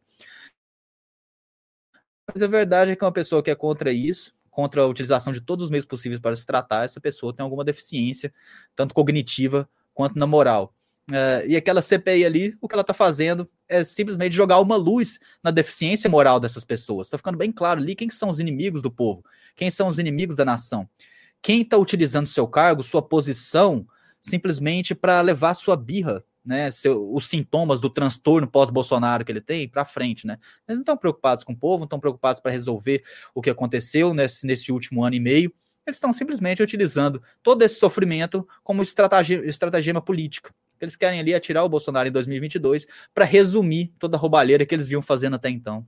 Mas 2.30 2.42
a 2.42 2.46
verdade 2.46 2.90
é 2.90 2.96
que 2.96 3.02
uma 3.02 3.10
pessoa 3.10 3.42
que 3.42 3.50
é 3.50 3.54
contra 3.54 3.90
isso, 3.90 4.34
contra 4.52 4.82
a 4.82 4.86
utilização 4.86 5.32
de 5.32 5.40
todos 5.40 5.64
os 5.64 5.70
meios 5.70 5.86
possíveis 5.86 6.20
para 6.20 6.36
se 6.36 6.46
tratar, 6.46 6.84
essa 6.84 7.00
pessoa 7.00 7.34
tem 7.34 7.42
alguma 7.42 7.64
deficiência, 7.64 8.32
tanto 8.76 8.94
cognitiva 8.94 9.68
quanto 9.94 10.18
na 10.18 10.26
moral. 10.26 10.74
Uh, 11.10 11.48
e 11.48 11.56
aquela 11.56 11.82
CPI 11.82 12.24
ali, 12.24 12.56
o 12.60 12.68
que 12.68 12.74
ela 12.74 12.82
está 12.82 12.94
fazendo 12.94 13.48
é 13.68 13.82
simplesmente 13.82 14.36
jogar 14.36 14.60
uma 14.60 14.76
luz 14.76 15.18
na 15.42 15.50
deficiência 15.50 16.08
moral 16.08 16.38
dessas 16.38 16.64
pessoas. 16.64 17.08
Está 17.08 17.16
ficando 17.16 17.38
bem 17.38 17.50
claro 17.50 17.80
ali 17.80 17.96
quem 17.96 18.10
são 18.10 18.28
os 18.28 18.38
inimigos 18.38 18.82
do 18.82 18.90
povo, 18.90 19.24
quem 19.56 19.70
são 19.70 19.88
os 19.88 19.98
inimigos 19.98 20.36
da 20.36 20.44
nação. 20.44 20.88
Quem 21.40 21.62
está 21.62 21.76
utilizando 21.76 22.26
seu 22.26 22.46
cargo, 22.46 22.82
sua 22.82 23.02
posição, 23.02 23.86
simplesmente 24.20 24.94
para 24.94 25.20
levar 25.22 25.54
sua 25.54 25.76
birra, 25.76 26.22
né, 26.44 26.70
seu, 26.70 27.12
os 27.12 27.28
sintomas 27.28 27.80
do 27.80 27.88
transtorno 27.88 28.46
pós-Bolsonaro 28.46 29.24
que 29.24 29.32
ele 29.32 29.40
tem 29.40 29.68
para 29.68 29.84
frente, 29.84 30.26
né? 30.26 30.38
Eles 30.66 30.78
não 30.78 30.82
estão 30.82 30.96
preocupados 30.96 31.44
com 31.44 31.52
o 31.52 31.56
povo, 31.56 31.80
não 31.80 31.84
estão 31.84 32.00
preocupados 32.00 32.40
para 32.40 32.50
resolver 32.50 33.02
o 33.34 33.40
que 33.40 33.50
aconteceu 33.50 34.12
nesse, 34.12 34.46
nesse 34.46 34.72
último 34.72 35.04
ano 35.04 35.14
e 35.14 35.20
meio. 35.20 35.52
Eles 35.86 35.96
estão 35.96 36.12
simplesmente 36.12 36.62
utilizando 36.62 37.22
todo 37.42 37.62
esse 37.62 37.76
sofrimento 37.76 38.46
como 38.62 38.82
estratégia, 38.82 39.44
estratégia 39.46 40.00
política. 40.00 40.54
Eles 40.80 40.96
querem 40.96 41.20
ali 41.20 41.32
atirar 41.32 41.64
o 41.64 41.68
Bolsonaro 41.68 42.08
em 42.08 42.12
2022 42.12 42.86
para 43.14 43.24
resumir 43.24 43.92
toda 43.98 44.16
a 44.16 44.20
roubalheira 44.20 44.66
que 44.66 44.74
eles 44.74 44.90
iam 44.90 45.00
fazendo 45.00 45.36
até 45.36 45.48
então. 45.48 45.86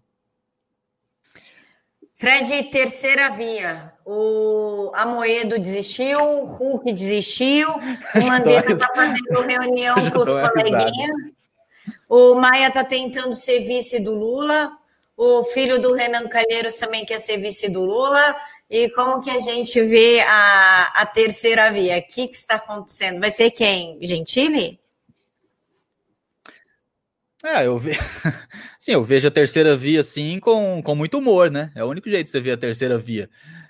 Fred, 2.14 2.64
terceira 2.64 3.30
via. 3.30 3.92
O 4.04 4.92
Amoedo 4.94 5.58
desistiu, 5.58 6.20
o 6.20 6.44
Hulk 6.44 6.92
desistiu, 6.92 7.68
o 8.14 8.26
Mandetta 8.26 8.72
está 8.72 8.86
fazendo 8.94 9.48
reunião 9.48 10.10
com 10.10 10.18
os 10.20 10.32
coleguinhas, 10.32 11.32
o 12.08 12.34
Maia 12.34 12.68
está 12.68 12.84
tentando 12.84 13.34
ser 13.34 13.60
vice 13.60 13.98
do 13.98 14.14
Lula, 14.14 14.72
o 15.16 15.44
filho 15.44 15.80
do 15.80 15.94
Renan 15.94 16.28
Calheiros 16.28 16.74
também 16.74 17.04
quer 17.04 17.18
ser 17.18 17.38
vice 17.38 17.68
do 17.68 17.84
Lula. 17.84 18.36
E 18.68 18.88
como 18.90 19.20
que 19.20 19.30
a 19.30 19.38
gente 19.38 19.80
vê 19.82 20.20
a, 20.22 20.92
a 20.96 21.06
terceira 21.06 21.70
via? 21.70 21.98
O 21.98 22.02
que, 22.02 22.26
que 22.26 22.34
está 22.34 22.56
acontecendo? 22.56 23.20
Vai 23.20 23.30
ser 23.30 23.50
quem? 23.50 23.98
Gentili? 24.00 24.80
É, 27.44 27.66
eu, 27.66 27.78
ve... 27.78 27.92
Sim, 28.80 28.92
eu 28.92 29.04
vejo 29.04 29.28
a 29.28 29.30
terceira 29.30 29.76
via 29.76 30.00
assim 30.00 30.40
com, 30.40 30.82
com 30.82 30.94
muito 30.94 31.18
humor, 31.18 31.50
né? 31.50 31.70
É 31.74 31.84
o 31.84 31.88
único 31.88 32.08
jeito 32.08 32.24
de 32.24 32.30
você 32.30 32.40
ver 32.40 32.52
a 32.52 32.56
terceira 32.56 32.96
via. 32.96 33.28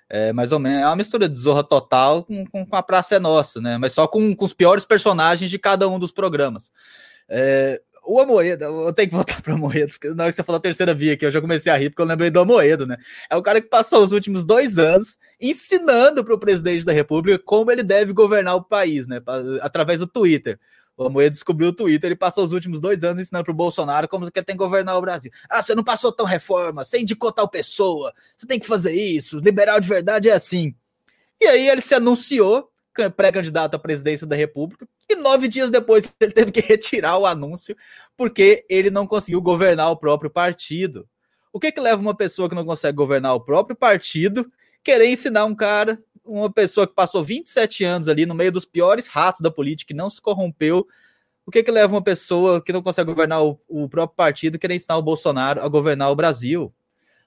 É 0.08 0.32
mais 0.32 0.52
ou 0.52 0.60
menos 0.60 0.82
é 0.82 0.86
uma 0.86 0.94
mistura 0.94 1.28
de 1.28 1.36
Zorra 1.36 1.64
Total 1.64 2.22
com, 2.22 2.46
com, 2.46 2.64
com 2.64 2.76
a 2.76 2.82
Praça 2.82 3.16
é 3.16 3.18
Nossa, 3.18 3.60
né? 3.60 3.76
Mas 3.76 3.92
só 3.92 4.06
com, 4.06 4.34
com 4.36 4.44
os 4.44 4.52
piores 4.52 4.84
personagens 4.84 5.50
de 5.50 5.58
cada 5.58 5.88
um 5.88 5.98
dos 5.98 6.12
programas. 6.12 6.70
É, 7.28 7.80
o 8.06 8.20
Amoedo, 8.20 8.64
eu 8.64 8.92
tenho 8.92 9.08
que 9.08 9.14
voltar 9.14 9.40
para 9.42 9.54
Amoedo, 9.54 9.92
porque 9.92 10.10
na 10.10 10.24
hora 10.24 10.32
que 10.32 10.36
você 10.36 10.44
falou 10.44 10.58
a 10.58 10.62
terceira 10.62 10.94
via 10.94 11.14
aqui, 11.14 11.26
eu 11.26 11.30
já 11.30 11.40
comecei 11.40 11.72
a 11.72 11.76
rir, 11.76 11.90
porque 11.90 12.02
eu 12.02 12.06
lembrei 12.06 12.30
do 12.30 12.38
Amoedo, 12.38 12.86
né? 12.86 12.96
É 13.28 13.36
o 13.36 13.42
cara 13.42 13.60
que 13.60 13.68
passou 13.68 14.04
os 14.04 14.12
últimos 14.12 14.44
dois 14.44 14.78
anos 14.78 15.18
ensinando 15.40 16.24
para 16.24 16.34
o 16.34 16.38
presidente 16.38 16.84
da 16.84 16.92
República 16.92 17.42
como 17.44 17.72
ele 17.72 17.82
deve 17.82 18.12
governar 18.12 18.54
o 18.54 18.62
país, 18.62 19.08
né? 19.08 19.20
Através 19.62 19.98
do 19.98 20.06
Twitter. 20.06 20.60
O 20.96 21.06
Amoedo 21.06 21.32
descobriu 21.32 21.68
o 21.68 21.72
Twitter 21.72 22.12
e 22.12 22.16
passou 22.16 22.44
os 22.44 22.52
últimos 22.52 22.80
dois 22.80 23.02
anos 23.02 23.20
ensinando 23.20 23.44
para 23.44 23.52
o 23.52 23.56
Bolsonaro 23.56 24.08
como 24.08 24.30
que 24.30 24.42
tem 24.42 24.56
que 24.56 24.62
governar 24.62 24.96
o 24.96 25.00
Brasil. 25.00 25.30
Ah, 25.50 25.62
você 25.62 25.74
não 25.74 25.82
passou 25.82 26.12
tão 26.12 26.24
reforma, 26.24 26.84
você 26.84 27.00
indicou 27.00 27.32
tal 27.32 27.48
pessoa, 27.48 28.12
você 28.36 28.46
tem 28.46 28.60
que 28.60 28.66
fazer 28.66 28.92
isso, 28.92 29.38
liberal 29.38 29.80
de 29.80 29.88
verdade 29.88 30.28
é 30.28 30.32
assim. 30.32 30.74
E 31.40 31.46
aí 31.46 31.68
ele 31.68 31.80
se 31.80 31.94
anunciou 31.94 32.70
pré-candidato 33.16 33.74
à 33.74 33.78
presidência 33.78 34.24
da 34.24 34.36
República, 34.36 34.86
e 35.08 35.16
nove 35.16 35.48
dias 35.48 35.68
depois 35.68 36.14
ele 36.20 36.32
teve 36.32 36.52
que 36.52 36.60
retirar 36.62 37.18
o 37.18 37.26
anúncio, 37.26 37.76
porque 38.16 38.64
ele 38.68 38.88
não 38.88 39.06
conseguiu 39.06 39.42
governar 39.42 39.90
o 39.90 39.96
próprio 39.96 40.30
partido. 40.30 41.08
O 41.52 41.58
que, 41.58 41.72
que 41.72 41.80
leva 41.80 42.00
uma 42.00 42.16
pessoa 42.16 42.48
que 42.48 42.54
não 42.54 42.64
consegue 42.64 42.96
governar 42.96 43.34
o 43.34 43.40
próprio 43.40 43.76
partido 43.76 44.50
querer 44.82 45.08
ensinar 45.08 45.44
um 45.46 45.54
cara 45.54 45.98
uma 46.24 46.50
pessoa 46.50 46.86
que 46.86 46.94
passou 46.94 47.22
27 47.22 47.84
anos 47.84 48.08
ali 48.08 48.24
no 48.24 48.34
meio 48.34 48.50
dos 48.50 48.64
piores 48.64 49.06
ratos 49.06 49.40
da 49.40 49.50
política, 49.50 49.88
que 49.88 49.94
não 49.94 50.08
se 50.08 50.20
corrompeu, 50.20 50.86
o 51.46 51.50
que 51.50 51.62
que 51.62 51.70
leva 51.70 51.94
uma 51.94 52.02
pessoa 52.02 52.62
que 52.62 52.72
não 52.72 52.82
consegue 52.82 53.10
governar 53.10 53.44
o, 53.44 53.60
o 53.68 53.88
próprio 53.88 54.16
partido 54.16 54.58
querer 54.58 54.74
ensinar 54.74 54.96
o 54.96 55.02
Bolsonaro 55.02 55.62
a 55.62 55.68
governar 55.68 56.10
o 56.10 56.16
Brasil? 56.16 56.72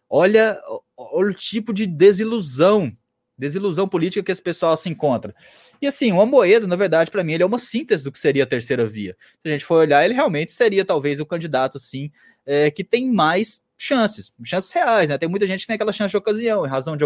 Olha, 0.09 0.59
olha 0.95 1.31
o 1.31 1.33
tipo 1.33 1.71
de 1.73 1.85
desilusão, 1.85 2.91
desilusão 3.37 3.87
política 3.87 4.23
que 4.23 4.31
esse 4.31 4.41
pessoal 4.41 4.75
se 4.75 4.89
encontra. 4.89 5.35
E 5.79 5.85
assim, 5.85 6.11
o 6.11 6.19
Amoedo, 6.19 6.67
na 6.67 6.75
verdade, 6.75 7.11
para 7.11 7.23
mim, 7.23 7.33
ele 7.33 7.43
é 7.43 7.45
uma 7.45 7.59
síntese 7.59 8.03
do 8.03 8.11
que 8.11 8.17
seria 8.17 8.43
a 8.43 8.47
terceira 8.47 8.85
via. 8.85 9.15
Se 9.43 9.47
a 9.47 9.51
gente 9.51 9.65
for 9.65 9.75
olhar, 9.75 10.03
ele 10.03 10.15
realmente 10.15 10.51
seria 10.51 10.83
talvez 10.83 11.19
o 11.19 11.25
candidato, 11.25 11.77
assim, 11.77 12.11
é, 12.45 12.71
que 12.71 12.83
tem 12.83 13.11
mais 13.11 13.61
chances, 13.77 14.33
chances 14.43 14.71
reais, 14.71 15.09
né? 15.09 15.17
Tem 15.19 15.29
muita 15.29 15.45
gente 15.45 15.61
que 15.61 15.67
tem 15.67 15.75
aquela 15.75 15.93
chance 15.93 16.09
de 16.09 16.17
ocasião, 16.17 16.65
em 16.65 16.69
razão 16.69 16.97
de 16.97 17.03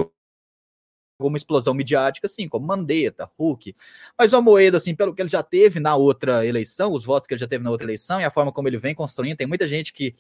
alguma 1.22 1.38
explosão 1.38 1.74
midiática, 1.74 2.28
assim, 2.28 2.48
como 2.48 2.66
Mandetta, 2.66 3.30
Hulk. 3.38 3.76
Mas 4.18 4.34
o 4.34 4.38
Amoedo, 4.38 4.78
assim, 4.78 4.96
pelo 4.96 5.14
que 5.14 5.22
ele 5.22 5.30
já 5.30 5.44
teve 5.44 5.80
na 5.80 5.96
outra 5.96 6.46
eleição, 6.46 6.92
os 6.92 7.06
votos 7.06 7.28
que 7.28 7.34
ele 7.34 7.40
já 7.40 7.48
teve 7.48 7.64
na 7.64 7.72
outra 7.72 7.86
eleição 7.86 8.20
e 8.20 8.24
a 8.24 8.32
forma 8.32 8.52
como 8.52 8.68
ele 8.68 8.78
vem 8.78 8.96
construindo, 8.96 9.38
tem 9.38 9.48
muita 9.48 9.68
gente 9.68 9.94
que 9.94 10.16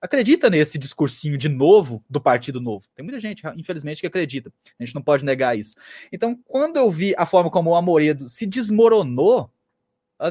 acredita 0.00 0.48
nesse 0.48 0.78
discursinho 0.78 1.36
de 1.36 1.48
novo 1.48 2.04
do 2.08 2.20
Partido 2.20 2.60
Novo. 2.60 2.86
Tem 2.94 3.04
muita 3.04 3.18
gente, 3.18 3.42
infelizmente, 3.56 4.00
que 4.00 4.06
acredita. 4.06 4.52
A 4.78 4.84
gente 4.84 4.94
não 4.94 5.02
pode 5.02 5.24
negar 5.24 5.58
isso. 5.58 5.74
Então, 6.12 6.38
quando 6.44 6.76
eu 6.76 6.90
vi 6.90 7.14
a 7.16 7.26
forma 7.26 7.50
como 7.50 7.70
o 7.70 7.74
Amoedo 7.74 8.28
se 8.28 8.46
desmoronou, 8.46 9.50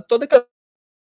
toda 0.07 0.25
aquela 0.25 0.45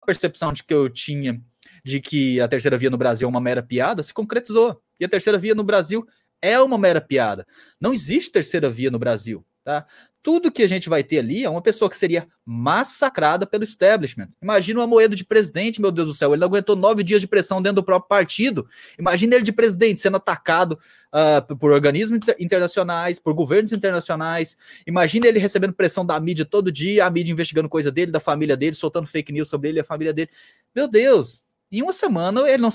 percepção 0.05 0.51
de 0.51 0.63
que 0.63 0.73
eu 0.73 0.89
tinha 0.89 1.41
de 1.83 2.01
que 2.01 2.41
a 2.41 2.47
terceira 2.47 2.77
via 2.77 2.89
no 2.89 2.97
Brasil 2.97 3.27
é 3.27 3.29
uma 3.29 3.39
mera 3.39 3.61
piada 3.61 4.01
se 4.01 4.13
concretizou. 4.13 4.81
E 4.99 5.05
a 5.05 5.09
terceira 5.09 5.37
via 5.37 5.53
no 5.53 5.63
Brasil 5.63 6.07
é 6.41 6.59
uma 6.59 6.77
mera 6.77 7.01
piada. 7.01 7.45
Não 7.79 7.93
existe 7.93 8.31
terceira 8.31 8.69
via 8.69 8.91
no 8.91 8.99
Brasil, 8.99 9.45
tá? 9.63 9.85
Tudo 10.25 10.51
que 10.51 10.63
a 10.63 10.67
gente 10.67 10.89
vai 10.89 11.03
ter 11.03 11.19
ali 11.19 11.43
é 11.43 11.49
uma 11.49 11.61
pessoa 11.61 11.87
que 11.87 11.95
seria 11.95 12.27
massacrada 12.43 13.45
pelo 13.45 13.63
establishment. 13.63 14.29
Imagina 14.41 14.79
uma 14.79 14.87
moeda 14.87 15.15
de 15.15 15.23
presidente, 15.23 15.79
meu 15.79 15.91
Deus 15.91 16.07
do 16.07 16.13
céu. 16.15 16.33
Ele 16.33 16.43
aguentou 16.43 16.75
nove 16.75 17.03
dias 17.03 17.21
de 17.21 17.27
pressão 17.27 17.61
dentro 17.61 17.75
do 17.75 17.83
próprio 17.83 18.09
partido. 18.09 18.67
Imagina 18.97 19.35
ele 19.35 19.43
de 19.43 19.51
presidente 19.51 20.01
sendo 20.01 20.17
atacado 20.17 20.79
uh, 21.13 21.55
por 21.57 21.71
organismos 21.71 22.27
internacionais, 22.39 23.19
por 23.19 23.35
governos 23.35 23.71
internacionais. 23.71 24.57
Imagina 24.87 25.27
ele 25.27 25.37
recebendo 25.37 25.73
pressão 25.73 26.03
da 26.03 26.19
mídia 26.19 26.43
todo 26.43 26.71
dia, 26.71 27.05
a 27.05 27.09
mídia 27.11 27.31
investigando 27.31 27.69
coisa 27.69 27.91
dele, 27.91 28.11
da 28.11 28.19
família 28.19 28.57
dele, 28.57 28.75
soltando 28.75 29.05
fake 29.05 29.31
news 29.31 29.47
sobre 29.47 29.69
ele 29.69 29.77
e 29.77 29.81
a 29.81 29.85
família 29.85 30.11
dele. 30.11 30.31
Meu 30.73 30.87
Deus, 30.87 31.43
em 31.71 31.83
uma 31.83 31.93
semana 31.93 32.49
ele 32.49 32.63
não 32.63 32.71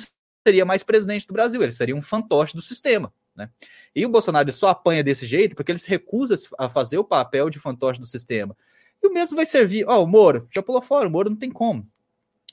seria 0.47 0.65
mais 0.65 0.85
presidente 0.85 1.27
do 1.27 1.33
Brasil, 1.33 1.61
ele 1.61 1.73
seria 1.73 1.97
um 1.97 2.03
fantoche 2.03 2.55
do 2.55 2.63
sistema. 2.63 3.13
Né? 3.35 3.51
E 3.95 4.05
o 4.05 4.09
Bolsonaro 4.09 4.51
só 4.53 4.69
apanha 4.69 5.03
desse 5.03 5.27
jeito 5.27 5.55
porque 5.55 5.73
ele 5.73 5.79
se 5.79 5.89
recusa 5.89 6.37
a 6.59 6.69
fazer 6.69 6.99
o 6.99 7.05
papel 7.05 7.49
de 7.51 7.59
fantoche 7.59 8.01
do 8.01 8.07
sistema. 8.07 8.57
E 9.03 9.07
o 9.07 9.13
mesmo 9.13 9.37
vai 9.37 9.47
servir. 9.47 9.85
Ó, 9.87 9.99
oh, 9.99 10.05
o 10.05 10.07
Moro 10.07 10.49
já 10.51 10.63
pulou 10.63 10.83
fora, 10.83 11.09
o 11.09 11.11
Moro 11.11 11.31
não 11.31 11.37
tem 11.37 11.51
como. 11.51 11.87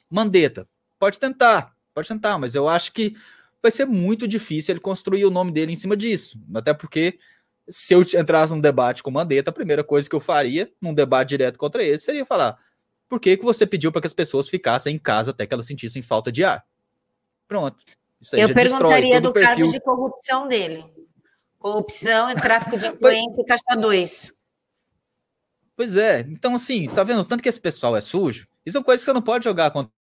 Mandetta, 0.10 0.68
pode 0.98 1.20
tentar, 1.20 1.76
pode 1.94 2.08
tentar, 2.08 2.38
mas 2.38 2.56
eu 2.56 2.68
acho 2.68 2.94
que 2.94 3.16
vai 3.62 3.72
ser 3.72 3.86
muito 3.86 4.28
difícil 4.28 4.74
ele 4.74 4.80
construir 4.80 5.26
o 5.26 5.32
nome 5.32 5.52
dele 5.52 5.74
em 5.74 5.76
cima 5.76 5.98
disso. 5.98 6.40
Até 6.54 6.74
porque 6.74 7.20
se 7.70 7.94
eu 7.94 8.02
entrasse 8.02 8.54
num 8.54 8.62
debate 8.62 9.04
com 9.04 9.10
o 9.10 9.14
Mandetta, 9.14 9.50
a 9.50 9.54
primeira 9.54 9.84
coisa 9.84 10.10
que 10.10 10.16
eu 10.16 10.20
faria 10.20 10.72
num 10.82 10.94
debate 10.94 11.30
direto 11.30 11.58
contra 11.58 11.84
ele 11.84 12.00
seria 12.00 12.26
falar: 12.26 12.58
por 13.10 13.20
que, 13.20 13.36
que 13.36 13.44
você 13.44 13.66
pediu 13.66 13.92
para 13.92 14.02
que 14.02 14.08
as 14.08 14.14
pessoas 14.14 14.48
ficassem 14.48 14.96
em 14.96 15.00
casa 15.00 15.32
até 15.32 15.46
que 15.46 15.54
elas 15.54 15.66
sentissem 15.66 16.02
falta 16.02 16.32
de 16.32 16.44
ar? 16.44 16.66
Pronto. 17.48 17.78
Eu 18.34 18.54
perguntaria 18.54 19.22
do 19.22 19.34
caso 19.34 19.72
de 19.72 19.80
corrupção 19.80 20.48
dele. 20.48 20.86
Corrupção 21.60 22.32
e 22.32 22.36
tráfico 22.36 22.78
de 22.78 22.88
influência 22.88 23.42
e 23.42 23.46
caixa 23.46 23.76
2. 23.78 24.34
Pois 25.76 25.96
é. 25.96 26.22
Então, 26.22 26.56
assim, 26.56 26.88
tá 26.90 27.04
vendo? 27.04 27.24
Tanto 27.24 27.44
que 27.44 27.50
esse 27.50 27.62
pessoal 27.62 27.96
é 27.96 28.02
sujo, 28.02 28.48
isso 28.66 28.74
são 28.74 28.84
coisas 28.84 29.04
que 29.04 29.06
você 29.06 29.14
não 29.14 29.22
pode 29.22 29.44
jogar 29.44 29.70
contra 29.72 29.92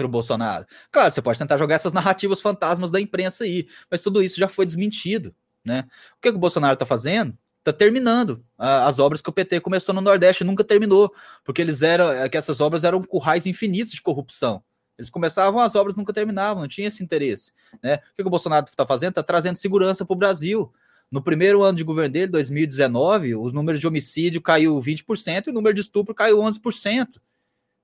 o 0.00 0.08
Bolsonaro. 0.08 0.64
Claro, 0.90 1.12
você 1.12 1.20
pode 1.20 1.38
tentar 1.38 1.58
jogar 1.58 1.74
essas 1.74 1.92
narrativas 1.92 2.40
fantasmas 2.40 2.90
da 2.90 3.00
imprensa 3.00 3.44
aí, 3.44 3.66
mas 3.90 4.02
tudo 4.02 4.22
isso 4.22 4.38
já 4.38 4.46
foi 4.46 4.64
desmentido, 4.64 5.34
né? 5.64 5.84
O 6.16 6.20
que, 6.22 6.30
que 6.30 6.36
o 6.36 6.40
Bolsonaro 6.40 6.76
tá 6.76 6.86
fazendo? 6.86 7.36
Tá 7.64 7.72
terminando 7.72 8.44
as 8.56 9.00
obras 9.00 9.20
que 9.20 9.28
o 9.28 9.32
PT 9.32 9.60
começou 9.60 9.92
no 9.92 10.00
Nordeste, 10.00 10.44
nunca 10.44 10.62
terminou, 10.62 11.12
porque 11.44 11.60
eles 11.60 11.82
eram, 11.82 12.12
é 12.12 12.28
que 12.28 12.36
essas 12.36 12.60
obras 12.60 12.84
eram 12.84 13.02
currais 13.02 13.44
infinitos 13.44 13.92
de 13.92 14.00
corrupção. 14.00 14.62
Eles 14.98 15.10
começavam, 15.10 15.60
as 15.60 15.74
obras 15.74 15.94
nunca 15.94 16.12
terminavam, 16.12 16.62
não 16.62 16.68
tinha 16.68 16.88
esse 16.88 17.02
interesse. 17.04 17.52
Né? 17.82 17.96
O 17.96 18.16
que, 18.16 18.22
o 18.22 18.30
Bolsonaro 18.30 18.66
está 18.66 18.86
fazendo? 18.86 19.10
Está 19.10 19.22
trazendo 19.22 19.56
segurança 19.56 20.04
para 20.04 20.14
o 20.14 20.16
Brasil. 20.16 20.72
No 21.10 21.22
primeiro 21.22 21.62
ano 21.62 21.76
de 21.76 21.84
governo 21.84 22.12
dele, 22.12 22.28
2019, 22.28 23.36
os 23.36 23.52
números 23.52 23.80
de 23.80 23.86
homicídio 23.86 24.40
caiu 24.40 24.80
20% 24.80 25.46
e 25.46 25.50
o 25.50 25.52
número 25.52 25.74
de 25.74 25.82
estupro 25.82 26.14
caiu 26.14 26.38
11%, 26.38 27.20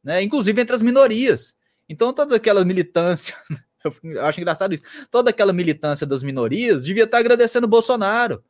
né? 0.03 0.23
inclusive 0.23 0.61
entre 0.61 0.75
as 0.75 0.83
minorias. 0.83 1.55
Então, 1.89 2.13
toda 2.13 2.37
aquela 2.37 2.65
militância, 2.65 3.37
eu 4.03 4.25
acho 4.25 4.41
engraçado 4.41 4.75
isso, 4.75 4.83
toda 5.11 5.31
aquela 5.31 5.53
militância 5.53 6.07
das 6.07 6.23
minorias 6.23 6.85
devia 6.85 7.05
estar 7.05 7.19
agradecendo 7.19 7.67
o 7.67 7.71
Bolsonaro. 7.71 8.43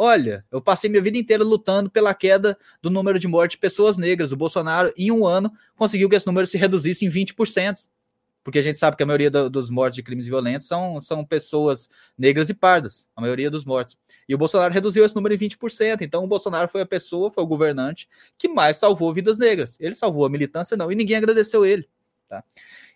Olha, 0.00 0.44
eu 0.50 0.62
passei 0.62 0.88
minha 0.88 1.02
vida 1.02 1.18
inteira 1.18 1.42
lutando 1.42 1.90
pela 1.90 2.14
queda 2.14 2.56
do 2.80 2.88
número 2.88 3.18
de 3.18 3.26
mortes 3.26 3.56
de 3.56 3.60
pessoas 3.60 3.98
negras. 3.98 4.30
O 4.30 4.36
Bolsonaro, 4.36 4.92
em 4.96 5.10
um 5.10 5.26
ano, 5.26 5.52
conseguiu 5.74 6.08
que 6.08 6.14
esse 6.14 6.26
número 6.26 6.46
se 6.46 6.56
reduzisse 6.56 7.04
em 7.04 7.10
20% 7.10 7.88
porque 8.48 8.60
a 8.60 8.62
gente 8.62 8.78
sabe 8.78 8.96
que 8.96 9.02
a 9.02 9.06
maioria 9.06 9.30
do, 9.30 9.50
dos 9.50 9.68
mortos 9.68 9.96
de 9.96 10.02
crimes 10.02 10.26
violentos 10.26 10.66
são, 10.66 11.02
são 11.02 11.22
pessoas 11.22 11.86
negras 12.16 12.48
e 12.48 12.54
pardas, 12.54 13.06
a 13.14 13.20
maioria 13.20 13.50
dos 13.50 13.62
mortos. 13.62 13.94
E 14.26 14.34
o 14.34 14.38
Bolsonaro 14.38 14.72
reduziu 14.72 15.04
esse 15.04 15.14
número 15.14 15.34
em 15.34 15.36
20%. 15.36 16.00
Então 16.00 16.24
o 16.24 16.26
Bolsonaro 16.26 16.66
foi 16.66 16.80
a 16.80 16.86
pessoa, 16.86 17.30
foi 17.30 17.44
o 17.44 17.46
governante 17.46 18.08
que 18.38 18.48
mais 18.48 18.78
salvou 18.78 19.12
vidas 19.12 19.38
negras. 19.38 19.76
Ele 19.78 19.94
salvou 19.94 20.24
a 20.24 20.30
militância, 20.30 20.78
não, 20.78 20.90
e 20.90 20.94
ninguém 20.94 21.18
agradeceu 21.18 21.66
ele. 21.66 21.86
Tá? 22.26 22.42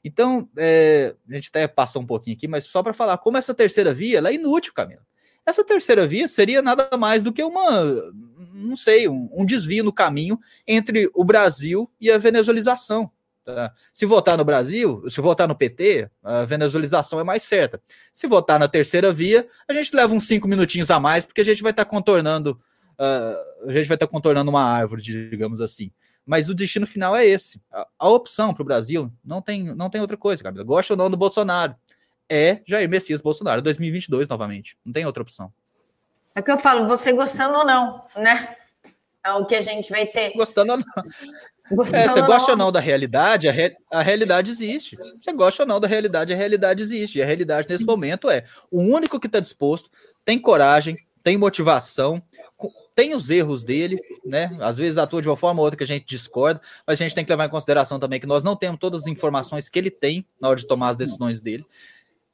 Então, 0.03 0.48
é, 0.57 1.14
a 1.28 1.34
gente 1.34 1.50
até 1.50 1.68
passou 1.68 2.00
um 2.00 2.07
pouquinho 2.07 2.34
aqui, 2.34 2.48
mas 2.48 2.64
só 2.64 2.82
para 2.82 2.94
falar 2.94 3.18
como 3.18 3.36
essa 3.36 3.53
terceira 3.53 3.92
via 3.92 4.26
é 4.26 4.32
inútil, 4.32 4.72
Camila. 4.72 5.03
Essa 5.44 5.62
terceira 5.62 6.07
via 6.07 6.28
seria 6.28 6.62
nada 6.62 6.96
mais 6.96 7.22
do 7.22 7.30
que 7.30 7.44
uma, 7.44 8.11
não 8.55 8.74
sei, 8.74 9.07
um, 9.07 9.28
um 9.30 9.44
desvio 9.44 9.84
no 9.84 9.92
caminho 9.92 10.40
entre 10.66 11.11
o 11.12 11.22
Brasil 11.22 11.90
e 12.00 12.11
a 12.11 12.16
venezuelização. 12.16 13.12
Tá? 13.45 13.72
Se 13.93 14.07
votar 14.07 14.36
no 14.36 14.45
Brasil, 14.45 15.05
se 15.09 15.20
votar 15.20 15.49
no 15.49 15.55
PT, 15.55 16.09
a 16.22 16.45
venezuelização 16.45 17.18
é 17.18 17.24
mais 17.24 17.43
certa. 17.43 17.80
Se 18.12 18.26
votar 18.26 18.59
na 18.59 18.68
terceira 18.68 19.12
via, 19.12 19.47
a 19.68 19.72
gente 19.72 19.95
leva 19.95 20.14
uns 20.14 20.26
cinco 20.26 20.47
minutinhos 20.47 20.90
a 20.90 21.01
mais, 21.01 21.26
porque 21.26 21.40
a 21.40 21.45
gente 21.45 21.62
vai 21.62 21.72
estar 21.72 21.84
tá 21.84 21.90
contornando, 21.90 22.61
uh, 22.93 23.68
a 23.68 23.72
gente 23.72 23.88
vai 23.88 23.97
estar 23.97 24.07
tá 24.07 24.09
contornando 24.09 24.51
uma 24.51 24.62
árvore, 24.62 25.03
digamos 25.03 25.61
assim. 25.61 25.90
Mas 26.24 26.49
o 26.49 26.55
destino 26.55 26.86
final 26.86 27.16
é 27.16 27.26
esse. 27.26 27.61
A, 27.72 27.86
a 27.99 28.09
opção 28.09 28.55
para 28.55 28.62
o 28.62 28.66
Brasil 28.66 29.12
não 29.24 29.43
tem, 29.43 29.74
não 29.74 29.90
tem 29.90 30.01
outra 30.01 30.16
coisa, 30.16 30.43
Gabriel. 30.43 30.64
Gosta 30.64 30.93
ou 30.93 30.97
não 30.97 31.11
do 31.11 31.16
Bolsonaro? 31.16 31.74
É 32.28 32.62
Jair 32.64 32.88
Messias 32.88 33.20
Bolsonaro, 33.20 33.61
2022 33.61 34.28
novamente. 34.28 34.78
Não 34.84 34.93
tem 34.93 35.05
outra 35.05 35.22
opção. 35.22 35.53
É 36.34 36.40
o 36.40 36.43
que 36.43 36.51
eu 36.51 36.59
falo, 36.59 36.86
você 36.86 37.12
gostando 37.12 37.59
ou 37.59 37.66
não, 37.66 38.05
né? 38.16 38.55
É 39.24 39.32
o 39.32 39.45
que 39.45 39.55
a 39.55 39.61
gente 39.61 39.90
vai 39.90 40.07
ter. 40.07 40.32
Gostando 40.32 40.72
ou 40.72 40.78
não. 40.78 40.84
É, 41.73 42.09
você 42.09 42.23
gosta 42.23 42.53
ou 42.53 42.57
não 42.57 42.70
da 42.70 42.81
realidade, 42.81 43.49
a, 43.49 43.53
re, 43.53 43.75
a 43.91 44.03
realidade 44.03 44.51
existe. 44.51 44.97
Você 44.97 45.33
gosta 45.33 45.62
ou 45.62 45.66
não 45.66 45.81
da 45.81 45.89
realidade, 45.89 46.33
a 46.33 46.37
realidade 46.37 46.83
existe. 46.83 47.18
E 47.18 47.23
a 47.23 47.27
realidade 47.27 47.68
nesse 47.68 47.85
momento 47.85 48.31
é 48.31 48.45
o 48.70 48.81
único 48.81 49.18
que 49.18 49.27
está 49.27 49.41
disposto, 49.41 49.91
tem 50.25 50.39
coragem, 50.39 50.97
tem 51.23 51.37
motivação, 51.37 52.23
tem 52.95 53.14
os 53.14 53.31
erros 53.31 53.64
dele, 53.64 54.01
né? 54.25 54.57
Às 54.61 54.77
vezes 54.79 54.99
atua 54.99 55.23
de 55.23 55.29
uma 55.29 55.37
forma 55.37 55.61
ou 55.61 55.64
outra 55.64 55.79
que 55.79 55.85
a 55.85 55.87
gente 55.87 56.05
discorda, 56.05 56.61
mas 56.87 57.01
a 57.01 57.03
gente 57.03 57.14
tem 57.14 57.25
que 57.25 57.33
levar 57.33 57.47
em 57.47 57.51
consideração 57.51 57.99
também 57.99 58.20
que 58.20 58.27
nós 58.27 58.45
não 58.45 58.55
temos 58.55 58.79
todas 58.79 59.03
as 59.03 59.07
informações 59.07 59.68
que 59.68 59.79
ele 59.79 59.91
tem 59.91 60.27
na 60.41 60.49
hora 60.49 60.59
de 60.59 60.66
tomar 60.66 60.91
as 60.91 60.97
decisões 60.97 61.41
dele. 61.41 61.64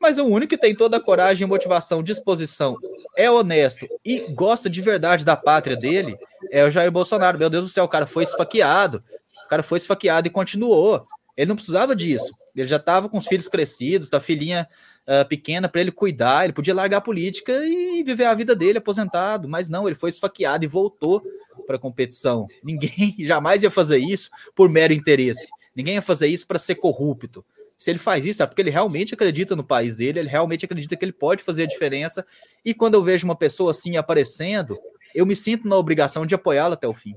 Mas 0.00 0.16
o 0.16 0.24
único 0.24 0.50
que 0.50 0.58
tem 0.58 0.74
toda 0.74 0.96
a 0.96 1.00
coragem, 1.00 1.46
motivação, 1.46 2.02
disposição, 2.02 2.76
é 3.16 3.28
honesto 3.30 3.86
e 4.04 4.20
gosta 4.30 4.70
de 4.70 4.80
verdade 4.80 5.24
da 5.24 5.36
pátria 5.36 5.76
dele, 5.76 6.16
é 6.52 6.64
o 6.64 6.70
Jair 6.70 6.90
Bolsonaro. 6.90 7.38
Meu 7.38 7.50
Deus 7.50 7.64
do 7.64 7.70
céu, 7.70 7.84
o 7.84 7.88
cara 7.88 8.06
foi 8.06 8.22
esfaqueado, 8.22 9.02
o 9.48 9.56
cara 9.56 9.62
foi 9.62 9.78
esfaqueado 9.78 10.28
e 10.28 10.30
continuou. 10.30 11.02
Ele 11.34 11.48
não 11.48 11.56
precisava 11.56 11.96
disso. 11.96 12.34
Ele 12.54 12.68
já 12.68 12.76
estava 12.76 13.08
com 13.08 13.16
os 13.16 13.26
filhos 13.26 13.48
crescidos, 13.48 14.10
da 14.10 14.20
filhinha 14.20 14.68
uh, 15.06 15.26
pequena 15.26 15.70
para 15.70 15.80
ele 15.80 15.90
cuidar. 15.90 16.44
Ele 16.44 16.52
podia 16.52 16.74
largar 16.74 16.98
a 16.98 17.00
política 17.00 17.64
e 17.64 18.02
viver 18.04 18.26
a 18.26 18.34
vida 18.34 18.54
dele 18.54 18.76
aposentado. 18.76 19.48
Mas 19.48 19.66
não, 19.66 19.88
ele 19.88 19.94
foi 19.94 20.10
esfaqueado 20.10 20.66
e 20.66 20.68
voltou 20.68 21.22
para 21.66 21.76
a 21.76 21.78
competição. 21.78 22.46
Ninguém 22.62 23.14
jamais 23.24 23.62
ia 23.62 23.70
fazer 23.70 23.96
isso 23.96 24.28
por 24.54 24.68
mero 24.68 24.92
interesse. 24.92 25.48
Ninguém 25.74 25.94
ia 25.94 26.02
fazer 26.02 26.26
isso 26.26 26.46
para 26.46 26.58
ser 26.58 26.74
corrupto. 26.74 27.42
Se 27.78 27.90
ele 27.90 27.98
faz 27.98 28.26
isso, 28.26 28.42
é 28.42 28.46
porque 28.46 28.60
ele 28.60 28.70
realmente 28.70 29.14
acredita 29.14 29.56
no 29.56 29.64
país 29.64 29.96
dele, 29.96 30.18
ele 30.18 30.28
realmente 30.28 30.66
acredita 30.66 30.94
que 30.94 31.04
ele 31.04 31.12
pode 31.12 31.42
fazer 31.42 31.62
a 31.62 31.66
diferença. 31.66 32.26
E 32.62 32.74
quando 32.74 32.94
eu 32.94 33.02
vejo 33.02 33.24
uma 33.24 33.36
pessoa 33.36 33.70
assim 33.70 33.96
aparecendo, 33.96 34.76
eu 35.14 35.24
me 35.24 35.34
sinto 35.34 35.66
na 35.66 35.76
obrigação 35.76 36.26
de 36.26 36.34
apoiá-la 36.34 36.74
até 36.74 36.86
o 36.86 36.92
fim. 36.92 37.16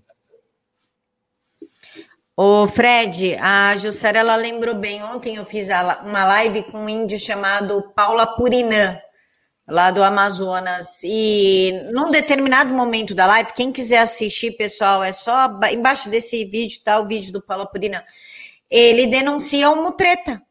Ô 2.36 2.66
Fred, 2.66 3.36
a 3.40 3.76
Jussara, 3.76 4.20
ela 4.20 4.36
lembrou 4.36 4.74
bem, 4.74 5.04
ontem 5.04 5.36
eu 5.36 5.46
fiz 5.46 5.68
uma 6.04 6.24
live 6.26 6.64
com 6.64 6.86
um 6.86 6.90
índio 6.90 7.20
chamado 7.20 7.92
Paula 7.94 8.26
Purinã. 8.26 9.00
lá 9.68 9.92
do 9.92 10.04
Amazonas. 10.04 11.02
E 11.04 11.72
num 11.94 12.12
determinado 12.12 12.74
momento 12.74 13.14
da 13.16 13.26
live, 13.26 13.54
quem 13.54 13.72
quiser 13.72 14.00
assistir, 14.00 14.52
pessoal, 14.54 15.04
é 15.04 15.14
só 15.14 15.50
embaixo 15.72 16.10
desse 16.10 16.44
vídeo, 16.46 16.82
tá 16.84 17.00
o 17.00 17.08
vídeo 17.08 17.32
do 17.34 17.42
Paulo 17.42 17.68
Purina. 17.68 18.04
Ele 18.70 19.08
denuncia 19.08 19.70
o 19.70 19.84
Mutreta. 19.84 20.42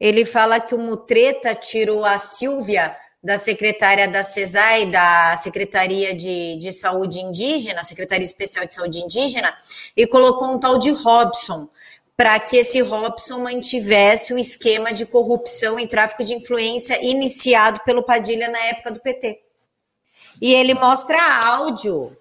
Ele 0.00 0.24
fala 0.24 0.60
que 0.60 0.74
o 0.74 0.78
Mutreta 0.78 1.54
tirou 1.54 2.04
a 2.04 2.18
Silvia 2.18 2.96
da 3.22 3.38
secretária 3.38 4.08
da 4.08 4.22
CESAI, 4.22 4.86
da 4.86 5.36
Secretaria 5.36 6.14
de, 6.14 6.56
de 6.56 6.72
Saúde 6.72 7.20
Indígena, 7.20 7.84
Secretaria 7.84 8.24
Especial 8.24 8.66
de 8.66 8.74
Saúde 8.74 8.98
Indígena, 8.98 9.54
e 9.96 10.06
colocou 10.06 10.48
um 10.48 10.58
tal 10.58 10.78
de 10.78 10.90
Robson 10.90 11.68
para 12.16 12.38
que 12.40 12.56
esse 12.56 12.80
Robson 12.80 13.38
mantivesse 13.38 14.34
o 14.34 14.38
esquema 14.38 14.92
de 14.92 15.06
corrupção 15.06 15.78
e 15.78 15.86
tráfico 15.86 16.24
de 16.24 16.34
influência 16.34 16.98
iniciado 17.04 17.80
pelo 17.84 18.02
Padilha 18.02 18.48
na 18.48 18.58
época 18.66 18.92
do 18.92 19.00
PT. 19.00 19.40
E 20.40 20.52
ele 20.52 20.74
mostra 20.74 21.18
áudio. 21.46 22.16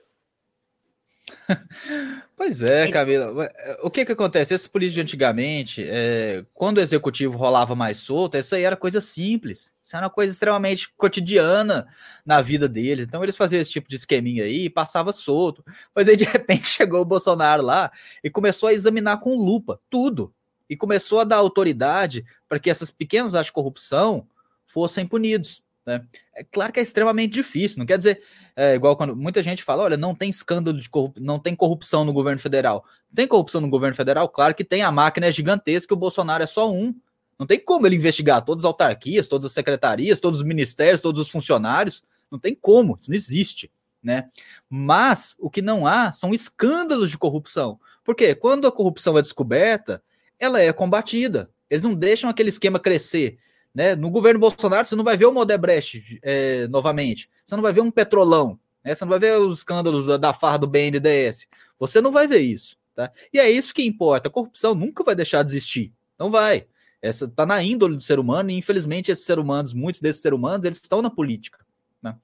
Pois 2.35 2.63
é, 2.63 2.89
Camila. 2.91 3.51
O 3.83 3.91
que 3.91 4.03
que 4.03 4.13
acontece? 4.13 4.55
Esses 4.55 4.65
políticos 4.65 5.03
antigamente, 5.03 5.85
é, 5.87 6.43
quando 6.55 6.79
o 6.79 6.81
executivo 6.81 7.37
rolava 7.37 7.75
mais 7.75 7.99
solto, 7.99 8.35
isso 8.35 8.55
aí 8.55 8.63
era 8.63 8.75
coisa 8.75 8.99
simples. 8.99 9.71
Isso 9.91 9.97
era 9.97 10.05
uma 10.05 10.09
coisa 10.09 10.31
extremamente 10.31 10.89
cotidiana 10.95 11.85
na 12.25 12.41
vida 12.41 12.65
deles. 12.65 13.05
Então 13.05 13.21
eles 13.21 13.35
faziam 13.35 13.61
esse 13.61 13.71
tipo 13.71 13.89
de 13.89 13.97
esqueminha 13.97 14.45
aí 14.45 14.63
e 14.63 14.69
passava 14.69 15.11
solto. 15.11 15.65
Mas 15.93 16.07
aí 16.07 16.15
de 16.15 16.23
repente 16.23 16.65
chegou 16.65 17.01
o 17.01 17.05
Bolsonaro 17.05 17.61
lá 17.61 17.91
e 18.23 18.29
começou 18.29 18.69
a 18.69 18.73
examinar 18.73 19.17
com 19.17 19.35
lupa 19.35 19.81
tudo. 19.89 20.33
E 20.69 20.77
começou 20.77 21.19
a 21.19 21.25
dar 21.25 21.35
autoridade 21.35 22.23
para 22.47 22.57
que 22.57 22.69
essas 22.69 22.89
pequenas 22.89 23.35
atos 23.35 23.47
de 23.47 23.51
corrupção 23.51 24.25
fossem 24.65 25.05
punidos. 25.05 25.61
Né? 25.85 26.01
É 26.33 26.41
claro 26.41 26.71
que 26.71 26.79
é 26.79 26.83
extremamente 26.83 27.33
difícil, 27.33 27.79
não 27.79 27.85
quer 27.85 27.97
dizer, 27.97 28.21
é 28.55 28.75
igual 28.75 28.95
quando 28.95 29.13
muita 29.13 29.43
gente 29.43 29.61
fala, 29.61 29.83
olha, 29.83 29.97
não 29.97 30.15
tem 30.15 30.29
escândalo 30.29 30.79
de 30.79 30.89
corrupção, 30.89 31.21
não 31.21 31.37
tem 31.37 31.53
corrupção 31.53 32.05
no 32.05 32.13
governo 32.13 32.39
federal. 32.39 32.85
Tem 33.13 33.27
corrupção 33.27 33.59
no 33.59 33.69
governo 33.69 33.97
federal? 33.97 34.29
Claro 34.29 34.55
que 34.55 34.63
tem, 34.63 34.83
a 34.83 34.91
máquina 34.91 35.25
é 35.25 35.31
gigantesca, 35.33 35.93
o 35.93 35.97
Bolsonaro 35.97 36.43
é 36.43 36.47
só 36.47 36.71
um. 36.71 36.95
Não 37.41 37.47
tem 37.47 37.59
como 37.59 37.87
ele 37.87 37.95
investigar 37.95 38.45
todas 38.45 38.63
as 38.63 38.67
autarquias, 38.67 39.27
todas 39.27 39.47
as 39.47 39.51
secretarias, 39.51 40.19
todos 40.19 40.41
os 40.41 40.45
ministérios, 40.45 41.01
todos 41.01 41.19
os 41.19 41.27
funcionários. 41.27 42.03
Não 42.29 42.37
tem 42.37 42.53
como, 42.53 42.95
isso 43.01 43.09
não 43.09 43.15
existe. 43.15 43.71
Né? 44.03 44.29
Mas 44.69 45.33
o 45.39 45.49
que 45.49 45.59
não 45.59 45.87
há 45.87 46.11
são 46.11 46.35
escândalos 46.35 47.09
de 47.09 47.17
corrupção. 47.17 47.79
Porque 48.03 48.35
quando 48.35 48.67
a 48.67 48.71
corrupção 48.71 49.17
é 49.17 49.23
descoberta, 49.23 50.03
ela 50.37 50.61
é 50.61 50.71
combatida. 50.71 51.49
Eles 51.67 51.83
não 51.83 51.95
deixam 51.95 52.29
aquele 52.29 52.49
esquema 52.49 52.79
crescer. 52.79 53.39
Né? 53.73 53.95
No 53.95 54.11
governo 54.11 54.39
Bolsonaro, 54.39 54.85
você 54.85 54.95
não 54.95 55.03
vai 55.03 55.17
ver 55.17 55.25
o 55.25 55.31
Modebrecht 55.31 56.19
é, 56.21 56.67
novamente. 56.67 57.27
Você 57.43 57.55
não 57.55 57.63
vai 57.63 57.73
ver 57.73 57.81
um 57.81 57.89
petrolão. 57.89 58.59
Né? 58.85 58.93
Você 58.93 59.03
não 59.03 59.09
vai 59.09 59.19
ver 59.19 59.39
os 59.39 59.57
escândalos 59.57 60.05
da, 60.05 60.17
da 60.17 60.31
farra 60.31 60.59
do 60.59 60.67
BNDES. 60.67 61.47
Você 61.79 62.01
não 62.01 62.11
vai 62.11 62.27
ver 62.27 62.41
isso. 62.41 62.77
Tá? 62.93 63.11
E 63.33 63.39
é 63.39 63.49
isso 63.49 63.73
que 63.73 63.83
importa. 63.83 64.27
A 64.27 64.31
corrupção 64.31 64.75
nunca 64.75 65.03
vai 65.03 65.15
deixar 65.15 65.41
de 65.41 65.49
existir. 65.49 65.91
Não 66.19 66.29
vai. 66.29 66.67
Essa 67.01 67.25
está 67.25 67.45
na 67.45 67.61
índole 67.63 67.95
do 67.95 68.03
ser 68.03 68.19
humano 68.19 68.51
e 68.51 68.53
infelizmente 68.53 69.11
esses 69.11 69.25
seres 69.25 69.43
humanos, 69.43 69.73
muitos 69.73 69.99
desses 69.99 70.21
seres 70.21 70.37
humanos, 70.37 70.65
eles 70.65 70.77
estão 70.77 71.01
na 71.01 71.09
política. 71.09 71.65
Né? 72.01 72.15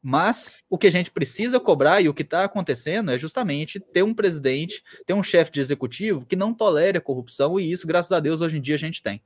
Mas 0.00 0.58
o 0.70 0.78
que 0.78 0.86
a 0.86 0.92
gente 0.92 1.10
precisa 1.10 1.58
cobrar 1.58 2.00
e 2.00 2.08
o 2.08 2.14
que 2.14 2.22
está 2.22 2.44
acontecendo 2.44 3.10
é 3.10 3.18
justamente 3.18 3.80
ter 3.80 4.04
um 4.04 4.14
presidente, 4.14 4.84
ter 5.04 5.12
um 5.12 5.22
chefe 5.22 5.50
de 5.50 5.60
executivo 5.60 6.24
que 6.24 6.36
não 6.36 6.54
tolere 6.54 6.98
a 6.98 7.00
corrupção 7.00 7.58
e 7.58 7.72
isso, 7.72 7.86
graças 7.86 8.12
a 8.12 8.20
Deus, 8.20 8.40
hoje 8.40 8.58
em 8.58 8.60
dia 8.60 8.76
a 8.76 8.78
gente 8.78 9.02
tem. 9.02 9.20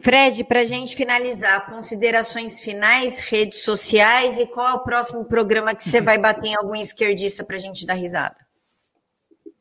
Fred, 0.00 0.44
para 0.44 0.60
a 0.60 0.64
gente 0.64 0.96
finalizar, 0.96 1.66
considerações 1.66 2.60
finais, 2.60 3.20
redes 3.20 3.62
sociais 3.62 4.38
e 4.38 4.46
qual 4.46 4.68
é 4.68 4.72
o 4.72 4.80
próximo 4.80 5.24
programa 5.26 5.74
que 5.74 5.84
você 5.84 6.00
vai 6.00 6.16
bater 6.16 6.48
em 6.48 6.54
algum 6.54 6.74
esquerdista 6.74 7.44
para 7.44 7.56
a 7.56 7.58
gente 7.58 7.84
dar 7.84 7.94
risada? 7.94 8.36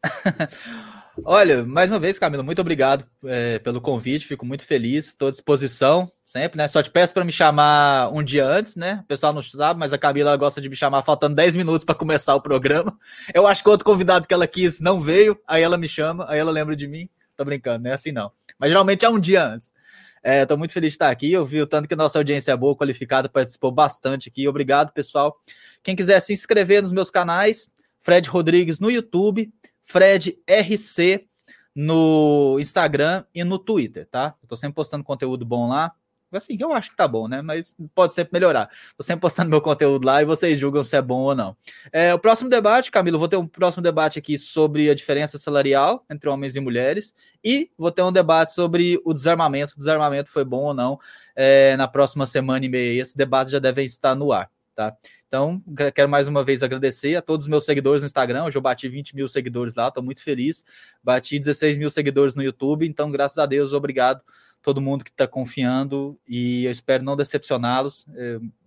Olha, 1.24 1.64
mais 1.64 1.90
uma 1.92 2.00
vez, 2.00 2.20
Camila, 2.20 2.44
muito 2.44 2.60
obrigado 2.60 3.06
é, 3.26 3.60
pelo 3.60 3.80
convite, 3.80 4.28
fico 4.28 4.46
muito 4.46 4.66
feliz, 4.66 5.08
estou 5.08 5.30
à 5.30 5.32
disposição 5.32 6.12
sempre, 6.36 6.58
né? 6.58 6.68
Só 6.68 6.84
te 6.84 6.92
peço 6.92 7.14
para 7.14 7.24
me 7.24 7.32
chamar 7.32 8.12
um 8.14 8.22
dia 8.22 8.46
antes, 8.46 8.76
né? 8.76 9.00
O 9.04 9.08
pessoal 9.08 9.32
não 9.32 9.42
sabe, 9.42 9.80
mas 9.80 9.94
a 9.94 9.98
Camila 9.98 10.36
gosta 10.36 10.60
de 10.60 10.68
me 10.68 10.76
chamar 10.76 11.02
faltando 11.04 11.34
10 11.34 11.56
minutos 11.56 11.86
para 11.86 11.96
começar 11.96 12.36
o 12.36 12.42
programa. 12.42 12.92
Eu 13.34 13.48
acho 13.48 13.64
que 13.64 13.70
outro 13.70 13.86
convidado 13.86 14.28
que 14.28 14.34
ela 14.34 14.46
quis 14.46 14.82
não 14.82 15.00
veio, 15.00 15.40
aí 15.48 15.64
ela 15.64 15.78
me 15.78 15.88
chama, 15.88 16.26
aí 16.28 16.38
ela 16.38 16.52
lembra 16.52 16.76
de 16.76 16.90
mim. 16.90 17.10
Tô 17.38 17.46
brincando, 17.46 17.86
não 17.86 17.92
é 17.92 17.94
assim 17.94 18.12
não. 18.12 18.34
Mas 18.60 18.70
geralmente 18.70 19.06
é 19.06 19.10
um 19.10 19.18
dia 19.18 19.46
antes. 19.46 19.74
Estou 20.22 20.56
é, 20.56 20.58
muito 20.58 20.74
feliz 20.74 20.90
de 20.90 20.96
estar 20.96 21.10
aqui. 21.10 21.32
Eu 21.32 21.46
vi 21.46 21.62
o 21.62 21.68
tanto 21.68 21.88
que 21.88 21.96
nossa 21.96 22.18
audiência 22.18 22.52
é 22.52 22.58
boa, 22.58 22.76
qualificada, 22.76 23.30
participou 23.30 23.72
bastante 23.72 24.28
aqui. 24.28 24.46
Obrigado, 24.46 24.92
pessoal. 24.92 25.38
Quem 25.82 25.96
quiser 25.96 26.20
se 26.20 26.34
inscrever 26.34 26.82
nos 26.82 26.92
meus 26.92 27.10
canais, 27.10 27.70
Fred 28.02 28.28
Rodrigues 28.28 28.78
no 28.78 28.92
YouTube, 28.92 29.54
Fred 29.86 30.38
RC 30.48 31.28
no 31.74 32.58
Instagram 32.60 33.24
e 33.34 33.44
no 33.44 33.60
Twitter, 33.60 34.08
tá? 34.08 34.36
Eu 34.42 34.48
tô 34.48 34.56
sempre 34.56 34.76
postando 34.76 35.04
conteúdo 35.04 35.46
bom 35.46 35.68
lá. 35.68 35.94
Assim, 36.32 36.58
eu 36.60 36.74
acho 36.74 36.90
que 36.90 36.98
tá 36.98 37.08
bom, 37.08 37.28
né? 37.28 37.42
Mas 37.42 37.76
pode 37.94 38.14
sempre 38.14 38.34
melhorar. 38.34 38.70
Tô 38.98 39.04
sempre 39.04 39.22
postando 39.22 39.50
meu 39.50 39.62
conteúdo 39.62 40.06
lá 40.06 40.22
e 40.22 40.26
vocês 40.26 40.60
julgam 40.60 40.84
se 40.84 40.96
é 40.96 41.02
bom 41.02 41.22
ou 41.22 41.36
não. 41.36 41.56
É, 41.94 42.14
o 42.14 42.20
próximo 42.20 42.50
debate, 42.50 42.92
Camilo, 42.92 43.20
vou 43.20 43.28
ter 43.28 43.38
um 43.38 43.48
próximo 43.48 43.82
debate 43.82 44.20
aqui 44.20 44.38
sobre 44.38 44.90
a 44.90 44.96
diferença 44.96 45.38
salarial 45.38 46.04
entre 46.10 46.30
homens 46.30 46.56
e 46.56 46.60
mulheres 46.60 47.14
e 47.44 47.72
vou 47.78 47.92
ter 47.92 48.02
um 48.02 48.12
debate 48.12 48.54
sobre 48.54 49.00
o 49.06 49.14
desarmamento, 49.14 49.72
se 49.72 49.78
o 49.78 49.80
desarmamento 49.80 50.30
foi 50.30 50.44
bom 50.44 50.64
ou 50.64 50.74
não 50.74 51.00
é, 51.36 51.78
na 51.78 51.88
próxima 51.88 52.28
semana 52.28 52.66
e 52.66 52.70
meia. 52.70 53.02
Esse 53.02 53.16
debate 53.16 53.52
já 53.52 53.60
deve 53.60 53.84
estar 53.84 54.16
no 54.16 54.34
ar, 54.34 54.50
tá? 54.76 54.96
Então, 55.28 55.64
quero 55.96 56.10
mais 56.10 56.28
uma 56.28 56.44
vez 56.44 56.62
agradecer 56.62 57.16
a 57.16 57.22
todos 57.22 57.46
os 57.46 57.50
meus 57.50 57.66
seguidores 57.66 58.02
no 58.02 58.06
Instagram. 58.06 58.44
Hoje 58.44 58.58
eu 58.58 58.62
bati 58.62 58.88
20 58.88 59.16
mil 59.16 59.28
seguidores 59.28 59.74
lá, 59.74 59.88
estou 59.88 60.04
muito 60.04 60.22
feliz. 60.22 60.64
Bati 61.04 61.40
16 61.40 61.78
mil 61.78 61.90
seguidores 61.90 62.36
no 62.36 62.44
YouTube, 62.44 62.86
então, 62.86 63.10
graças 63.10 63.38
a 63.38 63.46
Deus, 63.46 63.74
obrigado 63.74 64.22
a 64.22 64.62
todo 64.62 64.82
mundo 64.82 65.04
que 65.04 65.12
está 65.12 65.28
confiando 65.28 66.20
e 66.28 66.66
eu 66.66 66.72
espero 66.72 67.04
não 67.04 67.16
decepcioná-los. 67.16 68.06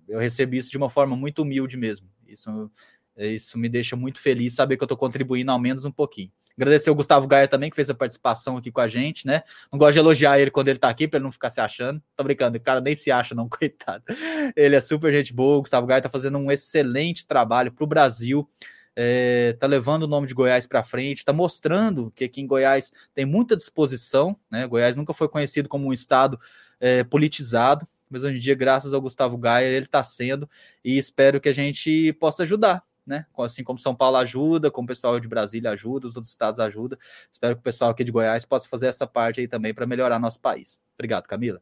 Eu 0.09 0.19
recebi 0.19 0.57
isso 0.57 0.71
de 0.71 0.79
uma 0.79 0.89
forma 0.89 1.15
muito 1.15 1.43
humilde 1.43 1.77
mesmo. 1.77 2.09
Isso, 2.27 2.71
isso 3.17 3.59
me 3.59 3.69
deixa 3.69 3.95
muito 3.95 4.21
feliz 4.21 4.55
saber 4.55 4.77
que 4.77 4.83
eu 4.83 4.87
estou 4.87 4.97
contribuindo 4.97 5.51
ao 5.51 5.59
menos 5.59 5.85
um 5.85 5.93
pouquinho. 5.93 6.33
Agradecer 6.59 6.91
o 6.91 6.95
Gustavo 6.95 7.29
Gaia 7.29 7.47
também, 7.47 7.71
que 7.71 7.77
fez 7.77 7.89
a 7.89 7.95
participação 7.95 8.57
aqui 8.57 8.73
com 8.73 8.81
a 8.81 8.89
gente, 8.89 9.25
né? 9.25 9.45
Não 9.71 9.79
gosto 9.79 9.93
de 9.93 10.01
elogiar 10.01 10.41
ele 10.41 10.51
quando 10.51 10.67
ele 10.67 10.79
tá 10.79 10.89
aqui, 10.89 11.07
para 11.07 11.19
ele 11.19 11.25
não 11.25 11.31
ficar 11.31 11.51
se 11.51 11.61
achando. 11.61 12.03
Tô 12.17 12.25
brincando, 12.25 12.59
o 12.59 12.61
cara 12.61 12.81
nem 12.81 12.97
se 12.97 13.13
acha, 13.13 13.33
não, 13.33 13.47
coitado. 13.49 14.03
Ele 14.57 14.75
é 14.75 14.81
super 14.81 15.13
gente 15.13 15.33
boa. 15.33 15.59
O 15.59 15.61
Gustavo 15.61 15.87
Gaia 15.87 16.03
tá 16.03 16.09
fazendo 16.09 16.37
um 16.37 16.51
excelente 16.51 17.25
trabalho 17.25 17.71
pro 17.71 17.87
Brasil. 17.87 18.51
É, 18.97 19.53
tá 19.61 19.69
levando 19.69 20.03
o 20.03 20.09
nome 20.09 20.27
de 20.27 20.35
Goiás 20.35 20.67
para 20.67 20.83
frente, 20.83 21.25
tá 21.25 21.33
mostrando 21.33 22.11
que 22.17 22.25
aqui 22.25 22.41
em 22.41 22.47
Goiás 22.49 22.93
tem 23.15 23.25
muita 23.25 23.55
disposição, 23.55 24.37
né? 24.51 24.67
Goiás 24.67 24.97
nunca 24.97 25.15
foi 25.15 25.29
conhecido 25.29 25.69
como 25.69 25.87
um 25.87 25.93
estado 25.93 26.41
é, 26.81 27.05
politizado, 27.05 27.87
mas 28.11 28.25
hoje 28.25 28.39
em 28.39 28.41
dia, 28.41 28.57
graças 28.57 28.93
ao 28.93 29.01
Gustavo 29.01 29.39
Gaia, 29.39 29.67
ele 29.67 29.87
está 29.87 30.03
sendo, 30.03 30.51
e 30.85 30.99
espero 30.99 31.41
que 31.41 31.49
a 31.49 31.55
gente 31.55 32.13
possa 32.15 32.43
ajudar 32.43 32.88
né? 33.09 33.27
Assim 33.39 33.65
como 33.65 33.79
São 33.79 33.95
Paulo 33.95 34.19
ajuda, 34.19 34.71
como 34.71 34.85
o 34.85 34.89
pessoal 34.89 35.19
de 35.19 35.27
Brasília 35.27 35.71
ajuda, 35.71 36.07
os 36.07 36.15
outros 36.15 36.31
estados 36.31 36.61
ajudam. 36.61 36.99
Espero 37.33 37.55
que 37.57 37.61
o 37.61 37.65
pessoal 37.65 37.91
aqui 37.91 38.05
de 38.05 38.13
Goiás 38.13 38.45
possa 38.45 38.69
fazer 38.69 38.87
essa 38.87 39.07
parte 39.07 39.41
aí 39.41 39.49
também 39.49 39.73
para 39.73 39.87
melhorar 39.87 40.19
nosso 40.19 40.41
país. 40.41 40.81
Obrigado, 40.95 41.27
Camila. 41.27 41.61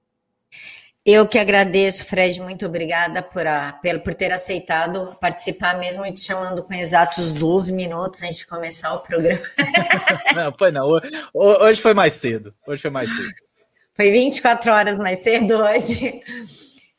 Eu 1.04 1.24
que 1.24 1.38
agradeço, 1.38 2.04
Fred, 2.04 2.40
muito 2.40 2.66
obrigada 2.66 3.22
por, 3.22 3.46
a, 3.46 3.78
por 4.02 4.12
ter 4.12 4.32
aceitado 4.32 5.16
participar, 5.20 5.78
mesmo 5.78 6.02
te 6.12 6.18
chamando 6.18 6.64
com 6.64 6.74
exatos 6.74 7.30
12 7.30 7.72
minutos 7.72 8.22
antes 8.24 8.38
de 8.38 8.46
começar 8.48 8.92
o 8.92 8.98
programa. 8.98 9.40
não, 10.34 10.52
foi 10.58 10.72
não. 10.72 11.00
Hoje 11.32 11.80
foi 11.80 11.94
mais 11.94 12.14
cedo. 12.14 12.52
Hoje 12.66 12.82
foi 12.82 12.90
mais 12.90 13.08
cedo. 13.08 13.34
Foi 13.94 14.10
24 14.10 14.72
horas 14.72 14.98
mais 14.98 15.20
cedo 15.20 15.54
hoje. 15.54 16.20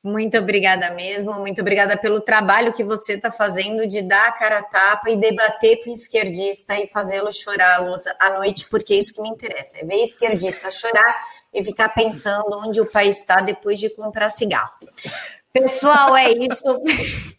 Muito 0.03 0.37
obrigada 0.37 0.91
mesmo, 0.91 1.33
muito 1.33 1.59
obrigada 1.59 1.97
pelo 1.97 2.21
trabalho 2.21 2.71
que 2.71 2.83
você 2.83 3.13
está 3.13 3.31
fazendo 3.31 3.87
de 3.87 4.01
dar 4.01 4.27
a 4.27 4.31
cara 4.31 4.59
a 4.59 4.63
tapa 4.63 5.09
e 5.09 5.17
debater 5.17 5.83
com 5.83 5.89
o 5.89 5.93
esquerdista 5.93 6.79
e 6.79 6.87
fazê-lo 6.87 7.33
chorar 7.33 7.81
à 8.19 8.29
noite, 8.35 8.67
porque 8.69 8.93
é 8.93 8.97
isso 8.97 9.13
que 9.13 9.21
me 9.21 9.29
interessa, 9.29 9.77
é 9.79 9.83
ver 9.83 9.95
esquerdista 9.95 10.69
chorar 10.69 11.25
e 11.53 11.63
ficar 11.63 11.89
pensando 11.89 12.47
onde 12.65 12.79
o 12.79 12.85
país 12.85 13.19
está 13.19 13.37
depois 13.37 13.79
de 13.79 13.89
comprar 13.89 14.29
cigarro. 14.29 14.77
Pessoal, 15.51 16.15
é 16.15 16.31
isso. 16.31 16.83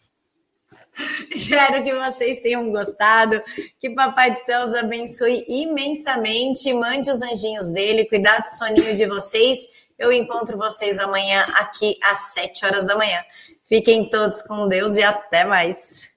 Espero 1.31 1.81
que 1.83 1.93
vocês 1.95 2.41
tenham 2.41 2.69
gostado. 2.71 3.41
Que 3.79 3.89
Papai 3.89 4.33
do 4.33 4.39
Céu 4.39 4.65
os 4.65 4.75
abençoe 4.75 5.45
imensamente. 5.47 6.73
Mande 6.73 7.09
os 7.09 7.21
anjinhos 7.21 7.71
dele, 7.71 8.03
cuidado 8.03 8.43
do 8.43 8.49
soninho 8.49 8.93
de 8.93 9.05
vocês 9.05 9.59
eu 9.99 10.11
encontro 10.11 10.57
vocês 10.57 10.97
amanhã 10.97 11.45
aqui 11.55 11.99
às 12.01 12.33
7 12.33 12.65
horas 12.65 12.85
da 12.85 12.95
manhã. 12.95 13.21
Fiquem 13.67 14.09
todos 14.09 14.41
com 14.41 14.67
Deus 14.67 14.97
e 14.97 15.03
até 15.03 15.43
mais. 15.43 16.08